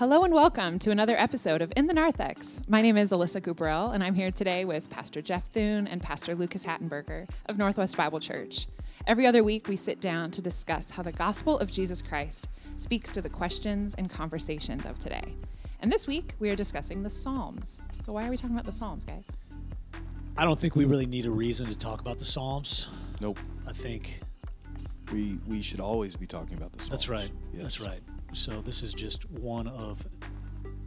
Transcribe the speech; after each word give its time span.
Hello 0.00 0.24
and 0.24 0.32
welcome 0.32 0.78
to 0.78 0.90
another 0.90 1.14
episode 1.18 1.60
of 1.60 1.74
In 1.76 1.86
the 1.86 1.92
Narthex. 1.92 2.62
My 2.66 2.80
name 2.80 2.96
is 2.96 3.12
Alyssa 3.12 3.42
Cooperell, 3.42 3.92
and 3.94 4.02
I'm 4.02 4.14
here 4.14 4.30
today 4.30 4.64
with 4.64 4.88
Pastor 4.88 5.20
Jeff 5.20 5.48
Thune 5.48 5.86
and 5.86 6.00
Pastor 6.00 6.34
Lucas 6.34 6.64
Hattenberger 6.64 7.28
of 7.50 7.58
Northwest 7.58 7.98
Bible 7.98 8.18
Church. 8.18 8.66
Every 9.06 9.26
other 9.26 9.44
week, 9.44 9.68
we 9.68 9.76
sit 9.76 10.00
down 10.00 10.30
to 10.30 10.40
discuss 10.40 10.88
how 10.90 11.02
the 11.02 11.12
gospel 11.12 11.58
of 11.58 11.70
Jesus 11.70 12.00
Christ 12.00 12.48
speaks 12.76 13.12
to 13.12 13.20
the 13.20 13.28
questions 13.28 13.94
and 13.98 14.08
conversations 14.08 14.86
of 14.86 14.98
today. 14.98 15.34
And 15.80 15.92
this 15.92 16.06
week, 16.06 16.34
we 16.38 16.48
are 16.48 16.56
discussing 16.56 17.02
the 17.02 17.10
Psalms. 17.10 17.82
So, 18.00 18.14
why 18.14 18.26
are 18.26 18.30
we 18.30 18.38
talking 18.38 18.56
about 18.56 18.64
the 18.64 18.72
Psalms, 18.72 19.04
guys? 19.04 19.28
I 20.34 20.44
don't 20.44 20.58
think 20.58 20.76
we 20.76 20.86
really 20.86 21.04
need 21.04 21.26
a 21.26 21.30
reason 21.30 21.66
to 21.66 21.76
talk 21.76 22.00
about 22.00 22.18
the 22.18 22.24
Psalms. 22.24 22.88
Nope. 23.20 23.38
I 23.68 23.72
think 23.72 24.22
We 25.12 25.38
we 25.46 25.60
should 25.60 25.80
always 25.80 26.16
be 26.16 26.26
talking 26.26 26.56
about 26.56 26.72
the 26.72 26.78
Psalms. 26.78 26.88
that's 26.88 27.08
right. 27.10 27.30
Yes. 27.52 27.62
That's 27.64 27.80
right. 27.82 28.00
So 28.32 28.60
this 28.60 28.82
is 28.82 28.92
just 28.94 29.28
one 29.30 29.66
of 29.68 30.06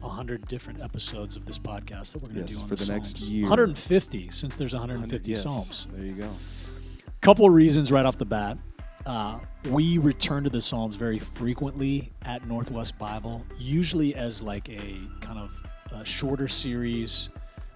a 0.02 0.08
hundred 0.08 0.46
different 0.48 0.80
episodes 0.82 1.36
of 1.36 1.46
this 1.46 1.58
podcast 1.58 2.12
that 2.12 2.22
we're 2.22 2.28
going 2.28 2.44
to 2.46 2.50
Yes, 2.50 2.56
do 2.56 2.62
on 2.62 2.68
for 2.68 2.76
the 2.76 2.86
next 2.92 3.20
year. 3.20 3.42
150 3.44 4.30
since 4.30 4.56
there's 4.56 4.72
150 4.74 5.30
yes, 5.30 5.42
Psalms. 5.42 5.86
There 5.92 6.04
you 6.04 6.12
go. 6.12 6.30
Couple 7.20 7.46
of 7.46 7.54
reasons 7.54 7.90
right 7.90 8.04
off 8.04 8.18
the 8.18 8.26
bat. 8.26 8.58
Uh, 9.06 9.38
we 9.70 9.98
return 9.98 10.44
to 10.44 10.50
the 10.50 10.60
Psalms 10.60 10.96
very 10.96 11.18
frequently 11.18 12.12
at 12.22 12.46
Northwest 12.46 12.98
Bible, 12.98 13.44
usually 13.58 14.14
as 14.14 14.42
like 14.42 14.68
a 14.68 14.98
kind 15.20 15.38
of 15.38 15.62
uh 15.92 16.02
shorter 16.04 16.48
series 16.48 17.28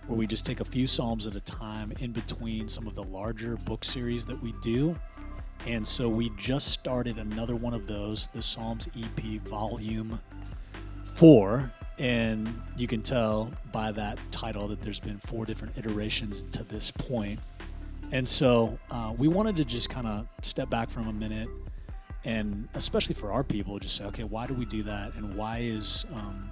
where 0.06 0.18
we 0.18 0.26
just 0.26 0.46
take 0.46 0.60
a 0.60 0.64
few 0.64 0.86
Psalms 0.86 1.26
at 1.26 1.34
a 1.36 1.40
time 1.40 1.92
in 2.00 2.12
between 2.12 2.68
some 2.68 2.86
of 2.86 2.94
the 2.94 3.02
larger 3.02 3.56
book 3.56 3.84
series 3.84 4.24
that 4.26 4.42
we 4.42 4.52
do. 4.62 4.98
And 5.66 5.86
so 5.86 6.08
we 6.08 6.30
just 6.36 6.68
started 6.68 7.18
another 7.18 7.56
one 7.56 7.74
of 7.74 7.86
those, 7.86 8.28
the 8.28 8.40
Psalms 8.42 8.88
EP 8.96 9.40
Volume 9.42 10.20
4. 11.04 11.72
And 11.98 12.62
you 12.76 12.86
can 12.86 13.02
tell 13.02 13.52
by 13.72 13.90
that 13.92 14.18
title 14.30 14.68
that 14.68 14.80
there's 14.80 15.00
been 15.00 15.18
four 15.18 15.44
different 15.44 15.76
iterations 15.76 16.44
to 16.52 16.62
this 16.64 16.90
point. 16.90 17.40
And 18.12 18.26
so 18.26 18.78
uh, 18.90 19.12
we 19.18 19.28
wanted 19.28 19.56
to 19.56 19.64
just 19.64 19.90
kind 19.90 20.06
of 20.06 20.26
step 20.42 20.70
back 20.70 20.90
from 20.90 21.08
a 21.08 21.12
minute 21.12 21.48
and 22.24 22.68
especially 22.74 23.14
for 23.14 23.32
our 23.32 23.44
people, 23.44 23.78
just 23.78 23.96
say, 23.96 24.04
okay, 24.04 24.24
why 24.24 24.46
do 24.46 24.54
we 24.54 24.64
do 24.64 24.82
that? 24.84 25.14
And 25.14 25.34
why 25.34 25.58
is. 25.58 26.04
Um, 26.12 26.50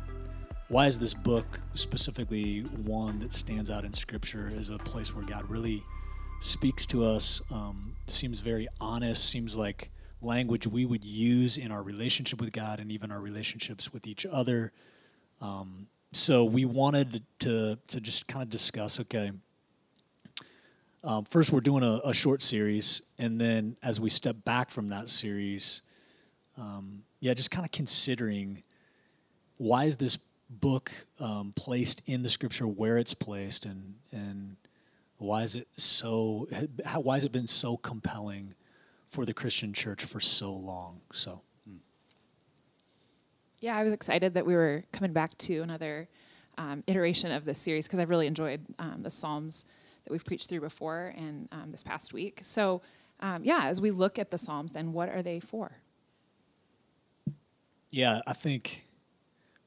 why 0.68 0.86
is 0.86 0.98
this 0.98 1.14
book 1.14 1.60
specifically 1.74 2.62
one 2.62 3.20
that 3.20 3.32
stands 3.32 3.70
out 3.70 3.84
in 3.84 3.92
scripture 3.92 4.52
as 4.58 4.70
a 4.70 4.78
place 4.78 5.14
where 5.14 5.24
god 5.24 5.48
really 5.48 5.80
speaks 6.40 6.86
to 6.86 7.04
us 7.04 7.42
um, 7.50 7.96
seems 8.06 8.40
very 8.40 8.68
honest 8.80 9.28
seems 9.28 9.56
like 9.56 9.90
language 10.22 10.66
we 10.66 10.84
would 10.84 11.04
use 11.04 11.56
in 11.56 11.70
our 11.70 11.82
relationship 11.82 12.40
with 12.40 12.52
god 12.52 12.80
and 12.80 12.90
even 12.90 13.10
our 13.10 13.20
relationships 13.20 13.92
with 13.92 14.06
each 14.06 14.24
other. 14.26 14.72
Um, 15.40 15.88
so 16.12 16.44
we 16.44 16.64
wanted 16.64 17.22
to 17.40 17.78
to 17.88 18.00
just 18.00 18.26
kind 18.26 18.42
of 18.42 18.50
discuss 18.50 19.00
okay 19.00 19.32
um, 21.04 21.24
first 21.24 21.52
we're 21.52 21.60
doing 21.60 21.82
a, 21.82 22.00
a 22.04 22.14
short 22.14 22.42
series 22.42 23.02
and 23.18 23.40
then 23.40 23.76
as 23.82 24.00
we 24.00 24.08
step 24.08 24.36
back 24.44 24.70
from 24.70 24.88
that 24.88 25.10
series 25.10 25.82
um, 26.56 27.02
yeah 27.20 27.34
just 27.34 27.50
kind 27.50 27.64
of 27.64 27.70
considering 27.70 28.62
why 29.58 29.84
is 29.84 29.96
this 29.96 30.18
book 30.48 30.92
um, 31.20 31.52
placed 31.56 32.02
in 32.06 32.22
the 32.22 32.28
scripture 32.28 32.66
where 32.66 32.96
it's 32.98 33.14
placed 33.14 33.66
and 33.66 33.94
and 34.12 34.56
why 35.18 35.42
is 35.42 35.54
it 35.54 35.68
so 35.76 36.48
how, 36.84 37.00
why 37.00 37.14
has 37.14 37.24
it 37.24 37.32
been 37.32 37.46
so 37.46 37.76
compelling 37.76 38.54
for 39.08 39.24
the 39.24 39.34
christian 39.34 39.72
church 39.72 40.04
for 40.04 40.20
so 40.20 40.52
long 40.52 41.00
so 41.12 41.42
Yeah, 43.60 43.76
I 43.76 43.82
was 43.82 43.94
excited 43.94 44.34
that 44.34 44.44
we 44.44 44.54
were 44.54 44.84
coming 44.92 45.14
back 45.14 45.36
to 45.38 45.60
another 45.60 46.08
um, 46.58 46.84
iteration 46.86 47.32
of 47.32 47.44
this 47.46 47.58
series 47.58 47.86
because 47.86 47.98
I've 47.98 48.10
really 48.10 48.26
enjoyed 48.26 48.60
um, 48.78 49.02
the 49.02 49.10
Psalms 49.10 49.64
that 50.04 50.12
we've 50.12 50.24
preached 50.24 50.50
through 50.50 50.60
before 50.60 51.14
and 51.16 51.48
um, 51.50 51.70
this 51.70 51.82
past 51.82 52.12
week. 52.12 52.40
So, 52.42 52.82
um, 53.20 53.44
yeah, 53.44 53.64
as 53.64 53.80
we 53.80 53.90
look 53.90 54.18
at 54.18 54.30
the 54.30 54.36
Psalms, 54.36 54.72
then 54.72 54.92
what 54.92 55.08
are 55.08 55.22
they 55.22 55.40
for? 55.40 55.80
yeah 57.96 58.20
i 58.26 58.32
think 58.32 58.82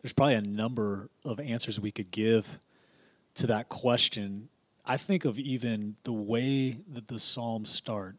there's 0.01 0.13
probably 0.13 0.35
a 0.35 0.41
number 0.41 1.09
of 1.25 1.39
answers 1.39 1.79
we 1.79 1.91
could 1.91 2.11
give 2.11 2.59
to 3.33 3.47
that 3.47 3.69
question 3.69 4.49
i 4.85 4.97
think 4.97 5.25
of 5.25 5.39
even 5.39 5.95
the 6.03 6.13
way 6.13 6.77
that 6.87 7.07
the 7.07 7.19
psalms 7.19 7.69
start. 7.69 8.15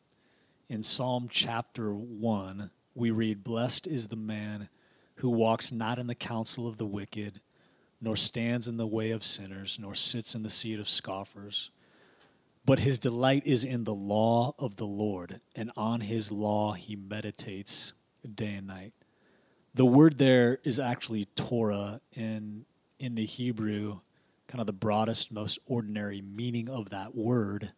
In 0.69 0.82
psalm 0.82 1.28
chapter 1.31 1.93
1 1.93 2.71
we 2.94 3.10
read 3.10 3.44
blessed 3.44 3.87
is 3.87 4.09
the 4.09 4.16
man 4.16 4.69
who 5.16 5.31
walks 5.31 5.72
not 5.72 5.98
in 5.98 6.06
the 6.06 6.15
counsel 6.15 6.66
of 6.66 6.76
the 6.76 6.87
wicked 6.87 7.41
nor 8.00 8.16
stands 8.16 8.69
in 8.69 8.76
the 8.76 8.87
way 8.87 9.10
of 9.10 9.25
sinners 9.25 9.78
nor 9.81 9.94
sits 9.94 10.34
in 10.34 10.43
the 10.43 10.50
seat 10.50 10.78
of 10.78 10.88
scoffers 10.88 11.71
but 12.65 12.81
his 12.81 12.98
delight 12.98 13.42
is 13.47 13.65
in 13.65 13.84
the 13.84 13.94
law 13.94 14.54
of 14.59 14.77
the 14.77 14.87
lord 14.87 15.41
and 15.56 15.71
on 15.77 16.00
his 16.00 16.31
law 16.31 16.72
he 16.72 16.94
meditates 16.94 17.92
day 18.34 18.54
and 18.54 18.66
night. 18.66 18.92
The 19.75 19.84
word 19.84 20.19
there 20.19 20.59
is 20.65 20.78
actually 20.78 21.27
Torah 21.37 22.00
in 22.12 22.65
in 22.98 23.15
the 23.15 23.25
Hebrew, 23.25 24.00
kind 24.50 24.60
of 24.60 24.66
the 24.66 24.72
broadest, 24.72 25.30
most 25.30 25.60
ordinary 25.66 26.20
meaning 26.20 26.68
of 26.68 26.90
that 26.90 27.14
word 27.14 27.72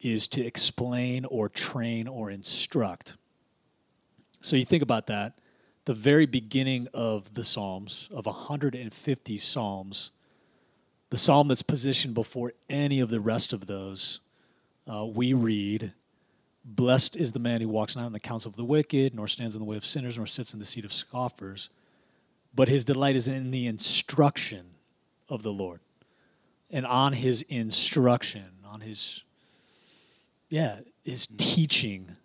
is 0.00 0.28
to 0.28 0.44
explain 0.44 1.24
or 1.24 1.48
train 1.48 2.06
or 2.06 2.30
instruct. 2.30 3.16
So 4.42 4.56
you 4.56 4.66
think 4.66 4.82
about 4.82 5.06
that, 5.06 5.38
the 5.86 5.94
very 5.94 6.26
beginning 6.26 6.86
of 6.92 7.32
the 7.32 7.44
Psalms, 7.44 8.10
of 8.12 8.26
150 8.26 9.38
Psalms, 9.38 10.10
the 11.08 11.16
psalm 11.16 11.46
that's 11.48 11.62
positioned 11.62 12.14
before 12.14 12.52
any 12.68 13.00
of 13.00 13.08
the 13.08 13.20
rest 13.20 13.52
of 13.52 13.66
those, 13.66 14.20
uh, 14.92 15.06
we 15.06 15.32
read, 15.32 15.92
Blessed 16.64 17.16
is 17.16 17.32
the 17.32 17.38
man 17.38 17.60
who 17.60 17.68
walks 17.68 17.96
not 17.96 18.06
in 18.06 18.12
the 18.12 18.20
counsel 18.20 18.50
of 18.50 18.56
the 18.56 18.64
wicked, 18.64 19.14
nor 19.14 19.28
stands 19.28 19.54
in 19.54 19.60
the 19.60 19.66
way 19.66 19.76
of 19.76 19.86
sinners, 19.86 20.18
nor 20.18 20.26
sits 20.26 20.52
in 20.52 20.58
the 20.58 20.64
seat 20.64 20.84
of 20.84 20.92
scoffers. 20.92 21.70
But 22.54 22.68
his 22.68 22.84
delight 22.84 23.16
is 23.16 23.28
in 23.28 23.50
the 23.50 23.66
instruction 23.66 24.66
of 25.28 25.42
the 25.42 25.52
Lord. 25.52 25.80
And 26.70 26.86
on 26.86 27.12
his 27.12 27.42
instruction, 27.42 28.44
on 28.64 28.80
his, 28.80 29.24
yeah, 30.48 30.80
his 31.04 31.26
teaching, 31.38 32.16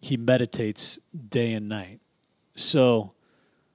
he 0.00 0.16
meditates 0.16 0.98
day 1.28 1.52
and 1.52 1.68
night. 1.68 2.00
So 2.54 3.14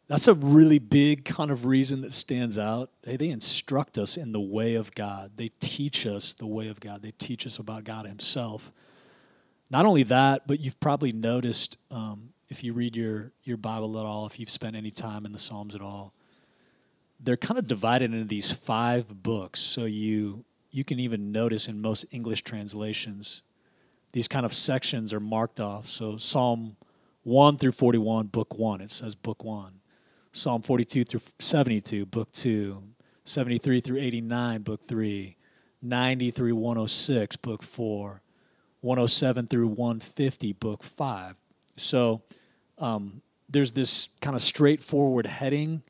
that's 0.07 0.27
a 0.27 0.33
really 0.33 0.79
big 0.79 1.25
kind 1.25 1.51
of 1.51 1.65
reason 1.65 2.01
that 2.01 2.13
stands 2.13 2.57
out. 2.57 2.89
Hey, 3.03 3.17
they 3.17 3.29
instruct 3.29 3.97
us 3.97 4.17
in 4.17 4.31
the 4.31 4.39
way 4.39 4.75
of 4.75 4.93
God, 4.95 5.31
they 5.35 5.49
teach 5.59 6.05
us 6.05 6.33
the 6.33 6.47
way 6.47 6.67
of 6.67 6.79
God, 6.79 7.01
they 7.01 7.11
teach 7.11 7.45
us 7.45 7.59
about 7.59 7.83
God 7.83 8.05
himself. 8.05 8.71
Not 9.69 9.85
only 9.85 10.03
that, 10.03 10.47
but 10.47 10.59
you've 10.59 10.79
probably 10.79 11.11
noticed 11.11 11.77
um, 11.91 12.29
if 12.49 12.63
you 12.63 12.73
read 12.73 12.95
your 12.95 13.31
your 13.43 13.57
Bible 13.57 13.99
at 13.99 14.05
all, 14.05 14.25
if 14.25 14.39
you've 14.39 14.49
spent 14.49 14.75
any 14.75 14.89
time 14.89 15.25
in 15.25 15.31
the 15.31 15.37
Psalms 15.39 15.75
at 15.75 15.81
all, 15.81 16.13
they're 17.19 17.37
kind 17.37 17.57
of 17.57 17.67
divided 17.67 18.13
into 18.13 18.25
these 18.25 18.51
five 18.51 19.23
books. 19.23 19.59
So 19.59 19.85
you 19.85 20.45
you 20.71 20.83
can 20.83 20.99
even 20.99 21.31
notice 21.31 21.67
in 21.67 21.81
most 21.81 22.05
English 22.11 22.43
translations, 22.43 23.41
these 24.11 24.27
kind 24.27 24.45
of 24.45 24.53
sections 24.53 25.13
are 25.13 25.19
marked 25.19 25.59
off. 25.59 25.87
So 25.87 26.17
Psalm 26.17 26.77
one 27.23 27.57
through 27.57 27.73
forty 27.73 27.97
one, 27.97 28.27
book 28.27 28.57
one, 28.57 28.81
it 28.81 28.91
says 28.91 29.15
book 29.15 29.43
one. 29.43 29.79
Psalm 30.31 30.61
forty 30.61 30.85
two 30.85 31.03
through 31.03 31.21
seventy 31.39 31.81
two, 31.81 32.05
book 32.05 32.31
two. 32.31 32.83
Seventy 33.25 33.57
three 33.57 33.79
through 33.79 33.99
eighty 33.99 34.21
nine, 34.21 34.61
book 34.61 34.85
three. 34.85 35.35
Ninety 35.81 36.31
through 36.31 36.55
one 36.55 36.77
hundred 36.77 36.89
six, 36.89 37.35
book 37.35 37.63
four. 37.63 38.21
107 38.81 39.47
through 39.47 39.67
150, 39.67 40.53
book 40.53 40.83
five. 40.83 41.35
So 41.75 42.21
um, 42.77 43.21
there's 43.49 43.73
this 43.73 44.09
kind 44.21 44.35
of 44.35 44.41
straightforward 44.41 45.25
heading, 45.25 45.83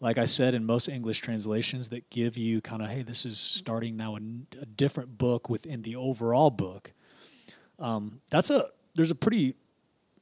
like 0.00 0.18
I 0.18 0.26
said, 0.26 0.54
in 0.54 0.64
most 0.64 0.88
English 0.88 1.20
translations 1.20 1.88
that 1.90 2.08
give 2.10 2.36
you 2.36 2.60
kind 2.60 2.82
of, 2.82 2.88
hey, 2.88 3.02
this 3.02 3.24
is 3.24 3.38
starting 3.38 3.96
now 3.96 4.16
a, 4.16 4.20
a 4.60 4.66
different 4.66 5.18
book 5.18 5.50
within 5.50 5.82
the 5.82 5.96
overall 5.96 6.50
book. 6.50 6.92
Um, 7.78 8.20
that's 8.30 8.50
a, 8.50 8.66
there's 8.94 9.10
a 9.10 9.16
pretty, 9.16 9.54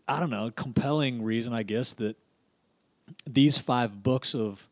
I 0.09 0.21
don't 0.21 0.31
know, 0.31 0.51
compelling 0.51 1.23
reason, 1.23 1.53
I 1.53 1.63
guess, 1.63 1.95
that 1.95 2.17
these 3.27 3.59
five 3.59 4.03
books 4.03 4.35
of 4.35 4.69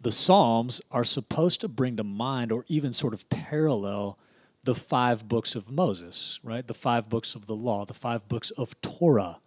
the 0.00 0.10
Psalms 0.10 0.80
are 0.90 1.04
supposed 1.04 1.60
to 1.62 1.68
bring 1.68 1.96
to 1.96 2.04
mind 2.04 2.52
or 2.52 2.64
even 2.68 2.92
sort 2.92 3.12
of 3.12 3.28
parallel 3.28 4.18
the 4.62 4.74
five 4.74 5.26
books 5.28 5.54
of 5.54 5.70
Moses, 5.70 6.38
right? 6.42 6.66
The 6.66 6.74
five 6.74 7.08
books 7.08 7.34
of 7.34 7.46
the 7.46 7.54
law, 7.54 7.84
the 7.84 7.94
five 7.94 8.28
books 8.28 8.50
of 8.50 8.80
Torah. 8.80 9.38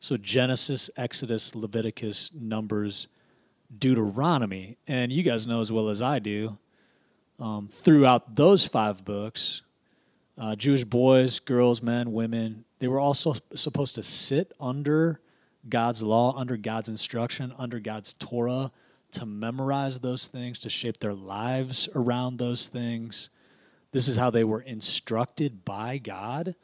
So 0.00 0.16
Genesis, 0.16 0.90
Exodus, 0.96 1.54
Leviticus, 1.54 2.30
Numbers, 2.34 3.08
Deuteronomy. 3.76 4.76
And 4.86 5.12
you 5.12 5.22
guys 5.22 5.46
know 5.46 5.60
as 5.60 5.70
well 5.70 5.88
as 5.88 6.00
I 6.00 6.18
do, 6.18 6.58
um, 7.38 7.68
throughout 7.68 8.34
those 8.34 8.64
five 8.64 9.04
books, 9.04 9.62
uh, 10.36 10.54
Jewish 10.56 10.84
boys, 10.84 11.40
girls, 11.40 11.82
men, 11.82 12.12
women, 12.12 12.64
they 12.78 12.88
were 12.88 13.00
also 13.00 13.34
supposed 13.54 13.96
to 13.96 14.02
sit 14.02 14.52
under 14.60 15.20
God's 15.68 16.02
law, 16.02 16.36
under 16.36 16.56
God's 16.56 16.88
instruction, 16.88 17.52
under 17.58 17.80
God's 17.80 18.12
Torah 18.14 18.70
to 19.12 19.26
memorize 19.26 19.98
those 19.98 20.28
things, 20.28 20.58
to 20.60 20.70
shape 20.70 20.98
their 20.98 21.14
lives 21.14 21.88
around 21.94 22.38
those 22.38 22.68
things. 22.68 23.30
This 23.90 24.06
is 24.06 24.16
how 24.16 24.30
they 24.30 24.44
were 24.44 24.60
instructed 24.60 25.64
by 25.64 25.98
God. 25.98 26.54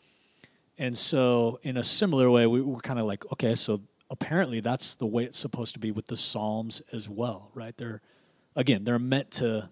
And 0.76 0.96
so, 0.96 1.58
in 1.62 1.76
a 1.76 1.82
similar 1.82 2.30
way, 2.30 2.46
we 2.46 2.60
were 2.60 2.80
kind 2.80 2.98
of 2.98 3.06
like, 3.06 3.24
okay, 3.32 3.54
so 3.54 3.80
apparently 4.14 4.60
that's 4.60 4.94
the 4.94 5.06
way 5.06 5.24
it's 5.24 5.36
supposed 5.36 5.74
to 5.74 5.80
be 5.80 5.90
with 5.90 6.06
the 6.06 6.16
Psalms 6.16 6.80
as 6.92 7.08
well, 7.08 7.50
right? 7.52 7.76
They're, 7.76 8.00
again, 8.54 8.84
they're 8.84 9.00
meant 9.00 9.32
to 9.32 9.68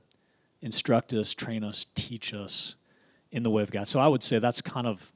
instruct 0.60 1.12
us, 1.14 1.32
train 1.32 1.62
us, 1.62 1.86
teach 1.94 2.34
us 2.34 2.74
in 3.30 3.44
the 3.44 3.50
way 3.50 3.62
of 3.62 3.70
God. 3.70 3.86
So 3.86 4.00
I 4.00 4.08
would 4.08 4.22
say 4.24 4.40
that's 4.40 4.60
kind 4.60 4.88
of 4.88 5.12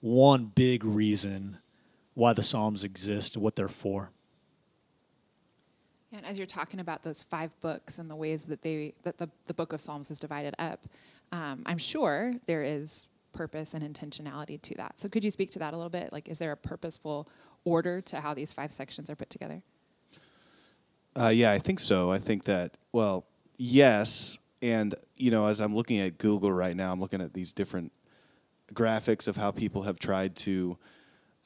one 0.00 0.44
big 0.44 0.84
reason 0.84 1.56
why 2.12 2.34
the 2.34 2.42
Psalms 2.42 2.84
exist, 2.84 3.38
what 3.38 3.56
they're 3.56 3.66
for. 3.66 4.10
And 6.12 6.26
as 6.26 6.36
you're 6.36 6.46
talking 6.46 6.80
about 6.80 7.02
those 7.02 7.22
five 7.22 7.58
books 7.60 7.98
and 7.98 8.10
the 8.10 8.16
ways 8.16 8.42
that 8.44 8.60
they 8.60 8.92
that 9.04 9.16
the, 9.16 9.30
the 9.46 9.54
book 9.54 9.72
of 9.72 9.80
Psalms 9.80 10.10
is 10.10 10.18
divided 10.18 10.54
up, 10.58 10.86
um, 11.32 11.62
I'm 11.64 11.78
sure 11.78 12.34
there 12.44 12.62
is 12.62 13.06
purpose 13.32 13.72
and 13.72 13.82
intentionality 13.82 14.60
to 14.60 14.74
that. 14.74 15.00
So 15.00 15.08
could 15.08 15.24
you 15.24 15.30
speak 15.30 15.50
to 15.52 15.60
that 15.60 15.72
a 15.72 15.76
little 15.76 15.88
bit? 15.88 16.12
Like, 16.12 16.28
is 16.28 16.38
there 16.38 16.52
a 16.52 16.56
purposeful 16.56 17.28
order 17.64 18.00
to 18.00 18.20
how 18.20 18.34
these 18.34 18.52
five 18.52 18.72
sections 18.72 19.10
are 19.10 19.16
put 19.16 19.30
together? 19.30 19.62
Uh, 21.14 21.28
yeah, 21.28 21.52
I 21.52 21.58
think 21.58 21.80
so. 21.80 22.10
I 22.10 22.18
think 22.18 22.44
that 22.44 22.76
well, 22.92 23.26
yes, 23.56 24.38
and 24.62 24.94
you 25.16 25.30
know, 25.30 25.46
as 25.46 25.60
I'm 25.60 25.74
looking 25.74 26.00
at 26.00 26.18
Google 26.18 26.52
right 26.52 26.76
now, 26.76 26.92
I'm 26.92 27.00
looking 27.00 27.20
at 27.20 27.32
these 27.32 27.52
different 27.52 27.92
graphics 28.72 29.26
of 29.26 29.36
how 29.36 29.50
people 29.50 29.82
have 29.82 29.98
tried 29.98 30.36
to. 30.36 30.78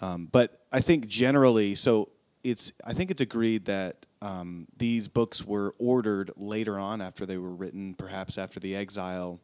Um, 0.01 0.29
but 0.31 0.57
I 0.73 0.81
think 0.81 1.07
generally, 1.07 1.75
so 1.75 2.11
it's 2.43 2.73
I 2.85 2.93
think 2.93 3.11
it's 3.11 3.23
agreed 3.23 3.65
that 3.67 4.07
um, 4.21 4.67
these 4.77 5.09
books 5.09 5.45
were 5.45 5.75
ordered 5.79 6.31
later 6.37 6.79
on 6.79 7.01
after 7.01 7.25
they 7.27 7.39
were 7.39 7.55
written, 7.55 7.95
perhaps 7.95 8.39
after 8.39 8.61
the 8.61 8.77
exile, 8.77 9.41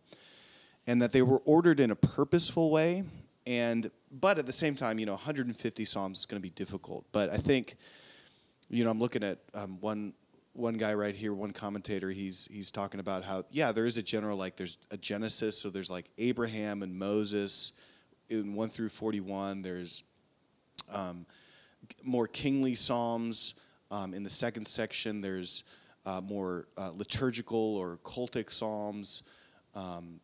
and 0.86 1.00
that 1.00 1.12
they 1.12 1.22
were 1.22 1.38
ordered 1.44 1.80
in 1.80 1.90
a 1.90 1.96
purposeful 1.96 2.70
way. 2.70 3.04
And 3.46 3.90
but 4.10 4.38
at 4.38 4.46
the 4.46 4.52
same 4.52 4.74
time, 4.74 4.98
you 4.98 5.06
know, 5.06 5.12
150 5.12 5.84
psalms 5.84 6.20
is 6.20 6.26
going 6.26 6.40
to 6.40 6.42
be 6.42 6.50
difficult. 6.50 7.06
But 7.12 7.30
I 7.30 7.36
think, 7.36 7.76
you 8.68 8.84
know, 8.84 8.90
I'm 8.90 8.98
looking 8.98 9.22
at 9.24 9.38
um, 9.54 9.78
one 9.80 10.12
one 10.52 10.74
guy 10.74 10.94
right 10.94 11.14
here, 11.14 11.32
one 11.32 11.52
commentator. 11.52 12.10
He's 12.10 12.48
he's 12.50 12.70
talking 12.70 13.00
about 13.00 13.24
how 13.24 13.44
yeah, 13.50 13.72
there 13.72 13.86
is 13.86 13.96
a 13.96 14.02
general 14.02 14.36
like 14.36 14.56
there's 14.56 14.78
a 14.90 14.96
Genesis, 14.96 15.58
so 15.58 15.70
there's 15.70 15.90
like 15.90 16.06
Abraham 16.18 16.82
and 16.82 16.98
Moses 16.98 17.72
in 18.28 18.54
one 18.54 18.68
through 18.68 18.90
41. 18.90 19.62
There's 19.62 20.04
um, 20.90 21.26
more 22.02 22.26
kingly 22.26 22.74
psalms. 22.74 23.54
Um, 23.90 24.14
in 24.14 24.22
the 24.22 24.30
second 24.30 24.66
section, 24.66 25.20
there's 25.20 25.64
uh, 26.06 26.20
more 26.20 26.68
uh, 26.76 26.92
liturgical 26.94 27.76
or 27.76 27.98
cultic 28.04 28.50
psalms, 28.50 29.24
um, 29.74 30.20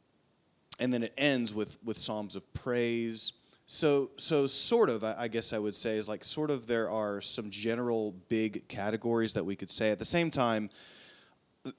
and 0.78 0.92
then 0.92 1.02
it 1.02 1.14
ends 1.16 1.54
with 1.54 1.78
with 1.84 1.98
psalms 1.98 2.36
of 2.36 2.52
praise. 2.54 3.32
So, 3.68 4.10
so 4.16 4.46
sort 4.46 4.90
of, 4.90 5.02
I 5.02 5.26
guess 5.26 5.52
I 5.52 5.58
would 5.58 5.74
say, 5.74 5.96
is 5.96 6.08
like 6.08 6.22
sort 6.22 6.52
of 6.52 6.68
there 6.68 6.88
are 6.88 7.20
some 7.20 7.50
general 7.50 8.12
big 8.28 8.68
categories 8.68 9.32
that 9.32 9.44
we 9.44 9.56
could 9.56 9.72
say. 9.72 9.90
At 9.90 9.98
the 9.98 10.04
same 10.04 10.30
time, 10.30 10.70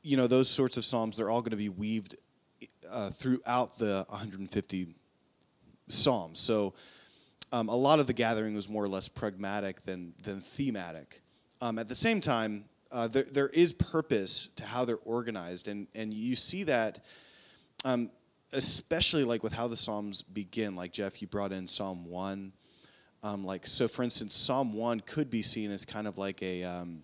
you 0.02 0.18
know, 0.18 0.28
those 0.28 0.50
sorts 0.50 0.76
of 0.76 0.84
psalms, 0.84 1.16
they're 1.16 1.30
all 1.30 1.42
going 1.42 1.52
to 1.52 1.56
be 1.56 1.70
weaved 1.70 2.18
uh, 2.90 3.10
throughout 3.12 3.78
the 3.78 4.06
150 4.10 4.96
psalms. 5.88 6.40
So, 6.40 6.74
um, 7.54 7.70
a 7.70 7.76
lot 7.76 8.00
of 8.00 8.08
the 8.08 8.14
gathering 8.14 8.54
was 8.54 8.68
more 8.68 8.84
or 8.84 8.90
less 8.90 9.08
pragmatic 9.08 9.82
than, 9.84 10.14
than 10.24 10.42
thematic. 10.42 11.22
Um, 11.62 11.80
at 11.80 11.88
the 11.88 11.96
same 11.96 12.20
time, 12.20 12.66
uh, 12.92 13.08
there, 13.08 13.24
there 13.24 13.48
is 13.50 13.72
purpose 13.72 14.50
to 14.58 14.66
how 14.66 14.84
they're 14.84 15.00
organized, 15.06 15.70
and, 15.70 15.88
and 15.96 16.14
you 16.14 16.36
see 16.36 16.64
that, 16.64 17.00
um, 17.86 18.10
especially 18.54 19.24
like 19.24 19.44
with 19.44 19.54
how 19.54 19.68
the 19.68 19.78
Psalms 19.78 20.22
begin. 20.22 20.76
Like 20.76 20.92
Jeff, 20.92 21.22
you 21.22 21.28
brought 21.28 21.52
in 21.52 21.68
Psalm 21.68 22.06
1. 22.06 22.52
Um, 23.24 23.46
like 23.46 23.66
so, 23.66 23.88
for 23.88 24.04
instance, 24.04 24.36
Psalm 24.36 24.74
1 24.74 25.02
could 25.02 25.30
be 25.30 25.42
seen 25.42 25.72
as 25.72 25.86
kind 25.86 26.08
of 26.08 26.18
like 26.18 26.42
a 26.44 26.64
um, 26.64 27.04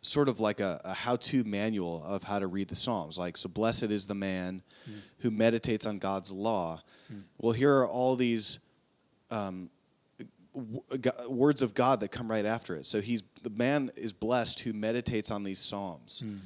sort 0.00 0.28
of 0.28 0.40
like 0.40 0.60
a, 0.60 0.80
a 0.84 0.92
how-to 0.92 1.44
manual 1.44 2.02
of 2.04 2.22
how 2.22 2.38
to 2.38 2.46
read 2.46 2.68
the 2.68 2.74
Psalms. 2.74 3.18
Like, 3.18 3.36
so 3.36 3.48
blessed 3.48 3.84
is 3.84 4.06
the 4.06 4.14
man 4.14 4.62
mm. 4.88 4.94
who 5.18 5.30
meditates 5.30 5.86
on 5.86 5.98
God's 5.98 6.30
law. 6.30 6.82
Mm. 7.12 7.22
Well, 7.40 7.52
here 7.52 7.72
are 7.78 7.88
all 7.88 8.16
these 8.16 8.58
um, 9.30 9.70
w- 10.54 10.82
words 11.28 11.62
of 11.62 11.74
God 11.74 12.00
that 12.00 12.08
come 12.08 12.30
right 12.30 12.46
after 12.46 12.76
it. 12.76 12.86
So 12.86 13.00
he's 13.00 13.22
the 13.42 13.50
man 13.50 13.90
is 13.96 14.12
blessed 14.12 14.60
who 14.60 14.72
meditates 14.72 15.30
on 15.30 15.42
these 15.42 15.58
psalms. 15.58 16.22
Mm. 16.24 16.38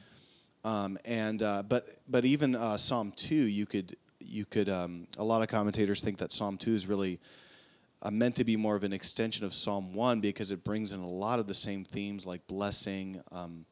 Um, 0.64 0.99
and 1.05 1.43
uh, 1.43 1.62
but 1.62 1.87
but 2.09 2.25
even 2.25 2.55
uh, 2.55 2.76
Psalm 2.76 3.12
two, 3.17 3.35
you 3.35 3.67
could 3.67 3.97
you 4.20 4.44
could 4.44 4.69
um, 4.69 5.06
a 5.19 5.25
lot 5.25 5.43
of 5.43 5.49
commentators 5.49 6.00
think 6.00 6.19
that 6.19 6.32
Psalm 6.32 6.56
two 6.56 6.75
is 6.75 6.87
really 6.87 7.19
uh, 8.03 8.11
meant 8.11 8.37
to 8.37 8.44
be 8.44 8.56
more 8.56 8.76
of 8.76 8.85
an 8.85 8.93
extension 8.93 9.44
of 9.44 9.55
Psalm 9.55 9.93
one 9.93 10.20
because 10.20 10.50
it 10.50 10.64
brings 10.64 10.93
in 10.93 11.00
a 11.00 11.09
lot 11.09 11.38
of 11.38 11.47
the 11.47 11.55
same 11.55 11.85
themes 11.85 12.26
like 12.26 12.47
blessing. 12.47 13.20
Um, 13.32 13.64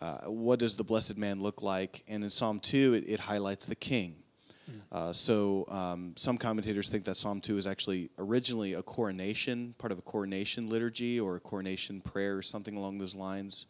uh, 0.00 0.26
what 0.26 0.58
does 0.58 0.76
the 0.76 0.84
blessed 0.84 1.16
man 1.16 1.40
look 1.40 1.62
like? 1.62 2.04
And 2.06 2.22
in 2.22 2.30
Psalm 2.30 2.60
two, 2.60 2.94
it, 2.94 3.08
it 3.08 3.20
highlights 3.20 3.66
the 3.66 3.76
king. 3.76 4.16
Uh, 4.90 5.12
so 5.12 5.64
um, 5.68 6.12
some 6.16 6.36
commentators 6.36 6.88
think 6.88 7.04
that 7.04 7.16
Psalm 7.16 7.40
2 7.40 7.56
is 7.56 7.66
actually 7.66 8.10
originally 8.18 8.74
a 8.74 8.82
coronation, 8.82 9.74
part 9.78 9.92
of 9.92 9.98
a 9.98 10.02
coronation 10.02 10.68
liturgy 10.68 11.20
or 11.20 11.36
a 11.36 11.40
coronation 11.40 12.00
prayer 12.00 12.36
or 12.36 12.42
something 12.42 12.76
along 12.76 12.98
those 12.98 13.14
lines, 13.14 13.66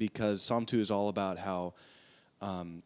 because 0.00 0.42
Psalm 0.42 0.64
2 0.64 0.80
is 0.80 0.90
all 0.90 1.10
about 1.10 1.36
how 1.36 1.74
um, 2.40 2.82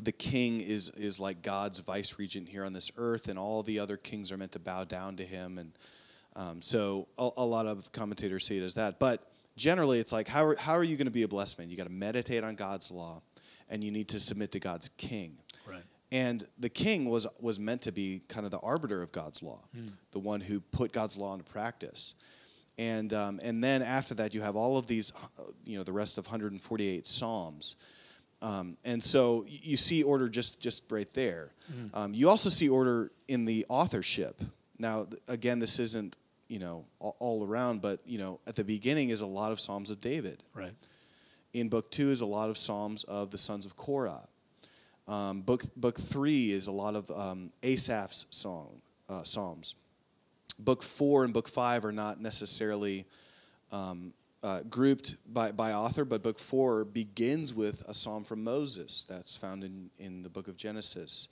the 0.00 0.12
king 0.12 0.60
is, 0.60 0.90
is 0.90 1.18
like 1.18 1.40
God's 1.42 1.78
vice 1.78 2.18
regent 2.18 2.50
here 2.50 2.66
on 2.66 2.74
this 2.74 2.92
earth, 2.98 3.28
and 3.28 3.38
all 3.38 3.62
the 3.62 3.78
other 3.78 3.96
kings 3.96 4.30
are 4.30 4.36
meant 4.36 4.52
to 4.52 4.58
bow 4.58 4.84
down 4.84 5.16
to 5.16 5.24
him. 5.24 5.56
And 5.58 5.72
um, 6.36 6.60
so 6.60 7.08
a, 7.16 7.30
a, 7.38 7.44
lot 7.44 7.66
of 7.66 7.90
commentators 7.92 8.46
see 8.46 8.58
it 8.58 8.62
as 8.62 8.74
that. 8.74 9.00
But 9.00 9.26
generally, 9.56 10.00
it's 10.00 10.12
like, 10.12 10.28
how 10.28 10.44
are, 10.44 10.56
how 10.56 10.74
are 10.74 10.84
you 10.84 10.98
going 10.98 11.06
to 11.06 11.10
be 11.10 11.22
a 11.22 11.28
blessed 11.28 11.58
man? 11.58 11.70
You 11.70 11.78
got 11.78 11.86
to 11.86 11.92
meditate 11.92 12.44
on 12.44 12.56
God's 12.56 12.90
law, 12.90 13.22
and 13.70 13.82
you 13.82 13.90
need 13.90 14.08
to 14.08 14.20
submit 14.20 14.52
to 14.52 14.60
God's 14.60 14.90
king. 14.98 15.38
Right. 15.66 15.82
And 16.12 16.46
the 16.58 16.68
king 16.68 17.08
was, 17.08 17.26
was 17.40 17.58
meant 17.58 17.80
to 17.82 17.92
be 17.92 18.20
kind 18.28 18.44
of 18.44 18.50
the 18.50 18.60
arbiter 18.60 19.00
of 19.00 19.12
God's 19.12 19.42
law, 19.42 19.62
mm. 19.74 19.90
the 20.12 20.20
one 20.20 20.42
who 20.42 20.60
put 20.60 20.92
God's 20.92 21.16
law 21.16 21.32
into 21.32 21.44
practice. 21.44 22.14
And, 22.78 23.12
um, 23.12 23.40
and 23.42 23.62
then 23.62 23.82
after 23.82 24.14
that, 24.14 24.34
you 24.34 24.40
have 24.40 24.56
all 24.56 24.76
of 24.76 24.86
these, 24.86 25.12
uh, 25.38 25.44
you 25.64 25.78
know, 25.78 25.84
the 25.84 25.92
rest 25.92 26.18
of 26.18 26.26
148 26.26 27.06
Psalms. 27.06 27.76
Um, 28.42 28.76
and 28.84 29.02
so 29.02 29.44
you 29.48 29.76
see 29.76 30.02
order 30.02 30.28
just, 30.28 30.60
just 30.60 30.84
right 30.90 31.10
there. 31.12 31.52
Mm. 31.72 31.90
Um, 31.94 32.14
you 32.14 32.28
also 32.28 32.50
see 32.50 32.68
order 32.68 33.10
in 33.28 33.44
the 33.44 33.64
authorship. 33.68 34.40
Now, 34.78 35.06
again, 35.28 35.60
this 35.60 35.78
isn't, 35.78 36.16
you 36.48 36.58
know, 36.58 36.84
all, 36.98 37.16
all 37.20 37.46
around, 37.46 37.80
but, 37.80 38.00
you 38.04 38.18
know, 38.18 38.40
at 38.46 38.56
the 38.56 38.64
beginning 38.64 39.10
is 39.10 39.20
a 39.20 39.26
lot 39.26 39.52
of 39.52 39.60
Psalms 39.60 39.90
of 39.90 40.00
David. 40.00 40.42
Right. 40.52 40.74
In 41.52 41.68
book 41.68 41.90
two 41.90 42.10
is 42.10 42.20
a 42.20 42.26
lot 42.26 42.50
of 42.50 42.58
Psalms 42.58 43.04
of 43.04 43.30
the 43.30 43.38
sons 43.38 43.64
of 43.64 43.76
Korah. 43.76 44.28
Um, 45.06 45.42
book 45.42 45.62
book 45.76 46.00
three 46.00 46.50
is 46.50 46.66
a 46.66 46.72
lot 46.72 46.96
of 46.96 47.10
um, 47.10 47.52
Asaph's 47.62 48.26
song 48.30 48.80
uh, 49.08 49.22
psalms. 49.22 49.74
Book 50.58 50.82
four 50.82 51.24
and 51.24 51.32
book 51.32 51.48
five 51.48 51.84
are 51.84 51.92
not 51.92 52.20
necessarily 52.20 53.06
um, 53.72 54.12
uh, 54.42 54.60
grouped 54.68 55.16
by, 55.32 55.50
by 55.50 55.72
author, 55.72 56.04
but 56.04 56.22
book 56.22 56.38
four 56.38 56.84
begins 56.84 57.54
with 57.54 57.82
a 57.88 57.94
psalm 57.94 58.24
from 58.24 58.44
Moses 58.44 59.04
that's 59.08 59.36
found 59.36 59.64
in, 59.64 59.90
in 59.98 60.22
the 60.22 60.28
book 60.28 60.48
of 60.48 60.56
Genesis. 60.56 61.28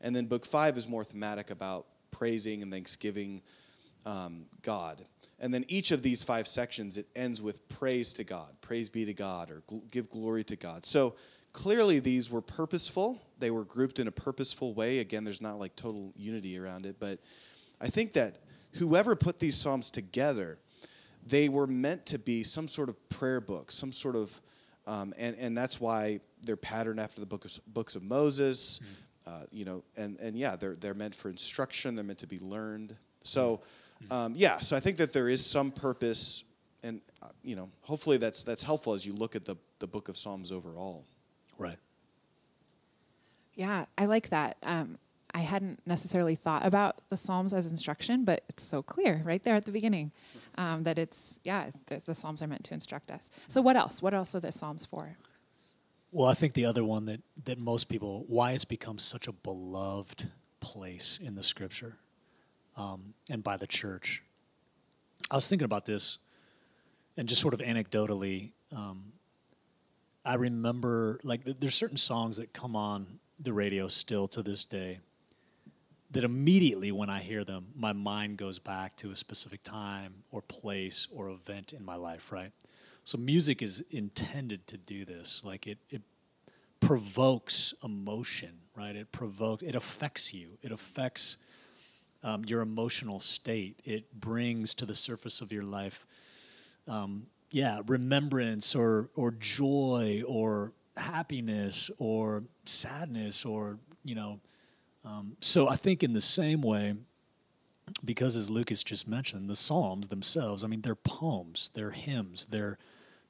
And 0.00 0.14
then 0.14 0.26
book 0.26 0.44
five 0.44 0.76
is 0.76 0.88
more 0.88 1.04
thematic 1.04 1.50
about 1.50 1.86
praising 2.10 2.62
and 2.62 2.72
thanksgiving 2.72 3.42
um, 4.04 4.46
God. 4.62 5.04
And 5.40 5.54
then 5.54 5.64
each 5.68 5.92
of 5.92 6.02
these 6.02 6.22
five 6.22 6.48
sections, 6.48 6.96
it 6.96 7.06
ends 7.14 7.40
with 7.40 7.68
praise 7.68 8.12
to 8.14 8.24
God, 8.24 8.52
praise 8.60 8.88
be 8.88 9.04
to 9.04 9.14
God, 9.14 9.50
or 9.50 9.62
gl- 9.68 9.88
give 9.90 10.10
glory 10.10 10.42
to 10.44 10.56
God. 10.56 10.84
So 10.84 11.14
clearly 11.52 12.00
these 12.00 12.30
were 12.30 12.42
purposeful. 12.42 13.22
They 13.38 13.50
were 13.50 13.64
grouped 13.64 14.00
in 14.00 14.08
a 14.08 14.12
purposeful 14.12 14.74
way. 14.74 14.98
Again, 14.98 15.24
there's 15.24 15.40
not 15.40 15.58
like 15.58 15.76
total 15.76 16.12
unity 16.16 16.58
around 16.58 16.86
it, 16.86 16.96
but 16.98 17.20
I 17.80 17.86
think 17.88 18.12
that 18.14 18.40
whoever 18.78 19.16
put 19.16 19.38
these 19.38 19.56
psalms 19.56 19.90
together, 19.90 20.58
they 21.26 21.48
were 21.48 21.66
meant 21.66 22.06
to 22.06 22.18
be 22.18 22.42
some 22.42 22.68
sort 22.68 22.88
of 22.88 23.08
prayer 23.08 23.40
book, 23.40 23.70
some 23.70 23.92
sort 23.92 24.16
of, 24.16 24.40
um, 24.86 25.12
and 25.18 25.36
and 25.38 25.56
that's 25.56 25.80
why 25.80 26.20
they're 26.42 26.56
patterned 26.56 27.00
after 27.00 27.20
the 27.20 27.26
book 27.26 27.44
of, 27.44 27.60
books 27.66 27.96
of 27.96 28.02
Moses, 28.02 28.78
mm 28.78 28.86
uh, 29.26 29.42
you 29.52 29.66
know, 29.66 29.84
and 29.94 30.18
and 30.20 30.38
yeah, 30.38 30.56
they're 30.56 30.74
they're 30.76 30.94
meant 30.94 31.14
for 31.14 31.28
instruction. 31.28 31.94
They're 31.94 32.04
meant 32.04 32.20
to 32.20 32.26
be 32.26 32.38
learned. 32.38 32.96
So, 33.20 33.60
mm 34.02 34.12
um, 34.12 34.32
yeah, 34.34 34.58
so 34.60 34.74
I 34.74 34.80
think 34.80 34.96
that 34.98 35.12
there 35.12 35.28
is 35.28 35.44
some 35.44 35.70
purpose, 35.70 36.44
and 36.82 37.02
uh, 37.20 37.28
you 37.42 37.56
know, 37.56 37.68
hopefully 37.82 38.16
that's 38.16 38.42
that's 38.42 38.62
helpful 38.62 38.94
as 38.94 39.04
you 39.04 39.12
look 39.12 39.36
at 39.36 39.44
the 39.44 39.56
the 39.80 39.86
book 39.86 40.08
of 40.08 40.16
Psalms 40.16 40.50
overall. 40.50 41.04
Right. 41.58 41.78
Yeah, 43.54 43.86
I 43.98 44.06
like 44.06 44.28
that. 44.30 44.56
Um, 44.62 44.98
I 45.34 45.40
hadn't 45.40 45.80
necessarily 45.86 46.34
thought 46.34 46.64
about 46.64 47.02
the 47.10 47.16
Psalms 47.16 47.52
as 47.52 47.70
instruction, 47.70 48.24
but 48.24 48.44
it's 48.48 48.62
so 48.62 48.82
clear 48.82 49.22
right 49.24 49.42
there 49.42 49.54
at 49.54 49.66
the 49.66 49.70
beginning 49.70 50.12
um, 50.56 50.84
that 50.84 50.98
it's, 50.98 51.38
yeah, 51.44 51.70
the, 51.86 52.00
the 52.04 52.14
Psalms 52.14 52.42
are 52.42 52.46
meant 52.46 52.64
to 52.64 52.74
instruct 52.74 53.10
us. 53.10 53.30
So, 53.46 53.60
what 53.60 53.76
else? 53.76 54.02
What 54.02 54.14
else 54.14 54.34
are 54.34 54.40
the 54.40 54.52
Psalms 54.52 54.86
for? 54.86 55.16
Well, 56.10 56.28
I 56.28 56.34
think 56.34 56.54
the 56.54 56.64
other 56.64 56.82
one 56.82 57.04
that, 57.06 57.20
that 57.44 57.60
most 57.60 57.88
people, 57.88 58.24
why 58.28 58.52
it's 58.52 58.64
become 58.64 58.98
such 58.98 59.28
a 59.28 59.32
beloved 59.32 60.30
place 60.60 61.18
in 61.22 61.34
the 61.34 61.42
scripture 61.42 61.98
um, 62.76 63.14
and 63.28 63.44
by 63.44 63.56
the 63.56 63.66
church. 63.66 64.22
I 65.30 65.34
was 65.34 65.48
thinking 65.48 65.66
about 65.66 65.84
this 65.84 66.18
and 67.18 67.28
just 67.28 67.42
sort 67.42 67.52
of 67.52 67.60
anecdotally, 67.60 68.52
um, 68.74 69.12
I 70.24 70.34
remember 70.34 71.20
like 71.22 71.44
th- 71.44 71.58
there's 71.60 71.74
certain 71.74 71.96
songs 71.98 72.38
that 72.38 72.52
come 72.52 72.74
on 72.74 73.18
the 73.38 73.52
radio 73.52 73.88
still 73.88 74.26
to 74.28 74.42
this 74.42 74.64
day 74.64 75.00
that 76.10 76.24
immediately 76.24 76.90
when 76.90 77.10
I 77.10 77.20
hear 77.20 77.44
them, 77.44 77.66
my 77.74 77.92
mind 77.92 78.38
goes 78.38 78.58
back 78.58 78.96
to 78.96 79.10
a 79.10 79.16
specific 79.16 79.62
time 79.62 80.14
or 80.30 80.40
place 80.42 81.06
or 81.12 81.28
event 81.28 81.72
in 81.72 81.84
my 81.84 81.96
life, 81.96 82.32
right? 82.32 82.50
So 83.04 83.18
music 83.18 83.62
is 83.62 83.82
intended 83.90 84.66
to 84.68 84.78
do 84.78 85.04
this. 85.04 85.42
Like 85.44 85.66
it, 85.66 85.78
it 85.90 86.02
provokes 86.80 87.74
emotion, 87.84 88.52
right? 88.76 88.96
It 88.96 89.12
provokes, 89.12 89.62
it 89.62 89.74
affects 89.74 90.32
you. 90.32 90.58
It 90.62 90.72
affects 90.72 91.36
um, 92.22 92.44
your 92.44 92.62
emotional 92.62 93.20
state. 93.20 93.80
It 93.84 94.12
brings 94.18 94.74
to 94.74 94.86
the 94.86 94.94
surface 94.94 95.40
of 95.40 95.52
your 95.52 95.62
life, 95.62 96.06
um, 96.86 97.26
yeah, 97.50 97.80
remembrance 97.86 98.74
or 98.74 99.08
or 99.14 99.30
joy 99.30 100.22
or 100.26 100.72
happiness 100.96 101.90
or 101.98 102.44
sadness 102.64 103.44
or 103.44 103.78
you 104.04 104.14
know 104.14 104.40
um, 105.08 105.36
so 105.40 105.68
I 105.68 105.76
think 105.76 106.02
in 106.02 106.12
the 106.12 106.20
same 106.20 106.60
way, 106.60 106.94
because 108.04 108.36
as 108.36 108.50
Lucas 108.50 108.82
just 108.82 109.08
mentioned, 109.08 109.48
the 109.48 109.56
Psalms 109.56 110.08
themselves, 110.08 110.62
I 110.62 110.66
mean, 110.66 110.82
they're 110.82 110.94
poems, 110.94 111.70
they're 111.72 111.92
hymns, 111.92 112.46
they're 112.50 112.78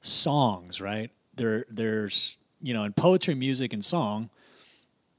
songs, 0.01 0.81
right? 0.81 1.09
There, 1.35 1.65
there's, 1.69 2.37
you 2.61 2.73
know, 2.73 2.83
in 2.83 2.91
poetry, 2.91 3.33
music, 3.33 3.71
and 3.71 3.83
song, 3.83 4.29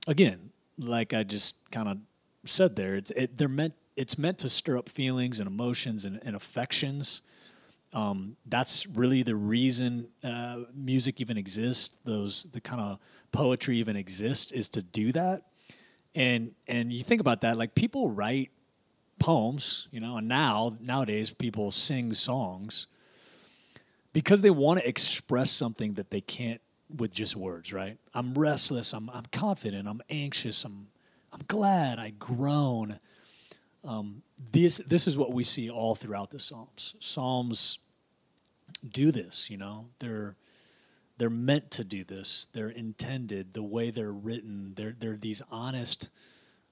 again, 0.06 0.50
like 0.78 1.14
I 1.14 1.22
just 1.22 1.54
kind 1.70 1.88
of 1.88 1.98
said 2.44 2.76
there, 2.76 2.96
it's, 2.96 3.10
it, 3.12 3.38
they're 3.38 3.48
meant, 3.48 3.74
it's 3.96 4.18
meant 4.18 4.38
to 4.40 4.50
stir 4.50 4.76
up 4.76 4.88
feelings 4.90 5.40
and 5.40 5.46
emotions 5.46 6.04
and, 6.04 6.20
and 6.24 6.36
affections. 6.36 7.22
Um, 7.94 8.36
that's 8.46 8.86
really 8.86 9.22
the 9.22 9.34
reason 9.34 10.08
uh, 10.22 10.60
music 10.74 11.22
even 11.22 11.38
exists. 11.38 11.96
Those 12.04 12.44
the 12.52 12.60
kind 12.60 12.80
of 12.80 12.98
poetry 13.32 13.78
even 13.78 13.96
exists 13.96 14.52
is 14.52 14.68
to 14.70 14.82
do 14.82 15.10
that 15.12 15.42
and 16.14 16.52
and 16.66 16.92
you 16.92 17.02
think 17.02 17.20
about 17.20 17.42
that 17.42 17.56
like 17.56 17.74
people 17.74 18.10
write 18.10 18.50
poems 19.18 19.88
you 19.90 20.00
know 20.00 20.16
and 20.16 20.28
now 20.28 20.76
nowadays 20.80 21.30
people 21.30 21.70
sing 21.70 22.12
songs 22.12 22.86
because 24.12 24.42
they 24.42 24.50
want 24.50 24.80
to 24.80 24.88
express 24.88 25.50
something 25.50 25.94
that 25.94 26.10
they 26.10 26.20
can't 26.20 26.60
with 26.96 27.14
just 27.14 27.36
words 27.36 27.72
right? 27.72 27.98
I'm 28.14 28.34
restless 28.34 28.92
i'm, 28.92 29.08
I'm 29.10 29.24
confident 29.30 29.86
i'm 29.86 30.00
anxious 30.10 30.64
i'm 30.64 30.88
i'm 31.32 31.40
glad 31.46 31.98
i 31.98 32.10
groan. 32.10 32.98
Um, 33.82 34.22
this 34.52 34.76
this 34.86 35.06
is 35.06 35.16
what 35.16 35.32
we 35.32 35.42
see 35.42 35.70
all 35.70 35.94
throughout 35.94 36.30
the 36.30 36.38
psalms. 36.38 36.96
Psalms 37.00 37.78
do 38.86 39.10
this 39.10 39.48
you 39.48 39.56
know? 39.56 39.86
They're 40.00 40.34
they're 41.20 41.28
meant 41.28 41.70
to 41.72 41.84
do 41.84 42.02
this. 42.02 42.48
They're 42.54 42.70
intended 42.70 43.52
the 43.52 43.62
way 43.62 43.90
they're 43.90 44.10
written. 44.10 44.72
They're 44.74 44.96
they're 44.98 45.18
these 45.18 45.42
honest 45.50 46.08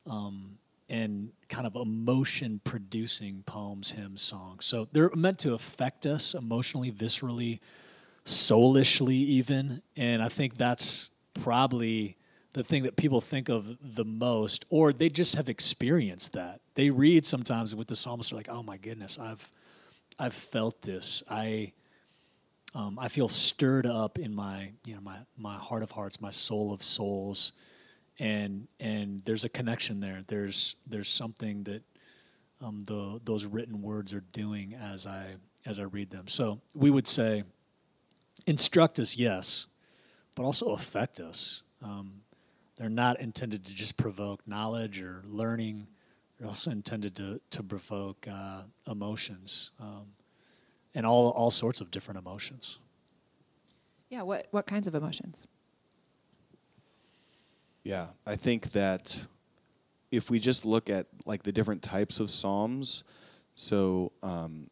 um, 0.07 0.57
and 0.89 1.33
kind 1.51 1.67
of 1.67 1.77
emotion 1.77 2.59
producing 2.65 3.43
poems, 3.45 3.91
hymns, 3.91 4.23
songs. 4.23 4.65
So 4.65 4.89
they're 4.91 5.11
meant 5.15 5.39
to 5.41 5.53
affect 5.53 6.07
us 6.07 6.33
emotionally, 6.33 6.91
viscerally, 6.91 7.61
soulishly, 8.25 9.17
even. 9.17 9.83
And 9.99 10.23
I 10.23 10.31
think 10.31 10.57
that's 10.57 11.11
probably 11.35 12.17
the 12.55 12.65
thing 12.65 12.85
that 12.85 12.97
people 12.97 13.21
think 13.21 13.51
of 13.51 13.77
the 13.83 14.07
most, 14.07 14.65
or 14.71 14.95
they 14.95 15.11
just 15.11 15.35
have 15.35 15.51
experienced 15.51 16.33
that. 16.33 16.63
They 16.75 16.89
read 16.89 17.27
sometimes 17.27 17.75
with 17.75 17.89
the 17.89 17.97
psalmist, 17.97 18.31
they're 18.31 18.39
like, 18.39 18.49
"Oh 18.49 18.63
my 18.63 18.79
goodness, 18.79 19.19
I've 19.19 19.51
I've 20.19 20.33
felt 20.33 20.81
this. 20.81 21.23
I." 21.31 21.75
um, 22.75 22.99
I 22.99 23.09
feel 23.09 23.29
stirred 23.29 23.87
up 23.87 24.19
in 24.19 24.35
my 24.35 24.73
you 24.85 24.95
know 24.95 25.01
my 25.01 25.19
my 25.37 25.57
heart 25.57 25.83
of 25.83 25.91
hearts, 25.91 26.21
my 26.21 26.31
soul 26.31 26.73
of 26.73 26.83
souls, 26.83 27.53
and 28.19 28.69
and 28.79 29.23
there's 29.25 29.45
a 29.45 29.49
connection 29.49 30.01
there. 30.01 30.23
There's 30.27 30.77
there's 30.87 31.09
something 31.09 31.65
that 31.65 31.83
um, 32.61 32.81
the 32.81 33.21
those 33.25 33.47
written 33.47 33.81
words 33.81 34.13
are 34.13 34.25
doing 34.33 34.75
as 34.75 35.07
I 35.07 35.37
as 35.65 35.79
I 35.79 35.85
read 35.85 36.11
them. 36.11 36.29
So 36.29 36.61
we 36.75 36.91
would 36.91 37.07
say, 37.07 37.45
instruct 38.47 38.99
us, 38.99 39.17
yes, 39.17 39.67
but 40.35 40.45
also 40.45 40.71
affect 40.71 41.21
us. 41.21 41.63
Um, 41.83 42.23
they're 42.77 42.89
not 42.89 43.21
intended 43.21 43.65
to 43.67 43.75
just 43.75 43.97
provoke 43.97 44.47
knowledge 44.47 45.01
or 45.01 45.23
learning. 45.27 45.87
They're 46.39 46.49
also 46.49 46.71
intended 46.71 47.17
to 47.17 47.41
to 47.51 47.63
provoke 47.63 48.29
uh, 48.31 48.63
emotions. 48.87 49.71
Um, 49.81 50.09
and 50.95 51.07
all 51.07 51.31
all 51.31 51.51
sorts 51.51 51.81
of 51.81 51.91
different 51.91 52.19
emotions. 52.19 52.79
Yeah, 54.11 54.23
what 54.23 54.49
what 54.51 54.67
kinds 54.67 54.87
of 54.87 54.95
emotions? 54.95 55.47
Yeah, 57.85 58.09
I 58.27 58.37
think 58.37 58.73
that 58.73 59.21
if 60.11 60.31
we 60.31 60.39
just 60.39 60.65
look 60.65 60.91
at 60.91 61.07
like 61.27 61.43
the 61.43 61.53
different 61.53 61.83
types 61.83 62.21
of 62.21 62.31
psalms, 62.31 63.05
so 63.53 64.13
um, 64.23 64.69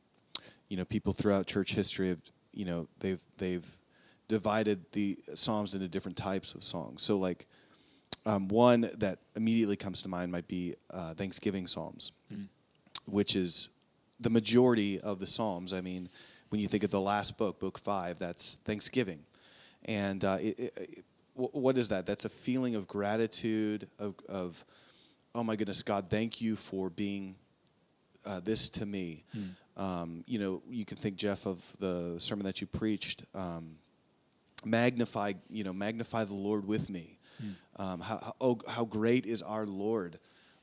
you 0.69 0.77
know, 0.77 0.85
people 0.85 1.13
throughout 1.13 1.47
church 1.47 1.75
history 1.75 2.09
have 2.09 2.21
you 2.53 2.65
know 2.65 2.89
they've 3.01 3.21
they've 3.37 3.79
divided 4.29 4.85
the 4.93 5.19
psalms 5.35 5.75
into 5.75 5.89
different 5.89 6.17
types 6.17 6.55
of 6.55 6.65
songs. 6.65 7.03
So 7.03 7.17
like 7.17 7.47
um, 8.25 8.49
one 8.49 8.91
that 8.99 9.19
immediately 9.37 9.77
comes 9.77 10.03
to 10.03 10.09
mind 10.09 10.33
might 10.33 10.49
be 10.49 10.75
uh, 10.91 11.15
Thanksgiving 11.15 11.67
psalms, 11.67 12.13
mm. 12.33 12.49
which 13.07 13.37
is 13.37 13.69
the 14.21 14.31
majority 14.31 15.01
of 15.01 15.19
the 15.19 15.27
Psalms. 15.27 15.73
I 15.73 15.81
mean, 15.81 16.09
when 16.49 16.61
you 16.61 16.69
think 16.69 16.85
of 16.85 16.91
the 16.91 17.01
last 17.01 17.37
book, 17.37 17.59
book 17.59 17.79
five, 17.79 18.19
that's 18.19 18.57
Thanksgiving. 18.65 19.21
And 19.85 20.25
uh, 20.25 20.39
it, 20.41 20.59
it, 20.59 21.05
what 21.35 21.77
is 21.77 21.89
that? 21.89 22.07
That's 22.07 22.25
a 22.25 22.31
feeling 22.31 22.75
of 22.77 22.89
gratitude, 22.89 23.89
of, 23.99 24.15
of 24.29 24.65
oh 25.35 25.45
my 25.45 25.57
goodness, 25.57 25.83
God, 25.83 26.09
thank 26.09 26.41
you 26.41 26.57
for 26.57 26.89
being 26.89 27.35
uh, 28.25 28.41
this 28.41 28.69
to 28.71 28.87
me. 28.87 29.25
Hmm. 29.33 29.43
Um, 29.77 30.25
you 30.27 30.39
know, 30.39 30.63
you 30.71 30.87
can 30.87 30.97
think, 30.97 31.17
Jeff, 31.17 31.47
of 31.47 31.61
the 31.79 32.17
sermon 32.19 32.47
that 32.47 32.61
you 32.61 32.67
preached. 32.67 33.25
Um, 33.35 33.77
magnify, 34.65 35.35
you 35.51 35.65
know, 35.65 35.73
magnify 35.73 36.25
the 36.25 36.35
Lord 36.35 36.67
with 36.67 36.89
me. 36.89 37.19
Hmm. 37.39 37.83
Um, 37.83 38.01
how, 38.01 38.19
how, 38.19 38.35
oh, 38.41 38.59
how 38.67 38.85
great 38.87 39.27
is 39.27 39.43
our 39.43 39.67
Lord. 39.67 40.19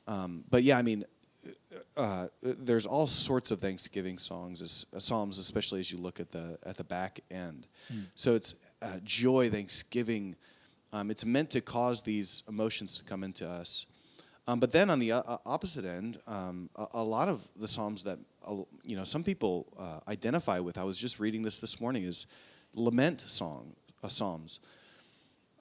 Um, 0.07 0.43
but 0.49 0.63
yeah, 0.63 0.77
I 0.77 0.81
mean, 0.81 1.05
uh, 1.97 2.27
there's 2.41 2.85
all 2.85 3.07
sorts 3.07 3.51
of 3.51 3.59
Thanksgiving 3.59 4.17
songs, 4.17 4.61
as, 4.61 4.85
uh, 4.95 4.99
psalms, 4.99 5.37
especially 5.37 5.79
as 5.79 5.91
you 5.91 5.97
look 5.97 6.19
at 6.19 6.29
the 6.29 6.57
at 6.65 6.77
the 6.77 6.83
back 6.83 7.19
end. 7.31 7.67
Mm. 7.91 8.07
So 8.15 8.35
it's 8.35 8.55
uh, 8.81 8.99
joy, 9.03 9.49
Thanksgiving. 9.49 10.35
Um, 10.91 11.09
it's 11.09 11.25
meant 11.25 11.49
to 11.51 11.61
cause 11.61 12.01
these 12.01 12.43
emotions 12.47 12.97
to 12.97 13.03
come 13.03 13.23
into 13.23 13.47
us. 13.47 13.85
Um, 14.47 14.59
but 14.59 14.71
then 14.71 14.89
on 14.89 14.99
the 14.99 15.13
uh, 15.13 15.37
opposite 15.45 15.85
end, 15.85 16.17
um, 16.27 16.69
a, 16.75 16.87
a, 16.95 17.03
lot 17.03 17.29
of 17.29 17.47
the 17.55 17.67
psalms 17.67 18.03
that 18.03 18.19
you 18.83 18.95
know 18.95 19.05
some 19.05 19.23
people 19.23 19.67
uh, 19.79 19.99
identify 20.07 20.59
with. 20.59 20.77
I 20.77 20.83
was 20.83 20.97
just 20.97 21.19
reading 21.19 21.41
this 21.41 21.59
this 21.59 21.79
morning 21.79 22.03
is 22.03 22.27
lament 22.75 23.21
song 23.21 23.75
psalms. 24.09 24.59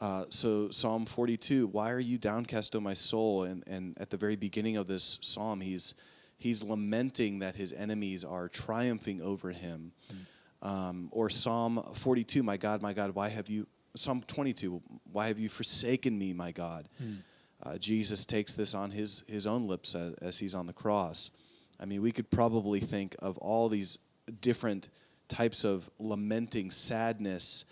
Uh, 0.03 0.25
so 0.31 0.69
Psalm 0.69 1.07
42, 1.07 1.69
why 1.69 1.93
are 1.93 2.01
you 2.01 2.19
downcast, 2.19 2.75
O 2.75 2.81
my 2.81 2.93
soul? 2.93 3.45
And, 3.45 3.63
and 3.69 3.97
at 4.01 4.11
the 4.11 4.17
very 4.17 4.35
beginning 4.35 4.77
of 4.77 4.89
this 4.89 5.21
psalm, 5.23 5.61
he's, 5.61 5.95
he's 6.39 6.65
lamenting 6.65 7.39
that 7.39 7.55
his 7.55 7.73
enemies 7.73 8.25
are 8.25 8.49
triumphing 8.49 9.23
over 9.23 9.53
him. 9.53 9.93
Mm. 10.13 10.69
Um, 10.69 11.09
or 11.13 11.31
Psalm 11.31 11.81
42, 11.95 12.43
my 12.43 12.57
God, 12.57 12.83
my 12.83 12.93
God, 12.93 13.15
why 13.15 13.29
have 13.29 13.49
you, 13.49 13.69
Psalm 13.95 14.23
22, 14.27 14.83
why 15.13 15.29
have 15.29 15.39
you 15.39 15.49
forsaken 15.49 16.19
me, 16.19 16.33
my 16.33 16.51
God? 16.51 16.89
Mm. 17.01 17.19
Uh, 17.63 17.79
Jesus 17.79 18.27
takes 18.27 18.55
this 18.55 18.75
on 18.75 18.91
his, 18.91 19.23
his 19.29 19.47
own 19.47 19.69
lips 19.69 19.95
as, 19.95 20.15
as 20.15 20.37
he's 20.37 20.57
on 20.57 20.67
the 20.67 20.73
cross. 20.73 21.31
I 21.79 21.85
mean, 21.85 22.03
we 22.03 22.11
could 22.11 22.29
probably 22.29 22.81
think 22.81 23.15
of 23.21 23.39
all 23.39 23.69
these 23.69 23.99
different 24.41 24.89
types 25.29 25.63
of 25.63 25.89
lamenting 26.01 26.73
sadness 26.73 27.67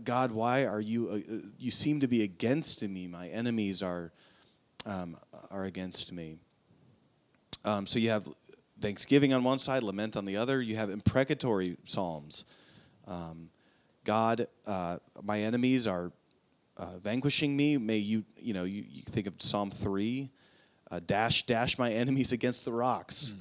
God, 0.00 0.32
why 0.32 0.64
are 0.66 0.80
you, 0.80 1.08
uh, 1.08 1.14
uh, 1.16 1.38
you 1.58 1.70
seem 1.70 2.00
to 2.00 2.08
be 2.08 2.22
against 2.22 2.82
me. 2.82 3.06
My 3.06 3.28
enemies 3.28 3.82
are, 3.82 4.12
um, 4.86 5.16
are 5.50 5.64
against 5.64 6.12
me. 6.12 6.38
Um, 7.64 7.86
so 7.86 7.98
you 7.98 8.10
have 8.10 8.28
thanksgiving 8.80 9.32
on 9.32 9.44
one 9.44 9.58
side, 9.58 9.82
lament 9.82 10.16
on 10.16 10.24
the 10.24 10.36
other. 10.36 10.60
You 10.62 10.76
have 10.76 10.90
imprecatory 10.90 11.76
psalms. 11.84 12.44
Um, 13.06 13.50
God, 14.04 14.46
uh, 14.66 14.98
my 15.22 15.40
enemies 15.40 15.86
are 15.86 16.10
uh, 16.76 16.98
vanquishing 17.02 17.56
me. 17.56 17.76
May 17.76 17.98
you, 17.98 18.24
you 18.36 18.54
know, 18.54 18.64
you, 18.64 18.84
you 18.88 19.02
think 19.02 19.26
of 19.26 19.34
Psalm 19.38 19.70
3. 19.70 20.30
uh, 20.90 21.00
dash 21.06 21.44
dash 21.44 21.78
my 21.78 21.92
enemies 22.02 22.32
against 22.32 22.64
the 22.64 22.72
rocks. 22.72 23.34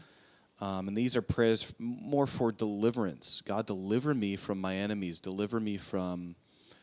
Um, 0.60 0.88
and 0.88 0.96
these 0.96 1.18
are 1.18 1.24
prayers 1.24 1.74
more 1.80 2.28
for 2.28 2.52
deliverance. 2.52 3.42
God, 3.44 3.66
deliver 3.66 4.14
me 4.14 4.36
from 4.36 4.62
my 4.62 4.76
enemies. 4.76 5.20
Deliver 5.20 5.60
me 5.60 5.78
from 5.78 6.36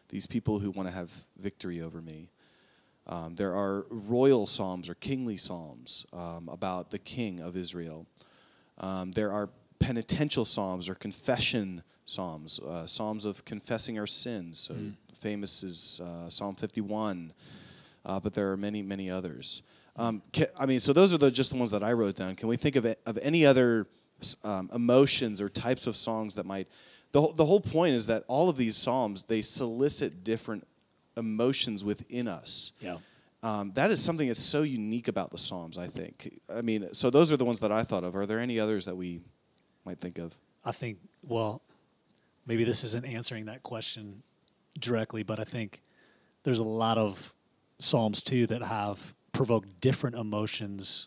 these 0.08 0.26
people 0.26 0.58
who 0.58 0.70
want 0.70 0.88
to 0.88 0.94
have 0.94 1.10
victory 1.38 1.80
over 1.80 2.00
me. 2.00 2.30
Um, 3.06 3.34
there 3.34 3.54
are 3.54 3.86
royal 3.90 4.46
psalms 4.46 4.88
or 4.88 4.94
kingly 4.94 5.36
psalms 5.36 6.04
um, 6.12 6.48
about 6.50 6.90
the 6.90 6.98
king 6.98 7.40
of 7.40 7.56
Israel. 7.56 8.06
Um, 8.78 9.12
there 9.12 9.32
are 9.32 9.48
penitential 9.78 10.44
psalms 10.44 10.88
or 10.88 10.94
confession 10.94 11.82
psalms, 12.04 12.58
uh, 12.60 12.86
psalms 12.86 13.24
of 13.24 13.44
confessing 13.44 13.98
our 13.98 14.06
sins. 14.06 14.58
So 14.58 14.74
famous 15.14 15.62
is 15.62 16.00
uh, 16.02 16.30
Psalm 16.30 16.54
51, 16.54 17.32
uh, 18.04 18.20
but 18.20 18.32
there 18.32 18.50
are 18.50 18.56
many, 18.56 18.82
many 18.82 19.10
others. 19.10 19.62
Um, 19.96 20.22
ca 20.32 20.46
I 20.58 20.66
mean, 20.66 20.80
so 20.80 20.92
those 20.92 21.12
are 21.12 21.18
the, 21.18 21.30
just 21.30 21.50
the 21.50 21.56
ones 21.56 21.70
that 21.72 21.82
I 21.82 21.92
wrote 21.92 22.14
down. 22.14 22.34
Can 22.36 22.48
we 22.48 22.56
think 22.56 22.76
of, 22.76 22.86
of 23.04 23.18
any 23.20 23.44
other 23.44 23.86
um, 24.44 24.70
emotions 24.72 25.40
or 25.40 25.48
types 25.48 25.86
of 25.86 25.96
songs 25.96 26.34
that 26.36 26.46
might? 26.46 26.68
The, 27.12 27.20
whole- 27.20 27.32
the 27.32 27.46
whole 27.46 27.60
point 27.60 27.94
is 27.94 28.06
that 28.06 28.24
all 28.28 28.48
of 28.48 28.56
these 28.56 28.76
psalms 28.76 29.24
they 29.24 29.42
solicit 29.42 30.24
different 30.24 30.66
emotions 31.16 31.82
within 31.84 32.28
us. 32.28 32.72
Yeah. 32.80 32.98
Um, 33.42 33.70
that 33.74 33.90
is 33.90 34.02
something 34.02 34.26
that's 34.26 34.42
so 34.42 34.62
unique 34.62 35.06
about 35.06 35.30
the 35.30 35.38
Psalms, 35.38 35.78
I 35.78 35.86
think. 35.86 36.40
I 36.52 36.60
mean, 36.60 36.92
so 36.92 37.08
those 37.08 37.30
are 37.32 37.36
the 37.36 37.44
ones 37.44 37.60
that 37.60 37.70
I 37.70 37.84
thought 37.84 38.02
of. 38.02 38.16
Are 38.16 38.26
there 38.26 38.40
any 38.40 38.58
others 38.58 38.84
that 38.86 38.96
we 38.96 39.20
might 39.84 39.98
think 39.98 40.18
of? 40.18 40.36
I 40.64 40.72
think, 40.72 40.98
well, 41.22 41.62
maybe 42.46 42.64
this 42.64 42.82
isn't 42.82 43.04
answering 43.06 43.44
that 43.46 43.62
question 43.62 44.24
directly, 44.80 45.22
but 45.22 45.38
I 45.38 45.44
think 45.44 45.82
there's 46.42 46.58
a 46.58 46.64
lot 46.64 46.98
of 46.98 47.32
Psalms 47.78 48.22
too 48.22 48.48
that 48.48 48.62
have 48.62 49.14
provoked 49.32 49.80
different 49.80 50.16
emotions 50.16 51.06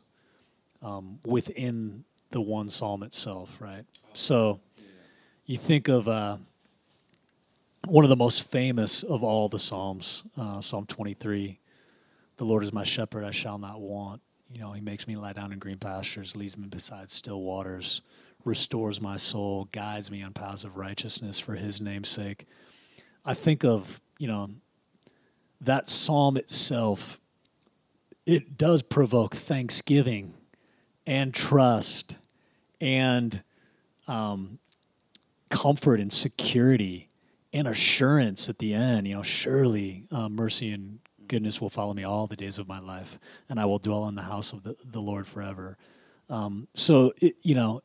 um, 0.81 1.20
within 1.25 2.05
the 2.31 2.39
one 2.39 2.70
Psalm 2.70 3.03
itself, 3.03 3.60
right? 3.60 3.84
So 4.13 4.62
you 5.51 5.58
think 5.58 5.89
of 5.89 6.08
uh, 6.08 6.38
one 7.86 8.05
of 8.05 8.10
the 8.10 8.15
most 8.15 8.50
famous 8.50 9.03
of 9.03 9.22
all 9.22 9.50
the 9.50 9.60
Psalms, 9.60 10.24
uh, 10.38 10.62
Psalm 10.62 10.86
23. 10.86 11.60
The 12.38 12.46
Lord 12.46 12.63
is 12.63 12.72
my 12.72 12.86
shepherd, 12.86 13.25
I 13.25 13.31
shall 13.31 13.58
not 13.58 13.81
want. 13.81 14.22
You 14.50 14.62
know, 14.62 14.72
he 14.72 14.79
makes 14.79 15.10
me 15.10 15.17
lie 15.17 15.34
down 15.34 15.51
in 15.51 15.60
green 15.60 15.77
pastures, 15.77 16.38
leads 16.38 16.58
me 16.58 16.70
beside 16.70 17.12
still 17.12 17.41
waters, 17.41 18.01
restores 18.46 19.01
my 19.01 19.17
soul, 19.17 19.67
guides 19.74 20.10
me 20.10 20.24
on 20.24 20.31
paths 20.31 20.63
of 20.63 20.77
righteousness 20.77 21.38
for 21.38 21.55
his 21.55 21.81
name's 21.81 22.08
sake. 22.08 22.46
I 23.25 23.34
think 23.34 23.65
of, 23.65 24.00
you 24.20 24.29
know, 24.29 24.51
that 25.60 25.89
psalm 25.89 26.38
itself, 26.38 27.20
it 28.25 28.58
does 28.58 28.84
provoke 28.84 29.36
thanksgiving 29.36 30.34
and 31.05 31.34
trust 31.34 32.20
and 32.79 33.43
um, 34.08 34.58
comfort 35.51 36.00
and 36.00 36.12
security 36.12 37.08
and 37.53 37.67
assurance 37.67 38.50
at 38.50 38.58
the 38.58 38.74
end. 38.74 39.08
You 39.08 39.17
know, 39.17 39.22
surely 39.22 40.05
uh, 40.12 40.29
mercy 40.29 40.72
and 40.72 41.00
goodness 41.27 41.62
will 41.62 41.70
follow 41.70 41.93
me 41.93 42.03
all 42.03 42.25
the 42.25 42.36
days 42.36 42.58
of 42.58 42.67
my 42.67 42.79
life, 42.79 43.20
and 43.48 43.60
I 43.60 43.65
will 43.65 43.77
dwell 43.77 44.08
in 44.08 44.15
the 44.15 44.24
house 44.24 44.51
of 44.53 44.63
the, 44.63 44.75
the 44.84 45.00
Lord 45.00 45.27
forever. 45.27 45.77
Um, 46.29 46.67
so, 46.74 47.13
it, 47.22 47.36
you 47.43 47.53
know, 47.53 47.84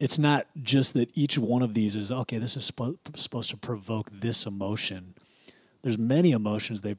it's 0.00 0.18
not 0.18 0.46
just 0.62 0.94
that 0.94 1.10
each 1.14 1.38
one 1.38 1.62
of 1.62 1.74
these 1.74 1.94
is 1.94 2.10
okay. 2.10 2.38
This 2.38 2.56
is 2.56 2.64
supposed 2.64 3.50
to 3.50 3.56
provoke 3.56 4.10
this 4.10 4.44
emotion. 4.44 5.14
There's 5.82 5.98
many 5.98 6.32
emotions 6.32 6.80
they, 6.80 6.96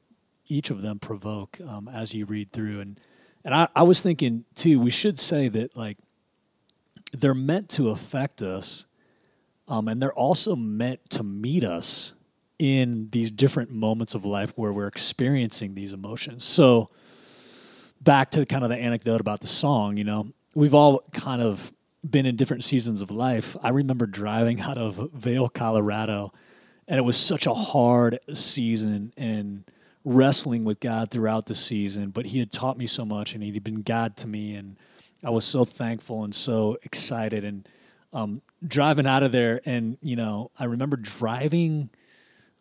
each 0.48 0.70
of 0.70 0.82
them 0.82 0.98
provoke 0.98 1.58
um, 1.68 1.88
as 1.88 2.14
you 2.14 2.24
read 2.24 2.52
through, 2.52 2.80
and 2.80 3.00
and 3.44 3.54
I, 3.54 3.68
I 3.76 3.82
was 3.84 4.00
thinking 4.00 4.44
too. 4.56 4.80
We 4.80 4.90
should 4.90 5.18
say 5.18 5.48
that 5.48 5.76
like 5.76 5.98
they're 7.12 7.34
meant 7.34 7.68
to 7.70 7.90
affect 7.90 8.42
us, 8.42 8.86
um, 9.68 9.88
and 9.88 10.00
they're 10.00 10.12
also 10.12 10.56
meant 10.56 11.10
to 11.10 11.22
meet 11.22 11.64
us 11.64 12.12
in 12.58 13.08
these 13.10 13.30
different 13.30 13.70
moments 13.70 14.14
of 14.14 14.24
life 14.24 14.52
where 14.56 14.72
we're 14.72 14.86
experiencing 14.86 15.74
these 15.74 15.92
emotions. 15.92 16.44
So, 16.44 16.88
back 18.00 18.30
to 18.32 18.46
kind 18.46 18.62
of 18.64 18.70
the 18.70 18.76
anecdote 18.76 19.20
about 19.20 19.40
the 19.40 19.46
song, 19.46 19.96
you 19.96 20.04
know, 20.04 20.32
we've 20.54 20.74
all 20.74 21.02
kind 21.12 21.42
of 21.42 21.72
been 22.08 22.24
in 22.24 22.36
different 22.36 22.64
seasons 22.64 23.00
of 23.00 23.10
life. 23.10 23.56
I 23.62 23.70
remember 23.70 24.06
driving 24.06 24.60
out 24.62 24.78
of 24.78 25.10
Vail, 25.12 25.48
Colorado, 25.48 26.32
and 26.88 26.98
it 26.98 27.02
was 27.02 27.16
such 27.16 27.46
a 27.46 27.54
hard 27.54 28.20
season 28.32 29.12
and 29.16 29.64
wrestling 30.04 30.64
with 30.64 30.78
God 30.78 31.10
throughout 31.10 31.46
the 31.46 31.54
season, 31.54 32.10
but 32.10 32.26
he 32.26 32.38
had 32.38 32.52
taught 32.52 32.78
me 32.78 32.86
so 32.86 33.04
much 33.04 33.34
and 33.34 33.42
he'd 33.42 33.64
been 33.64 33.82
God 33.82 34.16
to 34.18 34.28
me 34.28 34.54
and 34.54 34.76
I 35.24 35.30
was 35.30 35.44
so 35.44 35.64
thankful 35.64 36.22
and 36.22 36.32
so 36.32 36.78
excited 36.84 37.44
and 37.44 37.68
um, 38.16 38.40
driving 38.66 39.06
out 39.06 39.22
of 39.22 39.30
there 39.30 39.60
and 39.66 39.98
you 40.00 40.16
know, 40.16 40.50
I 40.58 40.64
remember 40.64 40.96
driving 40.96 41.90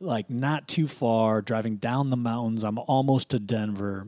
like 0.01 0.29
not 0.29 0.67
too 0.67 0.87
far, 0.87 1.41
driving 1.41 1.77
down 1.77 2.09
the 2.09 2.17
mountains. 2.17 2.63
I'm 2.65 2.77
almost 2.77 3.29
to 3.29 3.39
Denver 3.39 4.07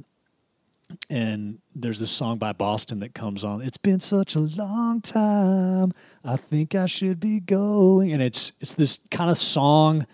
and 1.09 1.59
there's 1.73 1.99
this 1.99 2.11
song 2.11 2.37
by 2.37 2.51
Boston 2.51 2.99
that 2.99 3.13
comes 3.13 3.43
on. 3.45 3.61
It's 3.61 3.77
been 3.77 4.01
such 4.01 4.35
a 4.35 4.39
long 4.39 5.01
time. 5.01 5.93
I 6.23 6.35
think 6.35 6.75
I 6.75 6.85
should 6.85 7.19
be 7.19 7.39
going. 7.39 8.11
And 8.11 8.21
it's 8.21 8.51
it's 8.59 8.73
this 8.73 8.99
kind 9.09 9.29
of 9.29 9.37
song 9.37 10.05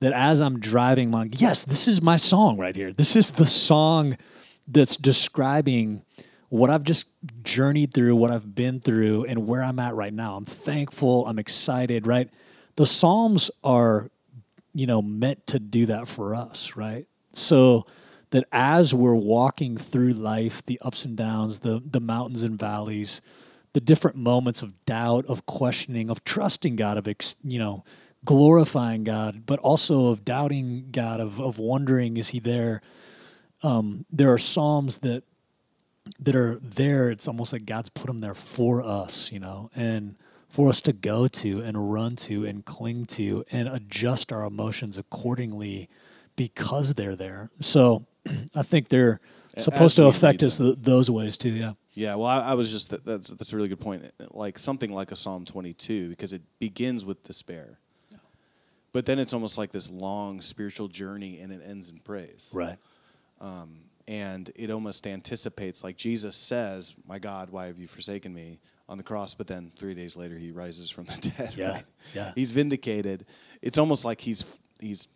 that 0.00 0.12
as 0.12 0.40
I'm 0.40 0.60
driving, 0.60 1.10
like, 1.10 1.40
yes, 1.40 1.64
this 1.64 1.88
is 1.88 2.02
my 2.02 2.16
song 2.16 2.58
right 2.58 2.76
here. 2.76 2.92
This 2.92 3.16
is 3.16 3.32
the 3.32 3.46
song 3.46 4.16
that's 4.66 4.96
describing 4.96 6.02
what 6.48 6.70
I've 6.70 6.82
just 6.82 7.06
journeyed 7.42 7.92
through, 7.92 8.16
what 8.16 8.30
I've 8.30 8.54
been 8.54 8.80
through, 8.80 9.24
and 9.24 9.46
where 9.46 9.62
I'm 9.62 9.78
at 9.78 9.94
right 9.94 10.12
now. 10.12 10.36
I'm 10.36 10.44
thankful. 10.44 11.26
I'm 11.26 11.38
excited. 11.38 12.06
Right. 12.06 12.30
The 12.76 12.86
Psalms 12.86 13.50
are, 13.62 14.10
you 14.72 14.86
know, 14.86 15.02
meant 15.02 15.46
to 15.48 15.58
do 15.58 15.86
that 15.86 16.08
for 16.08 16.34
us. 16.34 16.74
Right. 16.76 17.06
So 17.34 17.86
that 18.30 18.44
as 18.52 18.94
we're 18.94 19.14
walking 19.14 19.76
through 19.76 20.12
life, 20.12 20.64
the 20.66 20.78
ups 20.82 21.04
and 21.04 21.16
downs, 21.16 21.60
the 21.60 21.82
the 21.84 22.00
mountains 22.00 22.42
and 22.42 22.58
valleys, 22.58 23.20
the 23.72 23.80
different 23.80 24.16
moments 24.16 24.62
of 24.62 24.84
doubt, 24.84 25.26
of 25.26 25.46
questioning, 25.46 26.10
of 26.10 26.24
trusting 26.24 26.76
God, 26.76 26.96
of 26.96 27.06
ex, 27.06 27.36
you 27.42 27.58
know, 27.58 27.84
glorifying 28.24 29.04
God, 29.04 29.44
but 29.46 29.58
also 29.60 30.08
of 30.08 30.24
doubting 30.24 30.88
God, 30.90 31.20
of 31.20 31.40
of 31.40 31.58
wondering, 31.58 32.16
is 32.16 32.28
He 32.28 32.40
there? 32.40 32.80
Um, 33.62 34.04
there 34.10 34.32
are 34.32 34.38
psalms 34.38 34.98
that 34.98 35.24
that 36.20 36.34
are 36.34 36.58
there. 36.62 37.10
It's 37.10 37.28
almost 37.28 37.52
like 37.52 37.66
God's 37.66 37.88
put 37.88 38.06
them 38.06 38.18
there 38.18 38.34
for 38.34 38.82
us, 38.82 39.30
you 39.32 39.38
know, 39.38 39.70
and 39.74 40.16
for 40.48 40.68
us 40.68 40.80
to 40.82 40.92
go 40.92 41.28
to 41.28 41.60
and 41.60 41.92
run 41.92 42.16
to 42.16 42.44
and 42.44 42.64
cling 42.64 43.06
to 43.06 43.44
and 43.52 43.68
adjust 43.68 44.32
our 44.32 44.44
emotions 44.44 44.96
accordingly 44.96 45.88
because 46.36 46.94
they're 46.94 47.16
there. 47.16 47.50
So 47.60 48.06
I 48.54 48.62
think 48.62 48.88
they're 48.88 49.20
supposed 49.56 49.96
to 49.96 50.06
affect 50.06 50.42
us 50.42 50.58
th- 50.58 50.76
those 50.80 51.10
ways 51.10 51.36
too. 51.36 51.50
Yeah. 51.50 51.72
Yeah, 51.94 52.14
well, 52.14 52.26
I, 52.26 52.40
I 52.50 52.54
was 52.54 52.70
just 52.70 52.90
that, 52.90 53.04
that's 53.04 53.28
that's 53.28 53.52
a 53.52 53.56
really 53.56 53.68
good 53.68 53.80
point. 53.80 54.04
Eh, 54.04 54.26
like 54.30 54.56
something 54.56 54.92
like 54.92 55.10
a 55.10 55.16
Psalm 55.16 55.44
22 55.44 56.08
because 56.10 56.32
it 56.32 56.42
begins 56.60 57.04
with 57.04 57.24
despair, 57.24 57.80
but 58.92 59.04
then 59.04 59.18
it's 59.18 59.32
almost 59.32 59.58
like 59.58 59.72
this 59.72 59.90
long 59.90 60.40
spiritual 60.40 60.86
journey 60.86 61.40
and 61.40 61.52
it 61.52 61.60
ends 61.66 61.88
in 61.88 61.98
praise. 61.98 62.52
Right. 62.54 62.78
Um, 63.40 63.80
and 64.08 64.50
it 64.56 64.70
almost 64.70 65.06
anticipates 65.06 65.84
like 65.84 65.96
jesus 65.96 66.34
says 66.36 66.94
my 67.06 67.18
god 67.18 67.50
why 67.50 67.66
have 67.66 67.78
you 67.78 67.86
forsaken 67.86 68.34
me? 68.34 68.58
on 68.88 68.96
the 68.96 69.04
cross 69.04 69.34
but 69.34 69.46
then 69.46 69.70
three 69.78 69.92
days 69.92 70.16
later 70.16 70.38
he 70.38 70.50
rises 70.50 70.88
from 70.90 71.04
the 71.04 71.30
dead 71.36 71.54
Yeah, 71.54 71.70
right? 71.72 71.84
yeah. 72.14 72.32
he's 72.34 72.52
vindicated. 72.52 73.26
It's 73.60 73.76
almost 73.76 74.04
like 74.06 74.18
he's 74.18 74.58
he's 74.80 75.08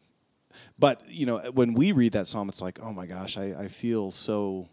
but 0.78 1.00
you 1.08 1.24
know 1.24 1.38
when 1.54 1.72
we 1.72 1.92
read 1.92 2.12
that 2.12 2.26
psalm 2.28 2.50
it's 2.50 2.60
like 2.60 2.78
oh 2.82 2.92
my 2.92 3.06
gosh 3.06 3.38
i, 3.38 3.54
I 3.58 3.68
feel 3.68 4.10
so 4.10 4.68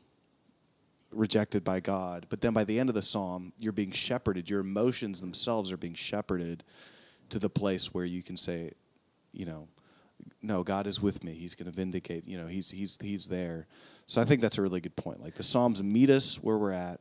rejected 1.12 1.63
by 1.63 1.79
god. 1.79 2.25
But 2.29 2.41
then 2.41 2.51
by 2.53 2.65
the 2.65 2.77
end 2.79 2.89
of 2.89 2.95
the 2.95 3.01
psalm 3.01 3.53
you're 3.58 3.71
being 3.71 3.91
shepherded. 3.91 4.49
Your 4.49 4.60
emotions 4.60 5.21
themselves 5.21 5.71
are 5.71 5.77
being 5.77 5.95
shepherded 5.95 6.63
to 7.29 7.39
the 7.39 7.49
place 7.49 7.93
where 7.93 8.05
you 8.05 8.21
can 8.21 8.36
say 8.36 8.73
you 9.32 9.45
know 9.45 9.67
no 10.41 10.63
god 10.63 10.88
is 10.88 11.01
with 11.01 11.23
me 11.23 11.34
he's 11.34 11.55
going 11.55 11.69
to 11.69 11.75
vindicate 11.75 12.27
you 12.27 12.38
know 12.38 12.47
he's 12.47 12.69
he's 12.69 12.97
he's 13.01 13.27
there 13.27 13.67
so 14.05 14.21
i 14.21 14.25
think 14.25 14.41
that's 14.41 14.58
a 14.58 14.62
really 14.62 14.82
good 14.82 14.95
point 14.95 15.21
like 15.21 15.36
the 15.36 15.43
psalms 15.43 15.82
meet 15.84 16.10
us 16.10 16.36
where 16.38 16.58
we're 16.58 16.71
at 16.71 16.99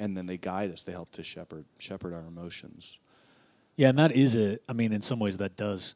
and 0.00 0.16
then 0.16 0.26
they 0.26 0.36
guide 0.36 0.70
us 0.70 0.82
they 0.82 0.92
help 0.92 1.10
to 1.12 1.22
shepherd 1.22 1.64
shepherd 1.78 2.12
our 2.12 2.26
emotions 2.26 2.98
Yeah, 3.76 3.88
and 3.88 3.98
that 3.98 4.12
is 4.12 4.36
a. 4.36 4.58
I 4.68 4.72
mean, 4.74 4.92
in 4.92 5.02
some 5.02 5.18
ways, 5.18 5.38
that 5.38 5.56
does. 5.56 5.94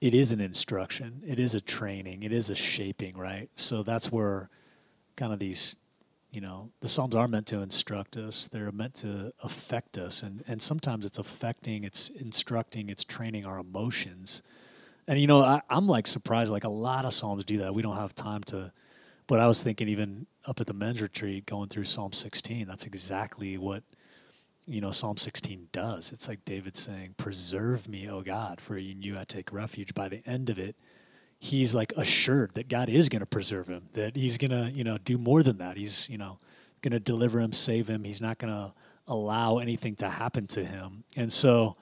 It 0.00 0.12
is 0.12 0.30
an 0.32 0.40
instruction. 0.40 1.22
It 1.26 1.40
is 1.40 1.54
a 1.54 1.60
training. 1.60 2.22
It 2.22 2.32
is 2.32 2.50
a 2.50 2.54
shaping, 2.54 3.16
right? 3.16 3.48
So 3.56 3.82
that's 3.82 4.12
where, 4.12 4.50
kind 5.16 5.32
of 5.32 5.38
these, 5.38 5.76
you 6.30 6.42
know, 6.42 6.70
the 6.80 6.88
Psalms 6.88 7.14
are 7.14 7.26
meant 7.28 7.46
to 7.46 7.62
instruct 7.62 8.18
us. 8.18 8.46
They're 8.48 8.72
meant 8.72 8.94
to 8.96 9.32
affect 9.42 9.96
us, 9.96 10.22
and 10.22 10.44
and 10.46 10.60
sometimes 10.60 11.06
it's 11.06 11.18
affecting, 11.18 11.84
it's 11.84 12.10
instructing, 12.10 12.90
it's 12.90 13.04
training 13.04 13.46
our 13.46 13.58
emotions. 13.58 14.42
And 15.08 15.20
you 15.20 15.26
know, 15.26 15.42
I, 15.42 15.60
I'm 15.70 15.86
like 15.86 16.06
surprised. 16.06 16.50
Like 16.50 16.64
a 16.64 16.68
lot 16.68 17.04
of 17.04 17.12
Psalms 17.12 17.44
do 17.44 17.58
that. 17.58 17.74
We 17.74 17.82
don't 17.82 17.96
have 17.96 18.14
time 18.14 18.42
to 18.44 18.72
But 19.26 19.40
I 19.40 19.46
was 19.46 19.62
thinking 19.62 19.88
even 19.88 20.26
up 20.46 20.60
at 20.60 20.66
the 20.66 20.74
men's 20.74 21.00
retreat, 21.00 21.46
going 21.46 21.68
through 21.68 21.84
Psalm 21.84 22.12
16, 22.12 22.66
that's 22.66 22.84
exactly 22.84 23.58
what 23.58 23.82
you 24.66 24.80
know 24.80 24.90
Psalm 24.90 25.16
16 25.16 25.68
does. 25.72 26.12
It's 26.12 26.28
like 26.28 26.44
David 26.44 26.76
saying, 26.76 27.14
"Preserve 27.16 27.88
me, 27.88 28.08
O 28.08 28.22
God, 28.22 28.60
for 28.60 28.76
in 28.76 29.02
you 29.02 29.18
I 29.18 29.24
take 29.24 29.52
refuge." 29.52 29.94
By 29.94 30.08
the 30.08 30.26
end 30.26 30.50
of 30.50 30.58
it, 30.58 30.76
he's 31.38 31.74
like 31.74 31.92
assured 31.96 32.54
that 32.54 32.68
God 32.68 32.88
is 32.88 33.08
going 33.08 33.20
to 33.20 33.26
preserve 33.26 33.68
him, 33.68 33.86
that 33.92 34.16
He's 34.16 34.38
going 34.38 34.50
to 34.50 34.70
you 34.76 34.84
know 34.84 34.98
do 34.98 35.18
more 35.18 35.42
than 35.42 35.58
that. 35.58 35.76
He's 35.76 36.08
you 36.08 36.18
know 36.18 36.38
going 36.82 36.92
to 36.92 37.00
deliver 37.00 37.40
him, 37.40 37.52
save 37.52 37.88
him. 37.88 38.04
He's 38.04 38.20
not 38.20 38.38
going 38.38 38.52
to 38.52 38.72
allow 39.08 39.58
anything 39.58 39.96
to 39.96 40.08
happen 40.08 40.46
to 40.48 40.64
him. 40.64 41.04
And 41.16 41.32
so 41.32 41.76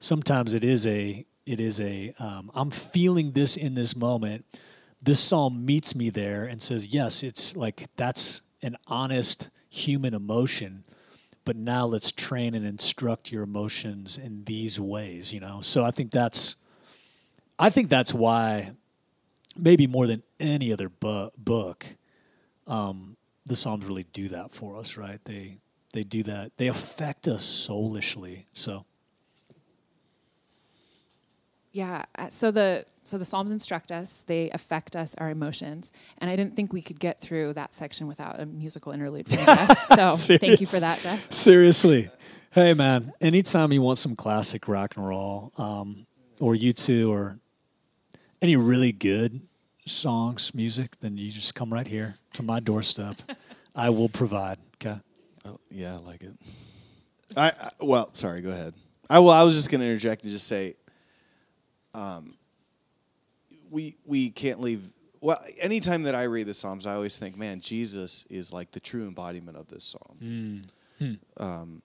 sometimes 0.00 0.54
it 0.54 0.64
is 0.64 0.86
a 0.86 1.24
it 1.48 1.60
is 1.60 1.80
a 1.80 2.12
um, 2.18 2.50
I'm 2.54 2.70
feeling 2.70 3.32
this 3.32 3.56
in 3.56 3.74
this 3.74 3.96
moment. 3.96 4.44
This 5.00 5.18
psalm 5.18 5.64
meets 5.64 5.94
me 5.94 6.10
there 6.10 6.44
and 6.44 6.60
says, 6.60 6.88
yes, 6.88 7.22
it's 7.22 7.56
like 7.56 7.88
that's 7.96 8.42
an 8.62 8.76
honest 8.86 9.48
human 9.70 10.12
emotion, 10.12 10.84
but 11.44 11.56
now 11.56 11.86
let's 11.86 12.12
train 12.12 12.54
and 12.54 12.66
instruct 12.66 13.32
your 13.32 13.44
emotions 13.44 14.18
in 14.18 14.44
these 14.44 14.78
ways. 14.78 15.32
You 15.32 15.40
know, 15.40 15.60
so 15.62 15.84
I 15.84 15.90
think 15.90 16.10
that's 16.10 16.56
I 17.58 17.70
think 17.70 17.88
that's 17.88 18.12
why 18.12 18.72
maybe 19.56 19.86
more 19.86 20.06
than 20.06 20.22
any 20.38 20.72
other 20.72 20.88
bu- 20.88 21.30
book. 21.38 21.86
Um, 22.66 23.16
the 23.46 23.56
Psalms 23.56 23.86
really 23.86 24.06
do 24.12 24.28
that 24.28 24.54
for 24.54 24.76
us, 24.76 24.98
right? 24.98 25.20
They 25.24 25.56
they 25.94 26.04
do 26.04 26.22
that. 26.24 26.52
They 26.58 26.66
affect 26.66 27.26
us 27.26 27.42
soulishly. 27.42 28.46
So 28.52 28.84
Yeah. 31.72 32.04
uh, 32.16 32.28
So 32.28 32.50
the 32.50 32.84
so 33.02 33.16
the 33.18 33.24
Psalms 33.24 33.50
instruct 33.50 33.90
us. 33.92 34.24
They 34.26 34.50
affect 34.50 34.94
us, 34.96 35.14
our 35.18 35.30
emotions. 35.30 35.92
And 36.18 36.30
I 36.30 36.36
didn't 36.36 36.56
think 36.56 36.72
we 36.72 36.82
could 36.82 36.98
get 37.00 37.20
through 37.20 37.54
that 37.54 37.72
section 37.74 38.06
without 38.06 38.38
a 38.40 38.46
musical 38.46 38.92
interlude 38.92 39.28
from 39.28 39.38
Jeff. 39.38 39.86
So 40.18 40.36
thank 40.38 40.60
you 40.60 40.66
for 40.66 40.80
that, 40.80 41.00
Jeff. 41.00 41.32
seriously, 41.32 42.10
hey 42.52 42.74
man, 42.74 43.12
anytime 43.20 43.72
you 43.72 43.80
want 43.82 43.98
some 43.98 44.14
classic 44.14 44.68
rock 44.68 44.96
and 44.96 45.06
roll, 45.06 45.52
um, 45.58 46.06
or 46.40 46.54
U2, 46.54 47.08
or 47.10 47.38
any 48.42 48.56
really 48.56 48.92
good 48.92 49.40
songs, 49.86 50.54
music, 50.54 50.96
then 51.00 51.16
you 51.16 51.30
just 51.30 51.54
come 51.54 51.72
right 51.72 51.86
here 51.86 52.16
to 52.34 52.42
my 52.42 52.60
doorstep. 52.60 53.16
I 53.74 53.90
will 53.90 54.08
provide. 54.08 54.58
Okay. 54.76 54.98
Oh, 55.44 55.58
yeah, 55.70 55.94
I 55.94 55.98
like 55.98 56.22
it. 56.22 56.34
I, 57.36 57.48
I 57.48 57.70
well, 57.80 58.10
sorry. 58.14 58.40
Go 58.40 58.50
ahead. 58.50 58.74
I 59.10 59.18
well, 59.20 59.30
I 59.30 59.42
was 59.44 59.56
just 59.56 59.70
going 59.70 59.80
to 59.80 59.86
interject 59.86 60.22
and 60.24 60.32
just 60.32 60.46
say, 60.46 60.74
um, 61.98 62.36
we 63.70 63.96
we 64.04 64.30
can't 64.30 64.60
leave. 64.60 64.92
Well, 65.20 65.42
anytime 65.60 66.04
that 66.04 66.14
I 66.14 66.24
read 66.24 66.46
the 66.46 66.54
Psalms, 66.54 66.86
I 66.86 66.94
always 66.94 67.18
think, 67.18 67.36
man, 67.36 67.60
Jesus 67.60 68.24
is 68.30 68.52
like 68.52 68.70
the 68.70 68.80
true 68.80 69.06
embodiment 69.08 69.56
of 69.56 69.66
this 69.68 69.82
psalm, 69.82 70.62
um, 71.38 71.82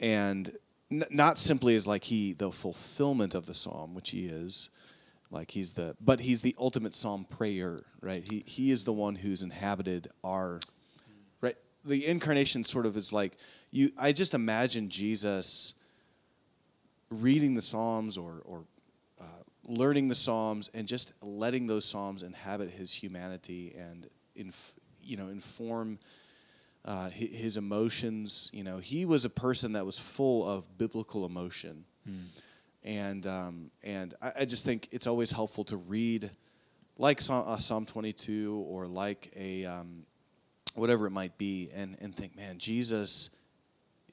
and 0.00 0.50
n- 0.90 1.04
not 1.10 1.36
simply 1.36 1.74
as 1.76 1.86
like 1.86 2.04
he 2.04 2.32
the 2.32 2.50
fulfillment 2.50 3.34
of 3.34 3.44
the 3.44 3.54
psalm, 3.54 3.94
which 3.94 4.10
he 4.10 4.26
is, 4.26 4.70
like 5.30 5.50
he's 5.50 5.74
the, 5.74 5.94
but 6.00 6.20
he's 6.20 6.40
the 6.40 6.54
ultimate 6.58 6.94
psalm 6.94 7.24
prayer, 7.24 7.82
right? 8.00 8.24
He 8.26 8.42
he 8.46 8.70
is 8.70 8.84
the 8.84 8.94
one 8.94 9.14
who's 9.14 9.42
inhabited 9.42 10.08
our 10.24 10.60
right 11.42 11.56
the 11.84 12.06
incarnation 12.06 12.64
sort 12.64 12.86
of 12.86 12.96
is 12.96 13.12
like 13.12 13.36
you 13.70 13.90
i 13.98 14.10
just 14.10 14.34
imagine 14.34 14.88
jesus 14.88 15.74
reading 17.10 17.54
the 17.54 17.62
psalms 17.62 18.18
or 18.18 18.42
or 18.44 18.64
uh, 19.20 19.24
learning 19.64 20.08
the 20.08 20.14
psalms 20.14 20.70
and 20.74 20.86
just 20.88 21.12
letting 21.22 21.66
those 21.66 21.84
psalms 21.84 22.22
inhabit 22.22 22.70
his 22.70 22.92
humanity 22.94 23.74
and 23.78 24.06
inf- 24.34 24.74
you 25.02 25.16
know 25.16 25.28
inform 25.28 25.98
uh, 26.84 27.04
hi- 27.10 27.10
his 27.10 27.56
emotions. 27.56 28.50
You 28.52 28.64
know 28.64 28.78
he 28.78 29.04
was 29.04 29.24
a 29.24 29.30
person 29.30 29.72
that 29.72 29.84
was 29.84 29.98
full 29.98 30.48
of 30.48 30.78
biblical 30.78 31.24
emotion. 31.26 31.84
And 32.84 33.26
um, 33.26 33.70
and 33.82 34.14
I, 34.22 34.32
I 34.40 34.44
just 34.44 34.64
think 34.64 34.88
it's 34.92 35.06
always 35.06 35.30
helpful 35.30 35.64
to 35.64 35.76
read 35.76 36.30
like 36.96 37.20
Psalm, 37.20 37.44
uh, 37.46 37.58
Psalm 37.58 37.86
22 37.86 38.64
or 38.68 38.86
like 38.86 39.30
a 39.36 39.64
um, 39.66 40.04
whatever 40.74 41.06
it 41.06 41.10
might 41.10 41.36
be, 41.38 41.68
and, 41.74 41.96
and 42.00 42.14
think, 42.14 42.36
man, 42.36 42.58
Jesus 42.58 43.30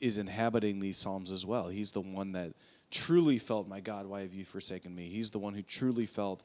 is 0.02 0.18
inhabiting 0.18 0.80
these 0.80 0.98
Psalms 0.98 1.32
as 1.32 1.46
well. 1.46 1.68
He's 1.68 1.92
the 1.94 2.02
one 2.02 2.34
that 2.34 2.54
truly 2.92 3.38
felt, 3.38 3.68
my 3.68 3.80
God, 3.80 4.06
why 4.06 4.22
have 4.22 4.34
you 4.34 4.46
forsaken 4.46 4.94
me? 4.94 5.04
He's 5.10 5.32
the 5.32 5.40
one 5.40 5.54
who 5.54 5.62
truly 5.62 6.06
felt, 6.06 6.44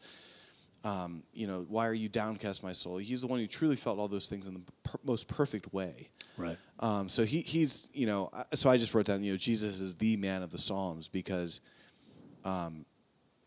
um, 0.84 1.22
you 1.32 1.46
know, 1.46 1.66
why 1.68 1.86
are 1.86 1.94
you 1.94 2.08
downcast, 2.08 2.62
my 2.62 2.72
soul? 2.72 2.96
He's 2.96 3.20
the 3.20 3.26
one 3.26 3.38
who 3.38 3.46
truly 3.46 3.76
felt 3.76 3.98
all 3.98 4.08
those 4.08 4.28
things 4.28 4.46
in 4.46 4.54
the 4.54 4.62
per- 4.82 4.98
most 5.04 5.28
perfect 5.28 5.72
way. 5.72 6.10
Right. 6.36 6.58
Um, 6.78 7.08
so 7.08 7.24
he, 7.24 7.40
he's, 7.40 7.88
you 7.92 8.06
know, 8.06 8.30
so 8.54 8.70
I 8.70 8.78
just 8.78 8.94
wrote 8.94 9.06
down, 9.06 9.22
you 9.22 9.32
know, 9.32 9.36
Jesus 9.36 9.80
is 9.80 9.96
the 9.96 10.16
man 10.16 10.42
of 10.42 10.50
the 10.50 10.58
Psalms 10.58 11.08
because 11.08 11.60
um, 12.44 12.86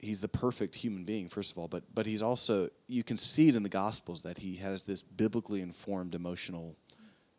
he's 0.03 0.21
the 0.21 0.27
perfect 0.27 0.75
human 0.75 1.03
being, 1.03 1.29
first 1.29 1.51
of 1.51 1.57
all, 1.57 1.67
but 1.67 1.83
but 1.93 2.05
he's 2.05 2.21
also 2.21 2.69
you 2.87 3.03
can 3.03 3.17
see 3.17 3.49
it 3.49 3.55
in 3.55 3.63
the 3.63 3.69
Gospels 3.69 4.21
that 4.21 4.37
he 4.37 4.55
has 4.57 4.83
this 4.83 5.01
biblically 5.01 5.61
informed 5.61 6.13
emotional, 6.13 6.75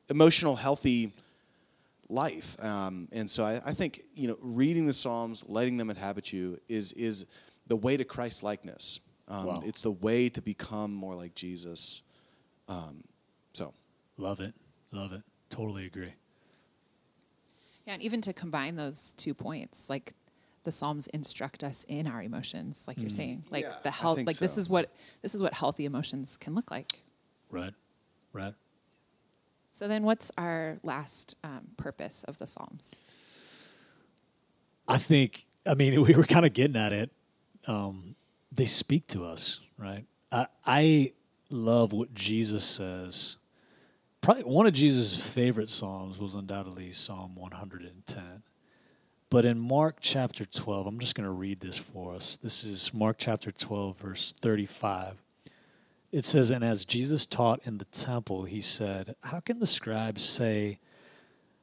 emotional 0.08 0.56
healthy 0.56 1.12
life. 2.08 2.62
Um, 2.62 3.08
and 3.12 3.30
so 3.30 3.44
I, 3.44 3.60
I 3.64 3.72
think 3.72 4.02
you 4.14 4.28
know 4.28 4.38
reading 4.40 4.86
the 4.86 4.92
Psalms, 4.92 5.44
letting 5.46 5.76
them 5.76 5.90
inhabit 5.90 6.32
you 6.32 6.58
is 6.68 6.92
is 6.92 7.26
the 7.66 7.76
way 7.76 7.96
to 7.96 8.04
Christ 8.04 8.42
likeness. 8.42 9.00
Um, 9.28 9.46
Wow. 9.46 9.62
It's 9.64 9.80
the 9.80 9.92
way 9.92 10.28
to 10.28 10.42
become 10.42 10.92
more 10.92 11.14
like 11.14 11.34
Jesus. 11.34 12.02
Um, 12.68 13.04
so 13.54 13.72
Love 14.18 14.40
it. 14.40 14.54
Love 14.92 15.12
it. 15.12 15.22
Totally 15.48 15.86
agree. 15.86 16.12
Yeah, 17.86 17.94
and 17.94 18.02
even 18.02 18.20
to 18.22 18.32
combine 18.32 18.76
those 18.76 19.12
two 19.16 19.34
points, 19.34 19.88
like 19.90 20.14
the 20.64 20.72
Psalms 20.72 21.06
instruct 21.08 21.62
us 21.62 21.84
in 21.88 22.06
our 22.06 22.22
emotions, 22.22 22.84
like 22.86 22.98
you're 22.98 23.10
saying. 23.10 23.44
Like 23.50 23.64
Yeah, 23.64 23.74
the 23.82 23.90
health 23.90 24.16
think 24.16 24.28
like 24.28 24.38
this 24.38 24.56
is 24.56 24.68
what 24.68 24.90
this 25.22 25.34
is 25.34 25.42
what 25.42 25.52
healthy 25.52 25.84
emotions 25.84 26.36
can 26.36 26.54
look 26.54 26.70
like. 26.70 27.02
Right. 27.50 27.74
Right. 28.32 28.54
So 29.74 29.88
then 29.88 30.04
what's 30.04 30.30
our 30.38 30.78
last 30.84 31.34
um, 31.42 31.62
purpose 31.76 32.22
of 32.28 32.38
the 32.38 32.46
Psalms? 32.46 32.94
I 34.86 34.98
think, 34.98 35.46
I 35.66 35.74
mean, 35.74 36.00
we 36.06 36.14
were 36.14 36.22
kind 36.22 36.46
of 36.46 36.52
getting 36.52 36.76
at 36.76 36.92
it. 36.92 37.10
Um, 37.66 38.14
they 38.52 38.66
speak 38.66 39.08
to 39.08 39.24
us, 39.24 39.58
right? 39.76 40.04
I, 40.30 40.46
I 40.64 41.12
love 41.50 41.92
what 41.92 42.14
Jesus 42.14 42.64
says. 42.64 43.36
Probably 44.20 44.44
one 44.44 44.68
of 44.68 44.74
Jesus' 44.74 45.16
favorite 45.16 45.68
Psalms 45.68 46.20
was 46.20 46.36
undoubtedly 46.36 46.92
Psalm 46.92 47.34
110. 47.34 48.44
But 49.28 49.44
in 49.44 49.58
Mark 49.58 49.96
chapter 50.00 50.44
12, 50.44 50.86
I'm 50.86 51.00
just 51.00 51.16
going 51.16 51.26
to 51.26 51.32
read 51.32 51.58
this 51.58 51.78
for 51.78 52.14
us. 52.14 52.36
This 52.40 52.62
is 52.62 52.94
Mark 52.94 53.16
chapter 53.18 53.50
12, 53.50 53.98
verse 53.98 54.32
35. 54.38 55.23
It 56.14 56.24
says, 56.24 56.52
And 56.52 56.62
as 56.62 56.84
Jesus 56.84 57.26
taught 57.26 57.58
in 57.64 57.78
the 57.78 57.86
temple, 57.86 58.44
he 58.44 58.60
said, 58.60 59.16
How 59.24 59.40
can 59.40 59.58
the 59.58 59.66
scribes 59.66 60.22
say 60.22 60.78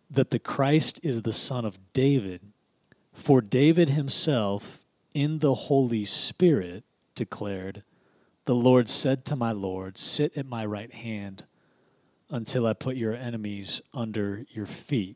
that 0.09 0.31
the 0.31 0.39
Christ 0.39 0.99
is 1.01 1.21
the 1.21 1.31
son 1.31 1.63
of 1.63 1.79
David? 1.93 2.41
For 3.13 3.39
David 3.39 3.91
himself, 3.91 4.85
in 5.13 5.39
the 5.39 5.53
Holy 5.53 6.03
Spirit, 6.03 6.83
declared, 7.15 7.83
The 8.43 8.53
Lord 8.53 8.89
said 8.89 9.23
to 9.27 9.37
my 9.37 9.53
Lord, 9.53 9.97
Sit 9.97 10.35
at 10.35 10.45
my 10.45 10.65
right 10.65 10.93
hand 10.93 11.45
until 12.29 12.67
I 12.67 12.73
put 12.73 12.97
your 12.97 13.13
enemies 13.13 13.79
under 13.93 14.45
your 14.49 14.65
feet. 14.65 15.15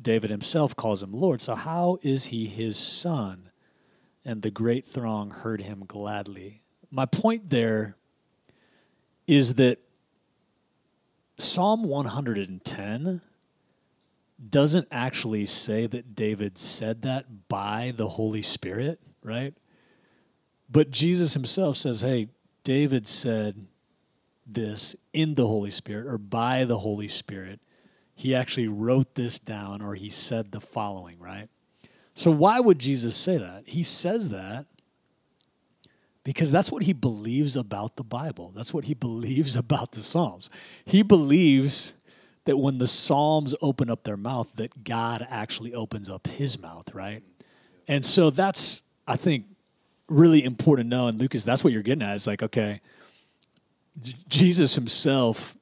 David 0.00 0.30
himself 0.30 0.74
calls 0.74 1.02
him 1.02 1.12
Lord. 1.12 1.42
So, 1.42 1.54
how 1.54 1.98
is 2.00 2.26
he 2.26 2.46
his 2.46 2.78
son? 2.78 3.50
And 4.24 4.40
the 4.40 4.50
great 4.50 4.86
throng 4.86 5.32
heard 5.32 5.60
him 5.60 5.84
gladly. 5.86 6.62
My 6.90 7.04
point 7.04 7.50
there 7.50 7.96
is 9.30 9.54
that 9.54 9.78
Psalm 11.38 11.84
110 11.84 13.20
doesn't 14.50 14.88
actually 14.90 15.46
say 15.46 15.86
that 15.86 16.16
David 16.16 16.58
said 16.58 17.02
that 17.02 17.48
by 17.48 17.92
the 17.96 18.08
Holy 18.08 18.42
Spirit, 18.42 18.98
right? 19.22 19.54
But 20.68 20.90
Jesus 20.90 21.34
himself 21.34 21.76
says, 21.76 22.00
hey, 22.00 22.26
David 22.64 23.06
said 23.06 23.66
this 24.44 24.96
in 25.12 25.36
the 25.36 25.46
Holy 25.46 25.70
Spirit 25.70 26.08
or 26.08 26.18
by 26.18 26.64
the 26.64 26.78
Holy 26.78 27.06
Spirit. 27.06 27.60
He 28.12 28.34
actually 28.34 28.66
wrote 28.66 29.14
this 29.14 29.38
down 29.38 29.80
or 29.80 29.94
he 29.94 30.10
said 30.10 30.50
the 30.50 30.60
following, 30.60 31.20
right? 31.20 31.48
So, 32.14 32.32
why 32.32 32.58
would 32.58 32.80
Jesus 32.80 33.16
say 33.16 33.38
that? 33.38 33.68
He 33.68 33.84
says 33.84 34.30
that 34.30 34.66
because 36.24 36.52
that's 36.52 36.70
what 36.70 36.82
he 36.82 36.92
believes 36.92 37.56
about 37.56 37.96
the 37.96 38.04
Bible. 38.04 38.52
That's 38.54 38.74
what 38.74 38.84
he 38.84 38.94
believes 38.94 39.56
about 39.56 39.92
the 39.92 40.00
Psalms. 40.00 40.50
He 40.84 41.02
believes 41.02 41.94
that 42.44 42.56
when 42.56 42.78
the 42.78 42.88
Psalms 42.88 43.54
open 43.62 43.88
up 43.90 44.04
their 44.04 44.16
mouth, 44.16 44.48
that 44.56 44.84
God 44.84 45.26
actually 45.30 45.74
opens 45.74 46.10
up 46.10 46.26
his 46.26 46.58
mouth, 46.58 46.92
right? 46.94 47.22
And 47.88 48.04
so 48.04 48.30
that's, 48.30 48.82
I 49.06 49.16
think, 49.16 49.46
really 50.08 50.44
important 50.44 50.90
to 50.90 50.96
know. 50.96 51.06
And 51.06 51.18
Lucas, 51.18 51.44
that's 51.44 51.64
what 51.64 51.72
you're 51.72 51.82
getting 51.82 52.02
at. 52.02 52.14
It's 52.16 52.26
like, 52.26 52.42
okay, 52.42 52.80
Jesus 54.28 54.74
himself, 54.74 55.56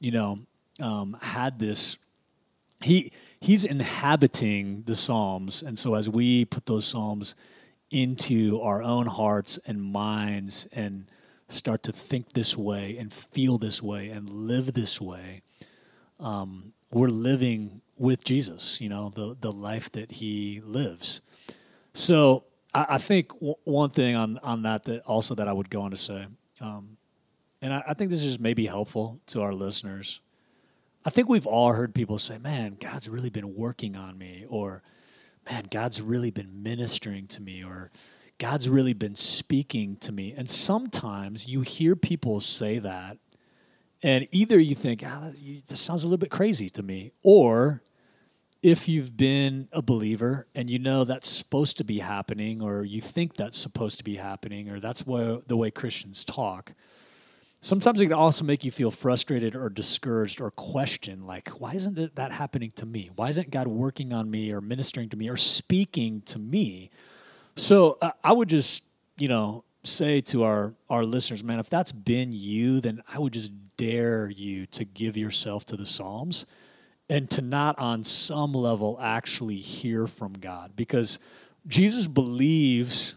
you 0.00 0.10
know, 0.10 0.40
um, 0.80 1.16
had 1.20 1.58
this. 1.58 1.96
He 2.82 3.12
he's 3.40 3.64
inhabiting 3.64 4.84
the 4.86 4.96
Psalms, 4.96 5.62
and 5.62 5.78
so 5.78 5.94
as 5.94 6.08
we 6.08 6.46
put 6.46 6.66
those 6.66 6.86
Psalms 6.86 7.34
into 7.90 8.60
our 8.60 8.82
own 8.82 9.06
hearts 9.06 9.58
and 9.66 9.82
minds 9.82 10.66
and 10.72 11.06
start 11.48 11.82
to 11.82 11.92
think 11.92 12.32
this 12.32 12.56
way 12.56 12.96
and 12.96 13.12
feel 13.12 13.58
this 13.58 13.82
way 13.82 14.08
and 14.08 14.30
live 14.30 14.74
this 14.74 15.00
way, 15.00 15.42
um, 16.20 16.72
we're 16.92 17.08
living 17.08 17.80
with 17.96 18.24
Jesus. 18.24 18.80
You 18.80 18.88
know, 18.88 19.12
the 19.14 19.36
the 19.40 19.52
life 19.52 19.90
that 19.92 20.12
He 20.12 20.60
lives. 20.64 21.20
So 21.92 22.44
I, 22.74 22.86
I 22.90 22.98
think 22.98 23.28
w- 23.34 23.54
one 23.64 23.90
thing 23.90 24.16
on 24.16 24.38
on 24.38 24.62
that 24.62 24.84
that 24.84 25.02
also 25.02 25.34
that 25.34 25.48
I 25.48 25.52
would 25.52 25.70
go 25.70 25.82
on 25.82 25.90
to 25.90 25.96
say, 25.96 26.26
um, 26.60 26.96
and 27.60 27.72
I, 27.72 27.82
I 27.88 27.94
think 27.94 28.10
this 28.10 28.24
is 28.24 28.38
maybe 28.38 28.66
helpful 28.66 29.20
to 29.28 29.42
our 29.42 29.52
listeners. 29.52 30.20
I 31.04 31.10
think 31.10 31.28
we've 31.28 31.46
all 31.46 31.72
heard 31.72 31.94
people 31.94 32.18
say, 32.18 32.38
"Man, 32.38 32.76
God's 32.78 33.08
really 33.08 33.30
been 33.30 33.54
working 33.54 33.96
on 33.96 34.18
me," 34.18 34.44
or 34.48 34.82
"Man, 35.50 35.66
God's 35.70 36.00
really 36.00 36.30
been 36.30 36.62
ministering 36.62 37.26
to 37.28 37.42
me," 37.42 37.64
or 37.64 37.90
"God's 38.38 38.68
really 38.68 38.92
been 38.92 39.16
speaking 39.16 39.96
to 39.96 40.12
me." 40.12 40.32
And 40.32 40.48
sometimes 40.48 41.48
you 41.48 41.62
hear 41.62 41.96
people 41.96 42.40
say 42.40 42.78
that, 42.78 43.18
and 44.02 44.28
either 44.30 44.60
you 44.60 44.74
think, 44.74 45.02
"Ah, 45.04 45.32
sounds 45.74 46.04
a 46.04 46.06
little 46.06 46.18
bit 46.18 46.30
crazy 46.30 46.70
to 46.70 46.82
me," 46.82 47.12
or 47.22 47.82
if 48.62 48.88
you've 48.88 49.16
been 49.16 49.68
a 49.72 49.80
believer 49.82 50.46
and 50.54 50.68
you 50.68 50.78
know 50.78 51.02
that's 51.02 51.28
supposed 51.28 51.78
to 51.78 51.84
be 51.84 52.00
happening, 52.00 52.62
or 52.62 52.84
you 52.84 53.00
think 53.00 53.34
that's 53.34 53.58
supposed 53.58 53.98
to 53.98 54.04
be 54.04 54.16
happening, 54.16 54.68
or 54.68 54.78
that's 54.78 55.06
wha- 55.06 55.40
the 55.46 55.56
way 55.56 55.70
Christians 55.70 56.24
talk, 56.24 56.74
sometimes 57.60 58.00
it 58.00 58.06
can 58.06 58.14
also 58.14 58.44
make 58.44 58.64
you 58.64 58.70
feel 58.70 58.90
frustrated 58.90 59.54
or 59.54 59.68
discouraged 59.68 60.40
or 60.40 60.50
question, 60.50 61.26
like, 61.26 61.48
why 61.60 61.74
isn't 61.74 62.14
that 62.16 62.32
happening 62.32 62.72
to 62.76 62.86
me? 62.86 63.10
Why 63.14 63.28
isn't 63.28 63.50
God 63.50 63.68
working 63.68 64.12
on 64.12 64.30
me 64.30 64.50
or 64.52 64.60
ministering 64.60 65.08
to 65.10 65.16
me 65.16 65.28
or 65.28 65.36
speaking 65.36 66.22
to 66.22 66.38
me? 66.38 66.90
So 67.56 67.98
uh, 68.00 68.12
I 68.24 68.32
would 68.32 68.48
just, 68.48 68.84
you 69.18 69.28
know, 69.28 69.64
say 69.84 70.20
to 70.20 70.44
our 70.44 70.74
our 70.88 71.04
listeners, 71.04 71.42
man, 71.42 71.58
if 71.58 71.70
that's 71.70 71.92
been 71.92 72.32
you, 72.32 72.80
then 72.80 73.02
I 73.12 73.18
would 73.18 73.32
just 73.32 73.52
dare 73.76 74.28
you 74.28 74.66
to 74.66 74.84
give 74.84 75.16
yourself 75.16 75.64
to 75.66 75.76
the 75.76 75.86
Psalms 75.86 76.46
and 77.08 77.30
to 77.30 77.42
not 77.42 77.78
on 77.78 78.04
some 78.04 78.52
level 78.52 78.98
actually 79.02 79.56
hear 79.56 80.06
from 80.06 80.34
God 80.34 80.72
because 80.76 81.18
Jesus 81.66 82.06
believes 82.06 83.14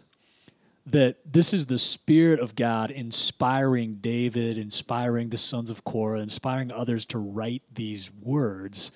that 0.86 1.17
this 1.26 1.54
is 1.54 1.67
the 1.67 1.78
Spirit 1.78 2.39
of 2.39 2.56
God 2.56 2.91
inspiring 2.91 3.96
David, 3.96 4.58
inspiring 4.58 5.30
the 5.30 5.38
sons 5.38 5.69
of 5.69 5.84
Korah, 5.84 6.19
inspiring 6.19 6.72
others 6.72 7.06
to 7.08 7.19
write 7.19 7.63
these 7.74 8.12
words, 8.12 8.91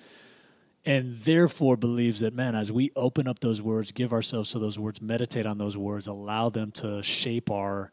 and 0.84 1.18
therefore 1.20 1.76
believes 1.76 2.20
that, 2.20 2.34
man, 2.34 2.54
as 2.54 2.70
we 2.70 2.90
open 2.94 3.26
up 3.26 3.40
those 3.40 3.62
words, 3.62 3.92
give 3.92 4.12
ourselves 4.12 4.52
to 4.52 4.58
those 4.58 4.78
words, 4.78 5.00
meditate 5.00 5.46
on 5.46 5.58
those 5.58 5.76
words, 5.76 6.06
allow 6.06 6.50
them 6.50 6.70
to 6.72 7.02
shape 7.02 7.50
our, 7.50 7.90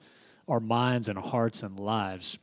our 0.48 0.60
minds 0.60 1.08
and 1.08 1.18
hearts 1.18 1.64
and 1.64 1.80
lives, 1.80 2.38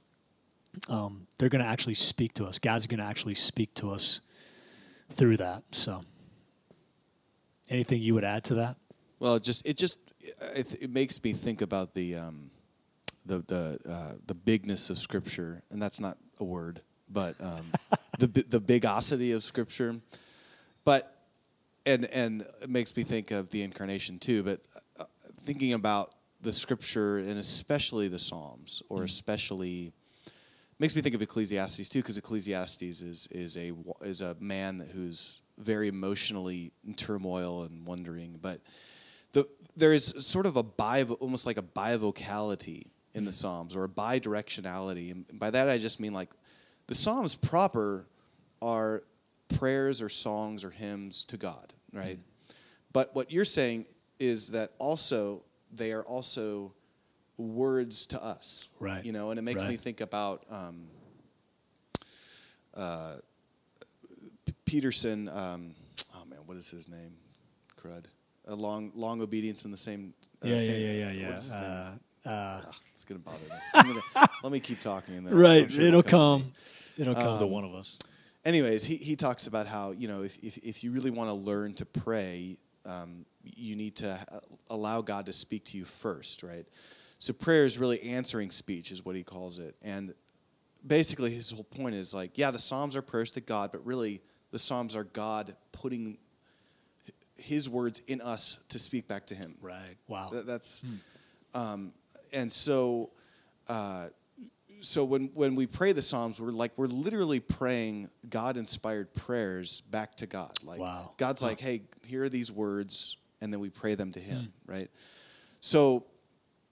um, 0.89 1.27
they're 1.39 1.49
going 1.49 1.63
to 1.63 1.69
actually 1.69 1.95
speak 1.95 2.35
to 2.35 2.47
us. 2.47 2.59
God's 2.59 2.87
going 2.87 2.99
to 2.99 3.05
actually 3.05 3.35
speak 3.35 3.75
to 3.75 3.91
us 3.91 4.21
through 5.11 5.37
that. 5.39 5.63
So, 5.73 6.03
anything 7.69 8.01
you 8.01 8.15
would 8.15 8.25
add 8.25 8.45
to 8.45 8.55
that? 8.57 8.77
Well, 9.19 9.39
just 9.39 9.67
it 9.67 9.77
just 9.77 9.99
it, 10.55 10.83
it 10.83 10.91
makes 10.91 11.23
me 11.23 11.33
think 11.33 11.63
about 11.63 11.95
the 11.95 12.17
um, 12.17 12.51
the 13.27 13.39
the 13.47 13.79
uh, 13.89 14.15
the 14.27 14.35
bigness 14.35 14.91
of 14.91 14.99
Scripture, 14.99 15.63
and 15.71 15.81
that's 15.81 16.01
not 16.01 16.19
a 16.41 16.45
word, 16.45 16.81
but 17.09 17.41
um, 17.41 17.65
the 18.19 18.27
the 18.27 18.61
bigosity 18.61 19.35
of 19.35 19.43
Scripture. 19.43 19.97
But 20.85 21.17
and 21.87 22.07
and 22.07 22.45
it 22.63 22.71
makes 22.71 22.97
me 22.97 23.03
think 23.03 23.31
of 23.31 23.51
the 23.51 23.63
incarnation 23.63 24.19
too. 24.19 24.43
But 24.43 24.61
uh, 24.99 25.05
thinking 25.41 25.73
about 25.73 26.15
the 26.41 26.53
Scripture 26.53 27.19
and 27.19 27.39
especially 27.39 28.09
the 28.09 28.19
Psalms, 28.19 28.83
or 28.89 29.05
especially 29.05 29.93
makes 30.79 30.97
me 30.97 31.03
think 31.03 31.15
of 31.15 31.23
Ecclesiastes 31.23 31.89
too, 31.89 32.01
because 32.01 32.19
Ecclesiastes 32.19 32.83
is 32.83 33.29
is 33.31 33.57
a 33.57 33.73
is 34.03 34.21
a 34.21 34.37
man 34.41 34.87
who's 34.93 35.43
very 35.59 35.89
emotionally 35.89 36.73
in 36.87 36.95
turmoil 36.95 37.63
and 37.63 37.87
wondering, 37.87 38.39
but 38.41 38.61
the 39.75 39.81
there 39.81 39.93
is 39.93 40.15
sort 40.19 40.47
of 40.47 40.57
a 40.57 40.63
bi 40.63 41.03
almost 41.05 41.47
like 41.47 41.59
a 41.59 41.63
bivocality 41.63 42.87
in 43.15 43.25
the 43.25 43.33
Psalms 43.33 43.77
or 43.77 43.85
a 43.85 43.89
bidirectionality, 43.89 45.11
and 45.11 45.27
by 45.39 45.51
that 45.51 45.69
I 45.69 45.79
just 45.79 46.01
mean 46.01 46.13
like 46.13 46.31
the 46.87 46.95
Psalms 46.95 47.35
proper 47.35 48.07
are 48.61 49.03
prayers 49.49 50.01
or 50.01 50.09
songs 50.09 50.65
or 50.65 50.71
hymns 50.71 51.25
to 51.25 51.37
God, 51.37 51.73
right? 51.93 52.19
But 52.93 53.15
what 53.15 53.31
you're 53.31 53.45
saying 53.45 53.87
is 54.19 54.49
that 54.49 54.73
also 54.79 55.43
they 55.73 55.93
are 55.93 56.03
also 56.03 56.73
words 57.39 58.07
to 58.07 58.23
us, 58.23 58.69
Right. 58.79 59.05
You 59.05 59.13
know, 59.13 59.31
and 59.31 59.39
it 59.39 59.43
makes 59.43 59.65
me 59.65 59.77
think 59.77 60.01
about 60.01 60.45
um, 60.51 60.87
uh, 62.75 63.17
P- 64.45 64.55
Peterson. 64.65 65.29
Um, 65.29 65.75
oh 66.15 66.25
man, 66.27 66.41
what 66.47 66.57
is 66.57 66.69
his 66.69 66.89
name? 66.89 67.15
Crud. 67.81 68.05
A 68.47 68.55
long, 68.55 68.91
long 68.95 69.21
obedience 69.23 69.65
in 69.65 69.71
the 69.71 69.77
same. 69.77 70.15
Uh, 70.45 70.49
yeah, 70.49 70.53
yeah, 70.55 70.59
same- 70.59 70.81
yeah, 70.83 71.13
yeah, 71.13 71.33
his 71.33 71.55
yeah. 71.55 71.61
Uh, 72.25 72.29
uh, 72.29 72.61
Ugh, 72.67 72.75
it's 72.91 73.05
gonna 73.05 73.21
bother 73.21 73.39
me. 73.39 73.51
Gonna- 74.15 74.29
let 74.43 74.53
me 74.53 74.61
keep 74.61 74.81
talking, 74.81 75.17
and 75.17 75.27
then 75.27 75.35
right, 75.35 75.71
sure 75.71 75.85
it'll 75.85 76.03
to 76.03 76.09
come. 76.09 76.41
me. 76.43 76.53
It'll 76.99 77.15
come 77.15 77.39
to 77.39 77.45
Um, 77.45 77.51
one 77.51 77.65
of 77.65 77.75
us. 77.75 77.97
Anyways, 78.45 78.85
he, 78.85 78.97
he 78.97 79.15
talks 79.17 79.47
about 79.47 79.67
how 79.67 79.93
you 79.93 80.09
know 80.09 80.23
if, 80.23 80.37
if, 80.43 80.57
if 80.59 80.85
you 80.85 80.91
really 80.93 81.11
want 81.11 81.31
to 81.31 81.35
learn 81.35 81.75
to 81.75 81.87
pray, 81.87 82.59
um, 82.85 83.25
you 83.45 83.77
need 83.77 83.97
to 83.97 84.11
uh, 84.11 84.39
allow 84.71 85.01
God 85.03 85.27
to 85.27 85.33
speak 85.33 85.65
to 85.67 85.79
you 85.79 85.85
first, 85.85 86.43
right? 86.43 86.67
So 87.19 87.33
prayer 87.33 87.65
is 87.65 87.79
really 87.79 88.01
answering 88.03 88.51
speech, 88.51 88.91
is 88.91 89.05
what 89.05 89.15
he 89.15 89.23
calls 89.23 89.59
it, 89.59 89.77
and 89.83 90.13
basically 90.87 91.31
his 91.33 91.51
whole 91.53 91.63
point 91.65 91.95
is 91.95 92.13
like, 92.13 92.37
yeah, 92.37 92.51
the 92.51 92.59
Psalms 92.59 92.97
are 92.97 93.03
prayers 93.03 93.31
to 93.33 93.41
God, 93.41 93.71
but 93.73 93.85
really 93.87 94.21
the 94.51 94.59
Psalms 94.59 94.97
are 94.97 95.05
God 95.05 95.57
putting 95.71 96.19
His 97.43 97.69
words 97.69 98.01
in 98.07 98.21
us 98.21 98.59
to 98.71 98.79
speak 98.79 99.07
back 99.09 99.27
to 99.27 99.35
Him. 99.35 99.55
Right. 99.61 99.97
Wow. 100.09 100.29
That, 100.33 100.47
that's, 100.47 100.85
um, 101.55 101.93
and 102.33 102.51
so, 102.51 103.11
uh, 103.69 104.09
so 104.81 105.05
when 105.05 105.31
when 105.35 105.55
we 105.55 105.67
pray 105.67 105.93
the 105.93 106.03
Psalms, 106.03 106.41
we're 106.41 106.51
like 106.51 106.73
we're 106.77 106.87
literally 106.87 107.39
praying 107.41 108.11
God-inspired 108.29 109.15
prayers 109.15 109.81
back 109.83 110.17
to 110.17 110.27
God. 110.27 110.53
Like 110.65 110.81
Wow. 110.81 111.13
God's 111.19 111.43
Huh. 111.43 111.49
like, 111.49 111.61
hey, 111.61 111.83
here 112.07 112.25
are 112.25 112.29
these 112.29 112.51
words, 112.51 113.17
and 113.41 113.53
then 113.53 113.61
we 113.61 113.71
pray 113.71 113.95
them 113.95 114.13
to 114.13 114.21
Him, 114.21 114.53
right? 114.67 114.91
So. 115.61 116.05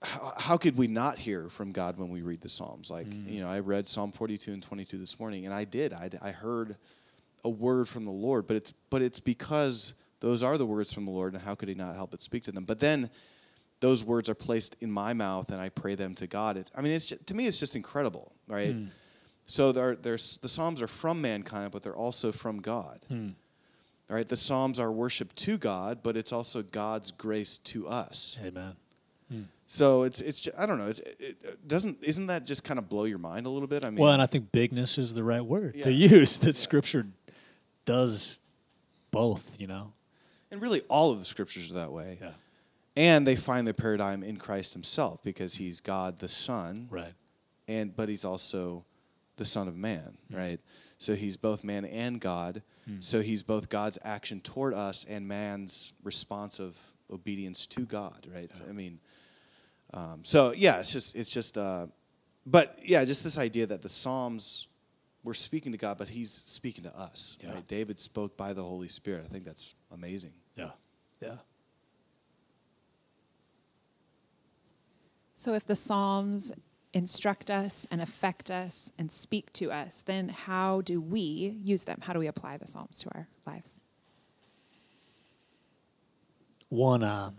How, 0.03 0.33
how 0.35 0.57
could 0.57 0.77
we 0.77 0.87
not 0.87 1.19
hear 1.19 1.47
from 1.47 1.71
God 1.71 1.99
when 1.99 2.09
we 2.09 2.23
read 2.23 2.41
the 2.41 2.49
Psalms? 2.49 2.89
Like, 2.89 3.05
you 3.27 3.39
know, 3.41 3.47
I 3.47 3.59
read 3.59 3.87
Psalm 3.87 4.11
42 4.11 4.51
and 4.51 4.63
22 4.63 4.97
this 4.97 5.19
morning, 5.19 5.45
and 5.45 5.53
I 5.53 5.63
did. 5.63 5.93
I, 5.93 6.09
I 6.23 6.31
heard 6.31 6.75
a 7.43 7.49
word 7.51 7.87
from 7.87 8.05
the 8.05 8.11
Lord, 8.11 8.47
but 8.47 8.55
it's 8.57 8.71
but 8.89 9.03
it's 9.03 9.19
because 9.19 9.93
those 10.21 10.41
are 10.41 10.57
the 10.57 10.65
words 10.65 10.93
from 10.93 11.05
the 11.05 11.11
Lord, 11.11 11.33
and 11.33 11.43
how 11.43 11.53
could 11.55 11.67
He 11.67 11.75
not 11.75 11.95
help 11.95 12.11
but 12.11 12.21
speak 12.21 12.43
to 12.43 12.51
them? 12.51 12.63
But 12.63 12.79
then 12.79 13.09
those 13.81 14.03
words 14.03 14.29
are 14.29 14.35
placed 14.35 14.75
in 14.79 14.91
my 14.91 15.13
mouth, 15.13 15.51
and 15.51 15.59
I 15.59 15.69
pray 15.69 15.95
them 15.95 16.15
to 16.15 16.27
God. 16.27 16.55
It's, 16.55 16.71
I 16.75 16.81
mean, 16.81 16.93
it's 16.93 17.07
just, 17.07 17.27
to 17.27 17.33
me, 17.33 17.47
it's 17.47 17.59
just 17.59 17.75
incredible, 17.75 18.31
right? 18.47 18.73
Hmm. 18.73 18.85
So 19.47 19.71
there, 19.71 19.95
there's 19.95 20.37
the 20.37 20.47
Psalms 20.47 20.81
are 20.81 20.87
from 20.87 21.19
mankind, 21.21 21.71
but 21.71 21.81
they're 21.83 21.95
also 21.95 22.31
from 22.31 22.61
God. 22.61 22.99
All 23.09 24.15
right, 24.15 24.27
the 24.27 24.37
Psalms 24.37 24.79
are 24.79 24.91
worship 24.91 25.33
to 25.35 25.57
God, 25.57 25.99
but 26.03 26.15
it's 26.15 26.31
also 26.31 26.61
God's 26.63 27.11
grace 27.11 27.57
to 27.59 27.87
us. 27.87 28.37
Amen. 28.45 28.75
Hmm. 29.31 29.41
So 29.67 30.03
it's 30.03 30.19
it's 30.21 30.41
ju- 30.41 30.51
I 30.57 30.65
don't 30.65 30.77
know. 30.77 30.87
It's, 30.87 30.99
it, 30.99 31.37
it 31.41 31.67
doesn't 31.67 32.03
isn't 32.03 32.27
that 32.27 32.45
just 32.45 32.63
kind 32.65 32.77
of 32.77 32.89
blow 32.89 33.05
your 33.05 33.17
mind 33.17 33.45
a 33.45 33.49
little 33.49 33.69
bit? 33.69 33.85
I 33.85 33.89
mean, 33.89 33.99
Well, 33.99 34.11
and 34.11 34.21
I 34.21 34.25
think 34.25 34.51
bigness 34.51 34.97
is 34.97 35.15
the 35.15 35.23
right 35.23 35.43
word 35.43 35.81
to 35.83 35.91
use. 35.91 36.39
That 36.39 36.55
Scripture 36.57 37.05
does 37.85 38.39
both. 39.11 39.55
You 39.59 39.67
know. 39.67 39.93
And 40.51 40.61
really 40.61 40.81
all 40.89 41.11
of 41.11 41.19
the 41.19 41.25
scriptures 41.25 41.71
are 41.71 41.75
that 41.75 41.91
way. 41.91 42.17
Yeah. 42.21 42.31
And 42.97 43.25
they 43.25 43.37
find 43.37 43.65
their 43.65 43.73
paradigm 43.73 44.21
in 44.21 44.37
Christ 44.37 44.73
Himself 44.73 45.23
because 45.23 45.55
He's 45.55 45.79
God 45.79 46.19
the 46.19 46.27
Son, 46.27 46.87
Right. 46.91 47.13
and 47.67 47.95
but 47.95 48.09
He's 48.09 48.25
also 48.25 48.85
the 49.37 49.45
Son 49.45 49.67
of 49.67 49.77
Man, 49.77 50.17
right? 50.29 50.59
So 50.97 51.15
He's 51.15 51.37
both 51.37 51.63
man 51.63 51.85
and 51.85 52.19
God. 52.19 52.61
So 52.99 53.21
He's 53.21 53.41
both 53.41 53.69
God's 53.69 53.97
action 54.03 54.41
toward 54.41 54.73
us 54.73 55.05
and 55.05 55.25
man's 55.25 55.93
responsive 56.03 56.75
obedience 57.09 57.65
to 57.67 57.85
God, 57.85 58.27
right? 58.33 58.51
I 58.67 58.73
mean, 58.73 58.99
um, 59.93 60.21
so 60.23 60.51
yeah, 60.51 60.79
it's 60.79 60.91
just 60.91 61.15
it's 61.15 61.29
just, 61.29 61.57
uh, 61.57 61.87
but 62.45 62.77
yeah, 62.83 63.05
just 63.05 63.23
this 63.23 63.37
idea 63.37 63.65
that 63.67 63.81
the 63.81 63.89
Psalms 63.89 64.67
we're 65.23 65.33
speaking 65.33 65.71
to 65.71 65.77
God, 65.77 65.97
but 65.97 66.09
He's 66.09 66.31
speaking 66.31 66.83
to 66.83 66.97
us. 66.97 67.37
Yeah. 67.41 67.53
Right? 67.53 67.67
David 67.67 67.99
spoke 67.99 68.35
by 68.35 68.53
the 68.53 68.63
Holy 68.63 68.87
Spirit. 68.87 69.23
I 69.23 69.27
think 69.27 69.45
that's 69.45 69.75
amazing. 69.91 70.33
Yeah. 71.21 71.35
So 75.35 75.53
if 75.53 75.65
the 75.65 75.75
Psalms 75.75 76.51
instruct 76.93 77.49
us 77.49 77.87
and 77.89 78.01
affect 78.01 78.51
us 78.51 78.91
and 78.97 79.11
speak 79.11 79.51
to 79.53 79.71
us, 79.71 80.03
then 80.05 80.29
how 80.29 80.81
do 80.81 80.99
we 81.01 81.57
use 81.61 81.83
them? 81.83 81.99
How 82.01 82.13
do 82.13 82.19
we 82.19 82.27
apply 82.27 82.57
the 82.57 82.67
Psalms 82.67 82.99
to 82.99 83.09
our 83.15 83.27
lives? 83.45 83.79
One, 86.69 87.03
uh, 87.03 87.31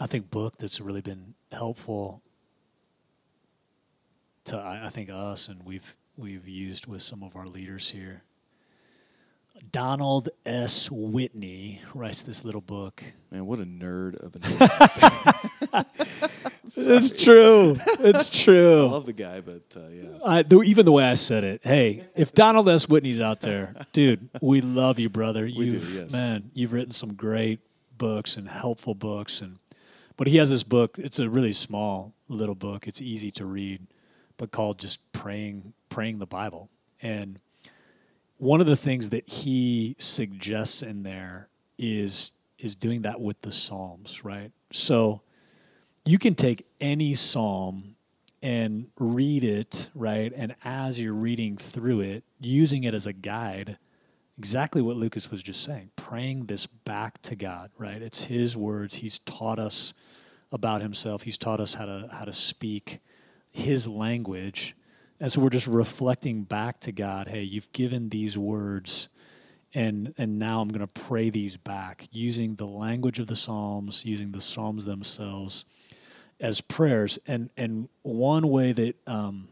I 0.00 0.06
think, 0.06 0.30
book 0.30 0.58
that's 0.58 0.80
really 0.80 1.00
been 1.00 1.34
helpful 1.50 2.22
to 4.44 4.56
I, 4.56 4.86
I 4.86 4.88
think 4.90 5.10
us, 5.10 5.48
and 5.48 5.64
we've 5.64 5.96
we've 6.16 6.48
used 6.48 6.86
with 6.86 7.02
some 7.02 7.22
of 7.22 7.36
our 7.36 7.46
leaders 7.46 7.90
here. 7.90 8.22
Donald 9.70 10.28
S. 10.44 10.90
Whitney 10.90 11.80
writes 11.94 12.22
this 12.22 12.44
little 12.44 12.60
book. 12.60 13.02
Man, 13.30 13.46
what 13.46 13.58
a 13.58 13.64
nerd 13.64 14.14
of 14.22 14.34
a 14.34 14.38
nerd. 14.38 16.32
It's 16.74 17.10
true. 17.22 17.76
It's 18.00 18.30
true. 18.42 18.86
I 18.86 18.90
love 18.90 19.06
the 19.06 19.12
guy, 19.12 19.40
but 19.40 19.62
uh, 19.76 19.88
yeah. 19.90 20.18
I, 20.24 20.42
the, 20.42 20.62
even 20.62 20.86
the 20.86 20.92
way 20.92 21.04
I 21.04 21.14
said 21.14 21.44
it. 21.44 21.60
Hey, 21.62 22.04
if 22.14 22.32
Donald 22.32 22.68
S. 22.68 22.88
Whitney's 22.88 23.20
out 23.20 23.40
there, 23.40 23.74
dude, 23.92 24.28
we 24.40 24.60
love 24.60 24.98
you, 24.98 25.08
brother. 25.08 25.44
We 25.44 25.52
do, 25.52 25.64
You've 25.64 25.94
yes. 25.94 26.12
man, 26.12 26.50
you've 26.54 26.72
written 26.72 26.92
some 26.92 27.14
great 27.14 27.60
books 27.98 28.36
and 28.36 28.48
helpful 28.48 28.94
books, 28.94 29.40
and 29.40 29.58
but 30.16 30.26
he 30.26 30.36
has 30.38 30.50
this 30.50 30.62
book. 30.62 30.98
It's 30.98 31.18
a 31.18 31.28
really 31.28 31.52
small 31.52 32.14
little 32.28 32.54
book. 32.54 32.86
It's 32.88 33.00
easy 33.00 33.30
to 33.32 33.44
read, 33.44 33.86
but 34.36 34.50
called 34.50 34.78
just 34.78 35.00
praying, 35.12 35.74
praying 35.88 36.18
the 36.18 36.26
Bible. 36.26 36.70
And 37.02 37.38
one 38.42 38.60
of 38.60 38.66
the 38.66 38.74
things 38.74 39.10
that 39.10 39.28
he 39.28 39.94
suggests 40.00 40.82
in 40.82 41.04
there 41.04 41.46
is 41.78 42.32
is 42.58 42.74
doing 42.74 43.02
that 43.02 43.20
with 43.20 43.40
the 43.42 43.52
Psalms, 43.52 44.24
right? 44.24 44.50
So 44.72 45.20
you 46.04 46.18
can 46.18 46.34
take 46.34 46.66
any 46.80 47.14
psalm 47.14 47.94
and 48.42 48.88
read 48.98 49.44
it, 49.44 49.90
right? 49.94 50.32
And 50.34 50.56
as 50.64 50.98
you're 50.98 51.12
reading 51.12 51.56
through 51.56 52.00
it, 52.00 52.24
using 52.40 52.82
it 52.82 52.94
as 52.94 53.06
a 53.06 53.12
guide, 53.12 53.78
exactly 54.36 54.82
what 54.82 54.96
Lucas 54.96 55.30
was 55.30 55.40
just 55.40 55.62
saying, 55.62 55.90
praying 55.94 56.46
this 56.46 56.66
back 56.66 57.22
to 57.22 57.36
God, 57.36 57.70
right? 57.78 58.02
It's 58.02 58.24
his 58.24 58.56
words. 58.56 58.96
He's 58.96 59.18
taught 59.20 59.60
us 59.60 59.94
about 60.50 60.82
himself. 60.82 61.22
He's 61.22 61.38
taught 61.38 61.60
us 61.60 61.74
how 61.74 61.84
to 61.86 62.08
how 62.10 62.24
to 62.24 62.32
speak 62.32 62.98
his 63.52 63.86
language. 63.86 64.74
And 65.22 65.30
so 65.30 65.40
we're 65.40 65.50
just 65.50 65.68
reflecting 65.68 66.42
back 66.42 66.80
to 66.80 66.90
God, 66.90 67.28
hey, 67.28 67.42
you've 67.42 67.70
given 67.70 68.08
these 68.08 68.36
words 68.36 69.08
and 69.72 70.12
and 70.18 70.40
now 70.40 70.60
I'm 70.60 70.68
going 70.68 70.84
to 70.84 71.00
pray 71.02 71.30
these 71.30 71.56
back 71.56 72.08
using 72.10 72.56
the 72.56 72.66
language 72.66 73.20
of 73.20 73.28
the 73.28 73.36
Psalms, 73.36 74.04
using 74.04 74.32
the 74.32 74.40
Psalms 74.40 74.84
themselves 74.84 75.64
as 76.40 76.60
prayers. 76.60 77.20
And 77.24 77.50
and 77.56 77.88
one 78.02 78.48
way 78.48 78.72
that, 78.72 78.96
um, 79.06 79.46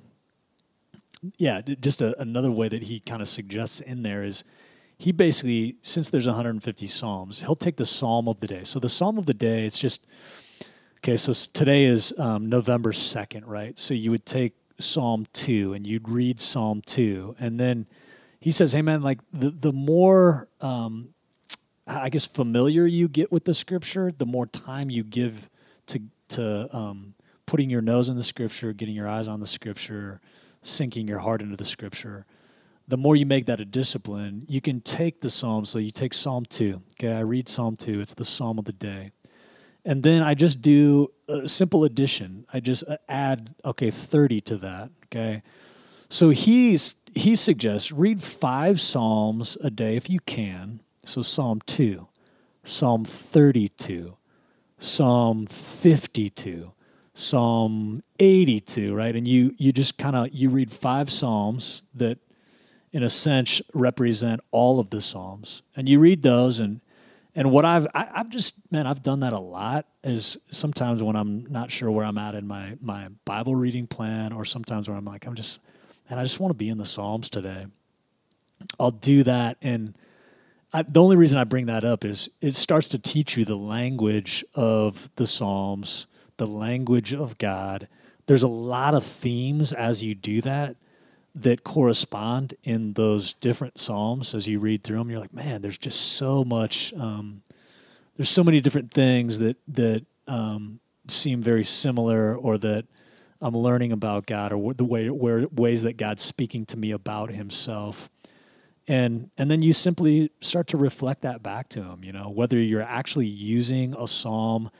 yeah, 1.38 1.60
just 1.60 2.02
a, 2.02 2.20
another 2.20 2.50
way 2.50 2.68
that 2.68 2.82
he 2.82 2.98
kind 2.98 3.22
of 3.22 3.28
suggests 3.28 3.78
in 3.78 4.02
there 4.02 4.24
is 4.24 4.42
he 4.98 5.12
basically, 5.12 5.76
since 5.82 6.10
there's 6.10 6.26
150 6.26 6.86
Psalms, 6.88 7.38
he'll 7.38 7.54
take 7.54 7.76
the 7.76 7.86
Psalm 7.86 8.26
of 8.26 8.40
the 8.40 8.48
day. 8.48 8.64
So 8.64 8.80
the 8.80 8.88
Psalm 8.88 9.18
of 9.18 9.26
the 9.26 9.34
day, 9.34 9.66
it's 9.66 9.78
just 9.78 10.04
okay. 10.98 11.16
So 11.16 11.32
today 11.32 11.84
is 11.84 12.12
um, 12.18 12.48
November 12.48 12.90
2nd, 12.90 13.44
right? 13.46 13.78
So 13.78 13.94
you 13.94 14.10
would 14.10 14.26
take 14.26 14.59
Psalm 14.80 15.26
two 15.32 15.72
and 15.72 15.86
you'd 15.86 16.08
read 16.08 16.40
Psalm 16.40 16.82
two, 16.84 17.34
and 17.38 17.58
then 17.58 17.86
he 18.40 18.52
says, 18.52 18.72
"Hey 18.72 18.82
man, 18.82 19.02
like 19.02 19.20
the 19.32 19.50
the 19.50 19.72
more 19.72 20.48
um, 20.60 21.14
I 21.86 22.08
guess 22.08 22.26
familiar 22.26 22.86
you 22.86 23.08
get 23.08 23.32
with 23.32 23.44
the 23.44 23.54
scripture, 23.54 24.12
the 24.16 24.26
more 24.26 24.46
time 24.46 24.90
you 24.90 25.04
give 25.04 25.50
to 25.86 26.00
to 26.30 26.76
um, 26.76 27.14
putting 27.46 27.68
your 27.68 27.82
nose 27.82 28.08
in 28.08 28.16
the 28.16 28.22
scripture, 28.22 28.72
getting 28.72 28.94
your 28.94 29.08
eyes 29.08 29.26
on 29.26 29.40
the 29.40 29.46
scripture, 29.46 30.20
sinking 30.62 31.08
your 31.08 31.18
heart 31.18 31.42
into 31.42 31.56
the 31.56 31.64
scripture. 31.64 32.26
The 32.86 32.96
more 32.96 33.14
you 33.14 33.26
make 33.26 33.46
that 33.46 33.60
a 33.60 33.64
discipline, 33.64 34.44
you 34.48 34.60
can 34.60 34.80
take 34.80 35.20
the 35.20 35.30
psalm. 35.30 35.64
So 35.64 35.78
you 35.78 35.90
take 35.90 36.14
Psalm 36.14 36.44
two. 36.44 36.82
Okay, 36.96 37.12
I 37.12 37.20
read 37.20 37.48
Psalm 37.48 37.76
two. 37.76 38.00
It's 38.00 38.14
the 38.14 38.24
psalm 38.24 38.58
of 38.58 38.64
the 38.64 38.72
day, 38.72 39.12
and 39.84 40.02
then 40.02 40.22
I 40.22 40.34
just 40.34 40.60
do 40.62 41.10
a 41.28 41.48
simple 41.48 41.84
addition. 41.84 42.44
I 42.52 42.60
just 42.60 42.84
uh, 42.86 42.96
add 43.08 43.54
okay 43.64 43.90
thirty 43.90 44.40
to 44.42 44.56
that. 44.58 44.90
Okay, 45.06 45.42
so 46.08 46.30
he's 46.30 46.94
he 47.14 47.36
suggests 47.36 47.90
read 47.90 48.22
five 48.22 48.80
psalms 48.80 49.56
a 49.62 49.70
day 49.70 49.96
if 49.96 50.10
you 50.10 50.20
can. 50.20 50.80
So 51.04 51.22
Psalm 51.22 51.60
two, 51.66 52.08
Psalm 52.62 53.04
thirty-two, 53.04 54.16
Psalm 54.78 55.46
fifty-two, 55.46 56.72
Psalm 57.14 58.02
eighty-two. 58.18 58.94
Right, 58.94 59.16
and 59.16 59.26
you 59.26 59.54
you 59.56 59.72
just 59.72 59.98
kind 59.98 60.14
of 60.14 60.28
you 60.32 60.50
read 60.50 60.70
five 60.70 61.10
psalms 61.10 61.82
that, 61.94 62.18
in 62.92 63.02
a 63.02 63.10
sense, 63.10 63.62
represent 63.72 64.40
all 64.50 64.78
of 64.78 64.90
the 64.90 65.00
psalms, 65.00 65.62
and 65.74 65.88
you 65.88 65.98
read 66.00 66.22
those 66.22 66.60
and. 66.60 66.80
And 67.34 67.50
what 67.50 67.64
I've 67.64 67.86
I, 67.94 68.08
I've 68.12 68.28
just 68.28 68.54
man 68.70 68.86
I've 68.86 69.02
done 69.02 69.20
that 69.20 69.32
a 69.32 69.38
lot 69.38 69.86
is 70.02 70.36
sometimes 70.50 71.02
when 71.02 71.16
I'm 71.16 71.46
not 71.46 71.70
sure 71.70 71.90
where 71.90 72.04
I'm 72.04 72.18
at 72.18 72.34
in 72.34 72.46
my 72.46 72.76
my 72.80 73.08
Bible 73.24 73.54
reading 73.54 73.86
plan 73.86 74.32
or 74.32 74.44
sometimes 74.44 74.88
when 74.88 74.98
I'm 74.98 75.04
like 75.04 75.26
I'm 75.26 75.34
just 75.34 75.60
and 76.08 76.18
I 76.18 76.24
just 76.24 76.40
want 76.40 76.50
to 76.50 76.56
be 76.56 76.68
in 76.68 76.78
the 76.78 76.84
Psalms 76.84 77.28
today. 77.28 77.66
I'll 78.78 78.90
do 78.90 79.22
that. 79.22 79.56
And 79.62 79.96
I, 80.72 80.82
the 80.82 81.00
only 81.00 81.16
reason 81.16 81.38
I 81.38 81.44
bring 81.44 81.66
that 81.66 81.84
up 81.84 82.04
is 82.04 82.28
it 82.40 82.54
starts 82.54 82.88
to 82.88 82.98
teach 82.98 83.36
you 83.36 83.44
the 83.44 83.56
language 83.56 84.44
of 84.54 85.08
the 85.16 85.26
Psalms, 85.26 86.06
the 86.36 86.46
language 86.46 87.12
of 87.14 87.38
God. 87.38 87.88
There's 88.26 88.42
a 88.42 88.48
lot 88.48 88.94
of 88.94 89.04
themes 89.04 89.72
as 89.72 90.02
you 90.02 90.14
do 90.14 90.40
that 90.42 90.76
that 91.34 91.64
correspond 91.64 92.54
in 92.64 92.94
those 92.94 93.34
different 93.34 93.80
Psalms 93.80 94.34
as 94.34 94.46
you 94.46 94.58
read 94.58 94.82
through 94.82 94.98
them. 94.98 95.10
You're 95.10 95.20
like, 95.20 95.34
man, 95.34 95.62
there's 95.62 95.78
just 95.78 96.12
so 96.12 96.44
much. 96.44 96.92
Um, 96.94 97.42
there's 98.16 98.30
so 98.30 98.44
many 98.44 98.60
different 98.60 98.90
things 98.92 99.38
that 99.38 99.56
that 99.68 100.04
um, 100.26 100.80
seem 101.08 101.40
very 101.42 101.64
similar, 101.64 102.36
or 102.36 102.58
that 102.58 102.84
I'm 103.40 103.56
learning 103.56 103.92
about 103.92 104.26
God, 104.26 104.52
or 104.52 104.74
the 104.74 104.84
way 104.84 105.08
where 105.08 105.46
ways 105.48 105.82
that 105.82 105.96
God's 105.96 106.22
speaking 106.22 106.66
to 106.66 106.76
me 106.76 106.90
about 106.90 107.30
Himself, 107.30 108.10
and 108.88 109.30
and 109.38 109.50
then 109.50 109.62
you 109.62 109.72
simply 109.72 110.30
start 110.40 110.66
to 110.68 110.76
reflect 110.76 111.22
that 111.22 111.42
back 111.42 111.68
to 111.70 111.82
Him. 111.82 112.04
You 112.04 112.12
know, 112.12 112.28
whether 112.28 112.58
you're 112.58 112.82
actually 112.82 113.26
using 113.26 113.94
a 113.96 114.08
psalm 114.08 114.70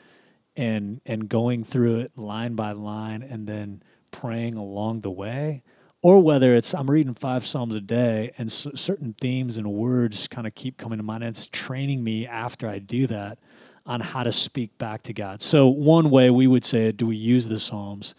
and 0.56 1.00
and 1.06 1.28
going 1.28 1.64
through 1.64 2.00
it 2.00 2.18
line 2.18 2.54
by 2.54 2.72
line, 2.72 3.22
and 3.22 3.46
then 3.46 3.82
praying 4.10 4.56
along 4.56 5.00
the 5.00 5.10
way, 5.10 5.62
or 6.02 6.22
whether 6.22 6.54
it's 6.54 6.74
I'm 6.74 6.90
reading 6.90 7.14
five 7.14 7.46
psalms 7.46 7.74
a 7.74 7.80
day, 7.80 8.32
and 8.38 8.50
certain 8.50 9.14
themes 9.20 9.58
and 9.58 9.70
words 9.72 10.26
kind 10.28 10.46
of 10.46 10.54
keep 10.54 10.76
coming 10.78 10.98
to 10.98 11.02
mind, 11.02 11.22
and 11.24 11.36
it's 11.36 11.46
training 11.46 12.02
me 12.02 12.26
after 12.26 12.68
I 12.68 12.78
do 12.78 13.06
that 13.08 13.38
on 13.86 14.00
how 14.00 14.22
to 14.22 14.32
speak 14.32 14.76
back 14.78 15.02
to 15.02 15.12
God. 15.12 15.42
So 15.42 15.68
one 15.68 16.10
way 16.10 16.30
we 16.30 16.46
would 16.46 16.64
say, 16.64 16.92
do 16.92 17.06
we 17.06 17.16
use 17.16 17.48
the 17.48 17.58
psalms? 17.60 18.14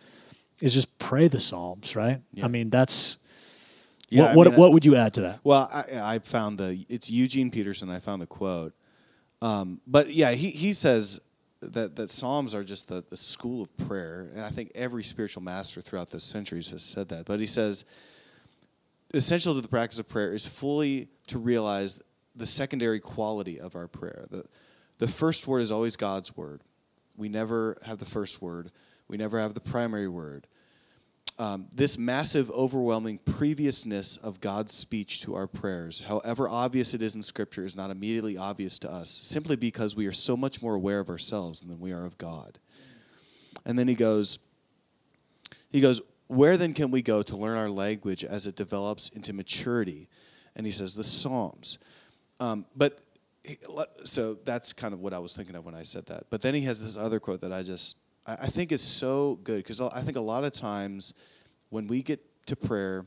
is 0.60 0.74
just 0.76 0.96
pray 1.00 1.28
the 1.28 1.40
psalms, 1.40 1.96
right? 1.96 2.22
Yeah. 2.34 2.46
I 2.46 2.48
mean, 2.48 2.70
that's 2.70 3.18
Yeah, 4.10 4.22
what. 4.22 4.30
I 4.32 4.36
What, 4.36 4.48
mean, 4.48 4.56
what 4.60 4.74
would 4.74 4.86
you 4.86 4.96
add 4.96 5.16
to 5.16 5.22
that? 5.22 5.40
Well, 5.44 5.68
I, 5.74 6.16
I 6.16 6.20
found 6.20 6.60
the 6.60 6.86
it's 6.88 7.10
Eugene 7.10 7.50
Peterson. 7.50 7.90
I 7.90 8.00
found 8.00 8.22
the 8.22 8.28
quote, 8.28 8.74
um, 9.42 9.82
but 9.88 10.10
yeah, 10.10 10.32
he 10.32 10.52
he 10.52 10.74
says 10.74 11.20
that 11.62 11.96
that 11.96 12.10
Psalms 12.10 12.54
are 12.56 12.64
just 12.64 12.88
the 12.88 13.04
the 13.10 13.18
school 13.18 13.62
of 13.62 13.76
prayer, 13.78 14.30
and 14.34 14.42
I 14.42 14.50
think 14.50 14.72
every 14.76 15.04
spiritual 15.04 15.44
master 15.44 15.82
throughout 15.82 16.10
the 16.10 16.20
centuries 16.20 16.70
has 16.70 16.84
said 16.84 17.10
that. 17.10 17.26
But 17.26 17.40
he 17.40 17.48
says 17.48 17.86
essential 19.14 19.54
to 19.56 19.62
the 19.62 19.68
practice 19.68 20.00
of 20.00 20.08
prayer 20.08 20.34
is 20.34 20.46
fully 20.46 21.10
to 21.28 21.38
realize 21.38 22.02
the 22.36 22.46
secondary 22.46 23.00
quality 23.00 23.60
of 23.60 23.76
our 23.76 23.88
prayer. 23.88 24.26
The 24.30 24.46
the 24.98 25.08
first 25.08 25.48
word 25.48 25.60
is 25.60 25.72
always 25.72 25.96
God's 25.96 26.36
word. 26.36 26.62
We 27.18 27.30
never 27.30 27.78
have 27.86 27.98
the 27.98 28.06
first 28.06 28.42
word. 28.42 28.72
We 29.08 29.18
never 29.18 29.40
have 29.40 29.54
the 29.54 29.60
primary 29.60 30.08
word 30.08 30.48
um, 31.38 31.68
this 31.76 31.98
massive, 31.98 32.52
overwhelming 32.52 33.18
previousness 33.20 34.18
of 34.18 34.40
God's 34.40 34.74
speech 34.74 35.22
to 35.22 35.34
our 35.34 35.48
prayers, 35.48 36.02
however 36.02 36.48
obvious 36.48 36.94
it 36.94 37.02
is 37.02 37.16
in 37.16 37.24
Scripture, 37.24 37.66
is 37.66 37.76
not 37.76 37.90
immediately 37.90 38.38
obvious 38.38 38.78
to 38.80 38.92
us, 38.92 39.10
simply 39.10 39.56
because 39.56 39.96
we 39.96 40.06
are 40.06 40.12
so 40.12 40.38
much 40.38 40.62
more 40.62 40.76
aware 40.76 41.00
of 41.00 41.10
ourselves 41.10 41.62
than 41.62 41.80
we 41.80 41.94
are 41.94 42.06
of 42.06 42.18
God. 42.18 42.60
And 43.66 43.78
then 43.80 43.88
he 43.88 43.96
goes, 43.96 44.40
he 45.72 45.82
goes, 45.82 46.02
where 46.28 46.58
then 46.58 46.74
can 46.74 46.92
we 46.92 47.02
go 47.02 47.22
to 47.24 47.36
learn 47.36 47.58
our 47.58 47.70
language 47.70 48.24
as 48.24 48.46
it 48.46 48.56
develops 48.56 49.10
into 49.10 49.34
maturity? 49.34 50.10
And 50.56 50.66
he 50.66 50.72
says, 50.72 50.96
the 50.96 51.04
Psalms. 51.04 51.78
Um, 52.40 52.66
but 52.76 53.00
so 54.04 54.36
that's 54.46 54.74
kind 54.74 54.94
of 54.94 55.00
what 55.00 55.14
I 55.14 55.20
was 55.20 55.34
thinking 55.34 55.56
of 55.56 55.66
when 55.66 55.76
I 55.76 55.84
said 55.84 56.06
that. 56.08 56.26
But 56.30 56.42
then 56.42 56.54
he 56.54 56.62
has 56.62 56.84
this 56.84 56.98
other 56.98 57.20
quote 57.20 57.42
that 57.42 57.52
I 57.52 57.64
just 57.64 57.98
I 58.42 58.48
think 58.48 58.72
is 58.72 58.82
so 58.82 59.40
good 59.44 59.58
because 59.58 59.82
I 59.82 60.02
think 60.02 60.18
a 60.18 60.22
lot 60.22 60.44
of 60.44 60.54
times 60.54 61.14
when 61.70 61.88
we 61.88 62.02
get 62.02 62.20
to 62.48 62.56
prayer, 62.56 63.06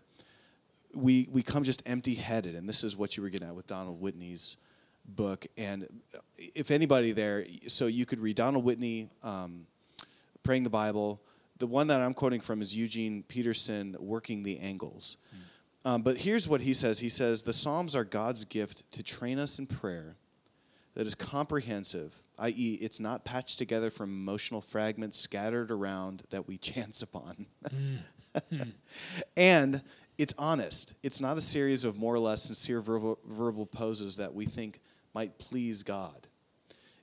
we 0.95 1.29
we 1.31 1.43
come 1.43 1.64
just 1.64 1.83
empty 1.87 2.14
headed, 2.14 2.55
and 2.55 2.68
this 2.68 2.85
is 2.85 2.97
what 2.97 3.16
you 3.16 3.22
were 3.22 3.31
getting 3.31 3.49
at 3.49 3.55
with 3.55 3.66
Donald 3.66 4.01
Whitney's 4.01 4.57
book. 5.05 5.47
And 5.57 5.87
if 6.39 6.70
anybody 6.70 7.12
there, 7.12 7.45
so 7.68 7.87
you 7.87 8.07
could 8.07 8.20
read 8.20 8.37
Donald 8.37 8.64
Whitney, 8.64 9.11
um, 9.22 9.66
praying 10.43 10.64
the 10.64 10.70
Bible. 10.70 11.20
the 11.59 11.66
one 11.66 11.87
that 11.87 12.01
I'm 12.01 12.14
quoting 12.14 12.41
from 12.41 12.62
is 12.62 12.75
Eugene 12.77 13.22
Peterson, 13.22 13.97
Working 13.99 14.43
the 14.43 14.59
Angles. 14.59 15.16
Um, 15.85 16.03
but 16.03 16.16
here's 16.16 16.49
what 16.49 16.62
he 16.62 16.72
says 16.72 16.99
He 17.01 17.09
says, 17.09 17.43
The 17.43 17.53
Psalms 17.53 17.95
are 17.95 18.05
God's 18.05 18.45
gift 18.45 18.91
to 18.93 19.03
train 19.03 19.39
us 19.39 19.59
in 19.59 19.66
prayer 19.66 20.16
that 20.95 21.07
is 21.07 21.14
comprehensive, 21.14 22.22
i.e., 22.39 22.78
it's 22.80 23.01
not 23.01 23.24
patched 23.24 23.59
together 23.59 23.91
from 23.91 24.11
emotional 24.11 24.61
fragments 24.61 25.18
scattered 25.18 25.70
around 25.70 26.22
that 26.30 26.47
we 26.47 26.59
chance 26.59 27.03
upon. 27.03 27.47
Hmm. 27.70 27.97
Hmm. 28.51 28.62
and 29.37 29.82
it's 30.18 30.35
honest. 30.39 30.95
It's 31.03 31.20
not 31.20 31.37
a 31.37 31.41
series 31.41 31.85
of 31.85 31.99
more 31.99 32.14
or 32.14 32.18
less 32.18 32.43
sincere 32.45 32.80
verbal, 32.80 33.18
verbal 33.24 33.66
poses 33.66 34.16
that 34.16 34.32
we 34.32 34.47
think 34.47 34.80
might 35.14 35.39
please 35.39 35.82
God. 35.82 36.28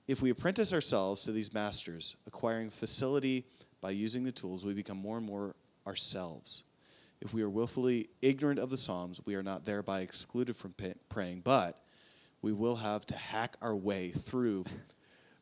If 0.08 0.22
we 0.22 0.30
apprentice 0.30 0.74
ourselves 0.74 1.24
to 1.24 1.32
these 1.32 1.54
masters, 1.54 2.16
acquiring 2.28 2.70
facility 2.70 3.46
by 3.80 3.92
using 3.92 4.24
the 4.24 4.32
tools, 4.32 4.66
we 4.66 4.74
become 4.74 4.98
more 4.98 5.18
and 5.18 5.26
more 5.26 5.56
ourselves. 5.88 6.64
If 7.22 7.34
we 7.34 7.44
are 7.44 7.50
willfully 7.50 8.10
ignorant 8.22 8.60
of 8.60 8.70
the 8.70 8.78
Psalms, 8.78 9.22
we 9.26 9.36
are 9.36 9.44
not 9.44 9.64
thereby 9.64 10.02
excluded 10.02 10.56
from 10.56 10.74
praying, 11.08 11.42
but 11.42 11.82
we 12.42 12.52
will 12.52 12.76
have 12.76 13.06
to 13.08 13.16
hack 13.16 13.56
our 13.62 13.76
way 13.76 14.10
through 14.10 14.66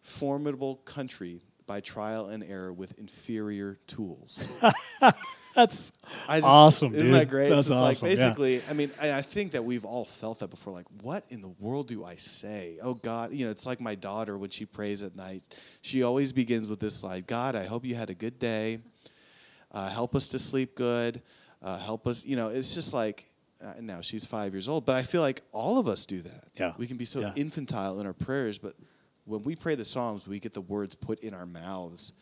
formidable 0.09 0.77
country 0.77 1.41
by 1.67 1.79
trial 1.79 2.27
and 2.27 2.43
error 2.43 2.73
with 2.73 2.97
inferior 2.97 3.77
tools. 3.87 4.51
That's 5.55 5.91
just- 6.27 6.43
awesome. 6.45 6.93
Isn't 6.95 7.07
dude. 7.11 7.15
that 7.15 7.29
great? 7.29 7.49
That's 7.49 7.67
it's 7.67 7.71
awesome. 7.71 8.07
like 8.09 8.17
yeah. 8.17 8.25
basically, 8.25 8.61
I 8.69 8.73
mean, 8.73 8.91
I, 8.99 9.13
I 9.13 9.21
think 9.21 9.51
that 9.51 9.63
we've 9.63 9.85
all 9.85 10.05
felt 10.05 10.39
that 10.39 10.49
before. 10.49 10.73
Like, 10.73 10.87
what 11.01 11.25
in 11.29 11.41
the 11.41 11.53
world 11.59 11.87
do 11.87 12.03
I 12.03 12.15
say? 12.15 12.77
Oh 12.81 12.93
God, 12.95 13.33
you 13.33 13.45
know, 13.45 13.51
it's 13.51 13.65
like 13.65 13.79
my 13.81 13.95
daughter 13.95 14.37
when 14.37 14.49
she 14.49 14.65
prays 14.65 15.03
at 15.03 15.15
night. 15.15 15.43
She 15.81 16.03
always 16.03 16.33
begins 16.33 16.69
with 16.69 16.79
this 16.79 17.03
line: 17.03 17.23
God, 17.27 17.55
I 17.55 17.65
hope 17.65 17.85
you 17.85 17.95
had 17.95 18.09
a 18.09 18.15
good 18.15 18.39
day. 18.39 18.79
Uh, 19.71 19.89
help 19.89 20.15
us 20.15 20.29
to 20.29 20.39
sleep 20.39 20.75
good. 20.75 21.21
Uh, 21.61 21.77
help 21.77 22.07
us. 22.07 22.25
You 22.25 22.35
know, 22.35 22.49
it's 22.49 22.73
just 22.73 22.93
like. 22.93 23.25
Uh, 23.61 23.73
now 23.81 23.99
she's 23.99 24.25
five 24.25 24.53
years 24.53 24.69
old, 24.69 24.85
but 24.85 24.95
I 24.95 25.03
feel 25.03 25.21
like 25.21 25.41
all 25.51 25.79
of 25.79 25.89
us 25.89 26.05
do 26.05 26.21
that. 26.21 26.45
Yeah. 26.57 26.71
We 26.77 26.87
can 26.87 26.95
be 26.95 27.03
so 27.03 27.19
Yeah. 27.19 27.33
infantile 27.35 27.99
in 27.99 28.05
our 28.05 28.13
prayers, 28.13 28.57
but 28.57 28.73
when 29.29 29.43
we 29.43 29.55
pray 29.55 29.75
the 29.75 29.85
Psalms, 29.85 30.27
we 30.27 30.39
get 30.39 30.53
the 30.53 30.61
words 30.61 30.95
put 30.95 31.19
in 31.19 31.33
our 31.35 31.45
mouths. 31.45 32.13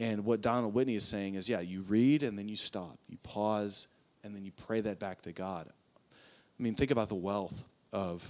And 0.00 0.24
what 0.24 0.40
Donald 0.40 0.72
Whitney 0.72 0.96
is 0.96 1.04
saying 1.04 1.34
is, 1.34 1.48
yeah, 1.48 1.60
you 1.60 1.82
read 1.82 2.22
and 2.22 2.38
then 2.38 2.48
you 2.48 2.56
stop, 2.56 2.98
you 3.08 3.18
pause, 3.22 3.86
and 4.24 4.34
then 4.34 4.44
you 4.44 4.50
pray 4.66 4.80
that 4.80 4.98
back 4.98 5.20
to 5.22 5.32
God. 5.32 5.68
I 5.68 6.62
mean, 6.62 6.74
think 6.74 6.90
about 6.90 7.08
the 7.08 7.14
wealth 7.14 7.64
of 7.92 8.26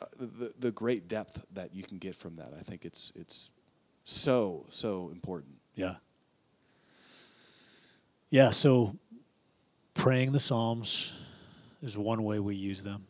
uh, 0.00 0.06
the 0.18 0.52
the 0.58 0.70
great 0.72 1.08
depth 1.08 1.46
that 1.52 1.74
you 1.74 1.84
can 1.84 1.98
get 1.98 2.16
from 2.16 2.36
that. 2.36 2.52
I 2.58 2.62
think 2.62 2.84
it's 2.84 3.12
it's 3.14 3.50
so 4.04 4.64
so 4.68 5.10
important. 5.12 5.54
Yeah. 5.76 5.94
Yeah, 8.30 8.50
so 8.50 8.96
praying 9.94 10.32
the 10.32 10.40
Psalms 10.40 11.12
is 11.82 11.96
one 11.96 12.22
way 12.24 12.38
we 12.38 12.54
use 12.54 12.82
them. 12.82 13.06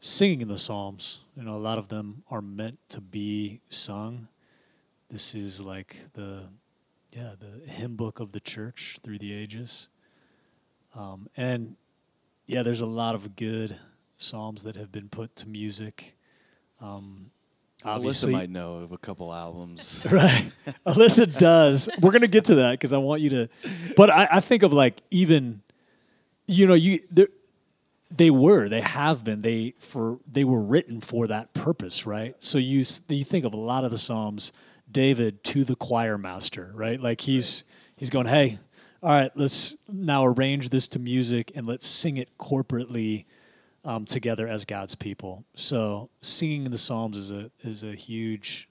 Singing 0.00 0.42
in 0.42 0.48
the 0.48 0.58
Psalms, 0.58 1.20
you 1.36 1.42
know, 1.42 1.56
a 1.56 1.58
lot 1.58 1.78
of 1.78 1.88
them 1.88 2.22
are 2.30 2.42
meant 2.42 2.78
to 2.90 3.00
be 3.00 3.60
sung. 3.68 4.28
This 5.10 5.34
is 5.34 5.60
like 5.60 5.96
the 6.12 6.44
yeah, 7.12 7.32
the 7.38 7.70
hymn 7.70 7.96
book 7.96 8.20
of 8.20 8.32
the 8.32 8.40
church 8.40 8.98
through 9.02 9.18
the 9.18 9.32
ages. 9.32 9.88
Um, 10.94 11.28
and 11.36 11.76
yeah, 12.46 12.62
there's 12.62 12.80
a 12.80 12.86
lot 12.86 13.14
of 13.14 13.34
good 13.34 13.76
psalms 14.18 14.62
that 14.64 14.76
have 14.76 14.92
been 14.92 15.08
put 15.08 15.34
to 15.36 15.48
music. 15.48 16.16
Um, 16.80 17.30
Alyssa 17.84 18.30
might 18.30 18.50
know 18.50 18.78
of 18.78 18.92
a 18.92 18.98
couple 18.98 19.32
albums. 19.32 20.04
right. 20.10 20.50
Alyssa 20.86 21.38
does. 21.38 21.88
We're 22.00 22.10
gonna 22.10 22.26
get 22.26 22.44
to 22.46 22.56
that 22.56 22.72
because 22.72 22.92
I 22.92 22.98
want 22.98 23.20
you 23.20 23.30
to. 23.30 23.48
But 23.96 24.10
I, 24.10 24.28
I 24.32 24.40
think 24.40 24.62
of 24.62 24.72
like 24.72 25.00
even, 25.10 25.62
you 26.46 26.66
know, 26.66 26.74
you 26.74 27.00
there, 27.10 27.28
they 28.10 28.30
were, 28.30 28.68
they 28.68 28.80
have 28.80 29.24
been, 29.24 29.42
they 29.42 29.74
for 29.78 30.18
they 30.30 30.44
were 30.44 30.62
written 30.62 31.00
for 31.00 31.26
that 31.26 31.52
purpose, 31.54 32.06
right? 32.06 32.34
So 32.38 32.58
you 32.58 32.84
you 33.08 33.24
think 33.24 33.44
of 33.44 33.52
a 33.52 33.58
lot 33.58 33.84
of 33.84 33.90
the 33.90 33.98
psalms, 33.98 34.52
David 34.90 35.44
to 35.44 35.64
the 35.64 35.76
choir 35.76 36.16
master, 36.16 36.72
right? 36.74 37.00
Like 37.00 37.22
he's 37.22 37.64
he's 37.96 38.10
going, 38.10 38.26
hey, 38.26 38.58
all 39.02 39.10
right, 39.10 39.30
let's 39.34 39.76
now 39.88 40.24
arrange 40.24 40.70
this 40.70 40.88
to 40.88 40.98
music 40.98 41.52
and 41.54 41.66
let's 41.66 41.86
sing 41.86 42.16
it 42.16 42.36
corporately 42.38 43.24
um, 43.84 44.04
together 44.04 44.48
as 44.48 44.64
God's 44.64 44.94
people. 44.94 45.44
So 45.54 46.10
singing 46.20 46.64
the 46.64 46.78
psalms 46.78 47.16
is 47.16 47.30
a 47.30 47.50
is 47.60 47.82
a 47.82 47.94
huge 47.94 48.68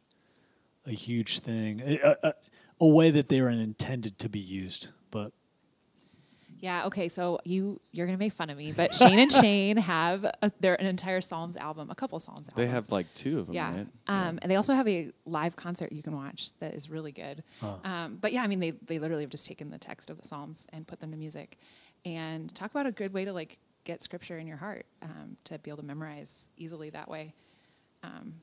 a 0.86 0.92
huge 0.92 1.40
thing, 1.40 1.82
a, 1.82 2.16
a, 2.24 2.34
a 2.80 2.88
way 2.88 3.12
that 3.12 3.30
they 3.30 3.40
are 3.40 3.50
intended 3.50 4.18
to 4.20 4.30
be 4.30 4.40
used. 4.40 4.90
But 6.58 6.66
Yeah. 6.66 6.86
Okay. 6.88 7.10
So 7.10 7.40
you 7.44 7.80
you're 7.92 8.06
gonna 8.06 8.18
make 8.18 8.34
fun 8.34 8.50
of 8.50 8.58
me, 8.58 8.72
but 8.72 8.94
Shane 8.94 9.20
and 9.20 9.32
Shane 9.32 9.78
have 9.94 10.24
a, 10.24 10.52
their 10.60 10.80
an 10.80 10.88
entire 10.88 11.22
Psalms 11.22 11.58
album, 11.58 11.90
a 11.90 11.96
couple 11.96 12.20
Psalms 12.20 12.50
albums. 12.50 12.56
they 12.56 12.68
have 12.68 12.92
like 12.92 13.12
two 13.14 13.40
of 13.40 13.48
them, 13.48 13.56
yeah. 13.56 13.76
right? 13.76 13.88
Um, 14.08 14.40
and 14.42 14.52
they 14.52 14.56
also 14.56 14.74
have 14.74 14.88
a 14.88 15.12
live 15.26 15.56
concert 15.56 15.92
you 15.92 16.04
can 16.04 16.16
watch 16.16 16.52
that 16.60 16.74
is 16.74 16.90
really 16.90 17.12
good. 17.12 17.44
Huh. 17.62 17.76
Um, 17.84 18.18
but 18.20 18.34
yeah, 18.34 18.44
I 18.44 18.48
mean, 18.48 18.60
they 18.60 18.72
they 18.72 19.00
literally 19.00 19.24
have 19.24 19.30
just 19.30 19.46
taken 19.46 19.70
the 19.70 19.78
text 19.78 20.10
of 20.10 20.22
the 20.22 20.28
Psalms 20.28 20.68
and 20.74 20.88
put 20.88 21.00
them 21.00 21.12
to 21.12 21.18
music, 21.18 21.58
and 22.06 22.54
talk 22.54 22.72
about 22.72 22.86
a 22.86 22.92
good 22.92 23.14
way 23.14 23.26
to 23.26 23.34
like 23.34 23.60
get 23.84 24.02
scripture 24.02 24.38
in 24.38 24.48
your 24.48 24.58
heart 24.58 24.86
um, 25.02 25.38
to 25.46 25.58
be 25.60 25.72
able 25.72 25.78
to 25.78 25.86
memorize 25.86 26.50
easily 26.58 26.90
that 26.90 27.10
way. 27.10 27.34
Um, 28.04 28.34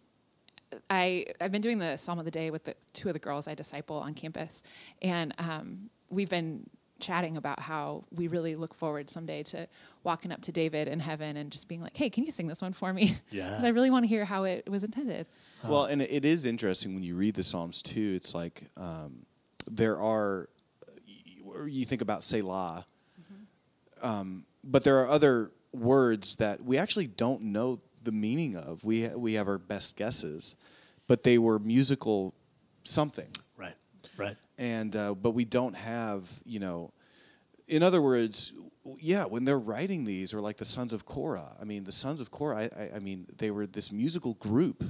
I 0.90 1.26
I've 1.40 1.52
been 1.52 1.62
doing 1.62 1.78
the 1.78 1.96
Psalm 1.96 2.18
of 2.18 2.24
the 2.24 2.30
Day 2.30 2.50
with 2.50 2.64
the 2.64 2.74
two 2.92 3.08
of 3.08 3.14
the 3.14 3.20
girls 3.20 3.46
I 3.48 3.54
disciple 3.54 3.96
on 3.96 4.14
campus, 4.14 4.62
and 5.02 5.34
um, 5.38 5.90
we've 6.10 6.30
been 6.30 6.68
chatting 7.04 7.36
about 7.36 7.60
how 7.60 8.04
we 8.10 8.28
really 8.28 8.56
look 8.56 8.74
forward 8.74 9.10
someday 9.10 9.42
to 9.44 9.68
walking 10.02 10.32
up 10.32 10.40
to 10.42 10.52
David 10.52 10.88
in 10.88 11.00
heaven 11.00 11.36
and 11.36 11.50
just 11.50 11.68
being 11.68 11.82
like, 11.82 11.96
"Hey, 11.96 12.08
can 12.10 12.24
you 12.24 12.30
sing 12.30 12.46
this 12.46 12.62
one 12.62 12.72
for 12.72 12.92
me?" 12.92 13.16
Yeah. 13.30 13.48
because 13.50 13.64
I 13.64 13.68
really 13.68 13.90
want 13.90 14.04
to 14.04 14.08
hear 14.08 14.24
how 14.24 14.44
it 14.44 14.68
was 14.68 14.82
intended. 14.84 15.28
Well, 15.62 15.84
and 15.84 16.00
it 16.02 16.24
is 16.24 16.46
interesting 16.46 16.94
when 16.94 17.02
you 17.02 17.14
read 17.16 17.34
the 17.34 17.42
Psalms 17.42 17.82
too. 17.82 18.12
It's 18.16 18.34
like 18.34 18.62
um, 18.76 19.24
there 19.70 19.98
are, 19.98 20.48
or 21.44 21.68
you 21.68 21.84
think 21.84 22.02
about 22.02 22.22
Selah, 22.22 22.84
um, 24.02 24.44
but 24.62 24.84
there 24.84 24.98
are 25.00 25.08
other 25.08 25.50
words 25.72 26.36
that 26.36 26.62
we 26.62 26.78
actually 26.78 27.06
don't 27.06 27.42
know 27.42 27.80
the 28.02 28.12
meaning 28.12 28.56
of. 28.56 28.84
We 28.84 29.08
we 29.08 29.34
have 29.34 29.48
our 29.48 29.58
best 29.58 29.96
guesses, 29.96 30.56
but 31.06 31.22
they 31.22 31.38
were 31.38 31.58
musical 31.58 32.34
something, 32.84 33.28
right, 33.56 33.74
right, 34.16 34.36
and 34.58 34.94
uh, 34.94 35.14
but 35.14 35.30
we 35.32 35.44
don't 35.44 35.74
have 35.76 36.28
you 36.44 36.60
know. 36.60 36.92
In 37.66 37.82
other 37.82 38.02
words, 38.02 38.52
yeah, 38.98 39.24
when 39.24 39.44
they're 39.44 39.58
writing 39.58 40.04
these, 40.04 40.34
or 40.34 40.40
like 40.40 40.58
the 40.58 40.64
Sons 40.66 40.92
of 40.92 41.06
Korah. 41.06 41.56
I 41.60 41.64
mean, 41.64 41.84
the 41.84 41.92
Sons 41.92 42.20
of 42.20 42.30
Korah. 42.30 42.56
I, 42.58 42.62
I, 42.82 42.90
I 42.96 42.98
mean, 42.98 43.26
they 43.38 43.50
were 43.50 43.66
this 43.66 43.90
musical 43.90 44.34
group 44.34 44.84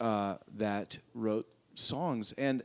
uh, 0.00 0.36
that 0.56 0.98
wrote 1.14 1.46
songs 1.74 2.32
and 2.32 2.62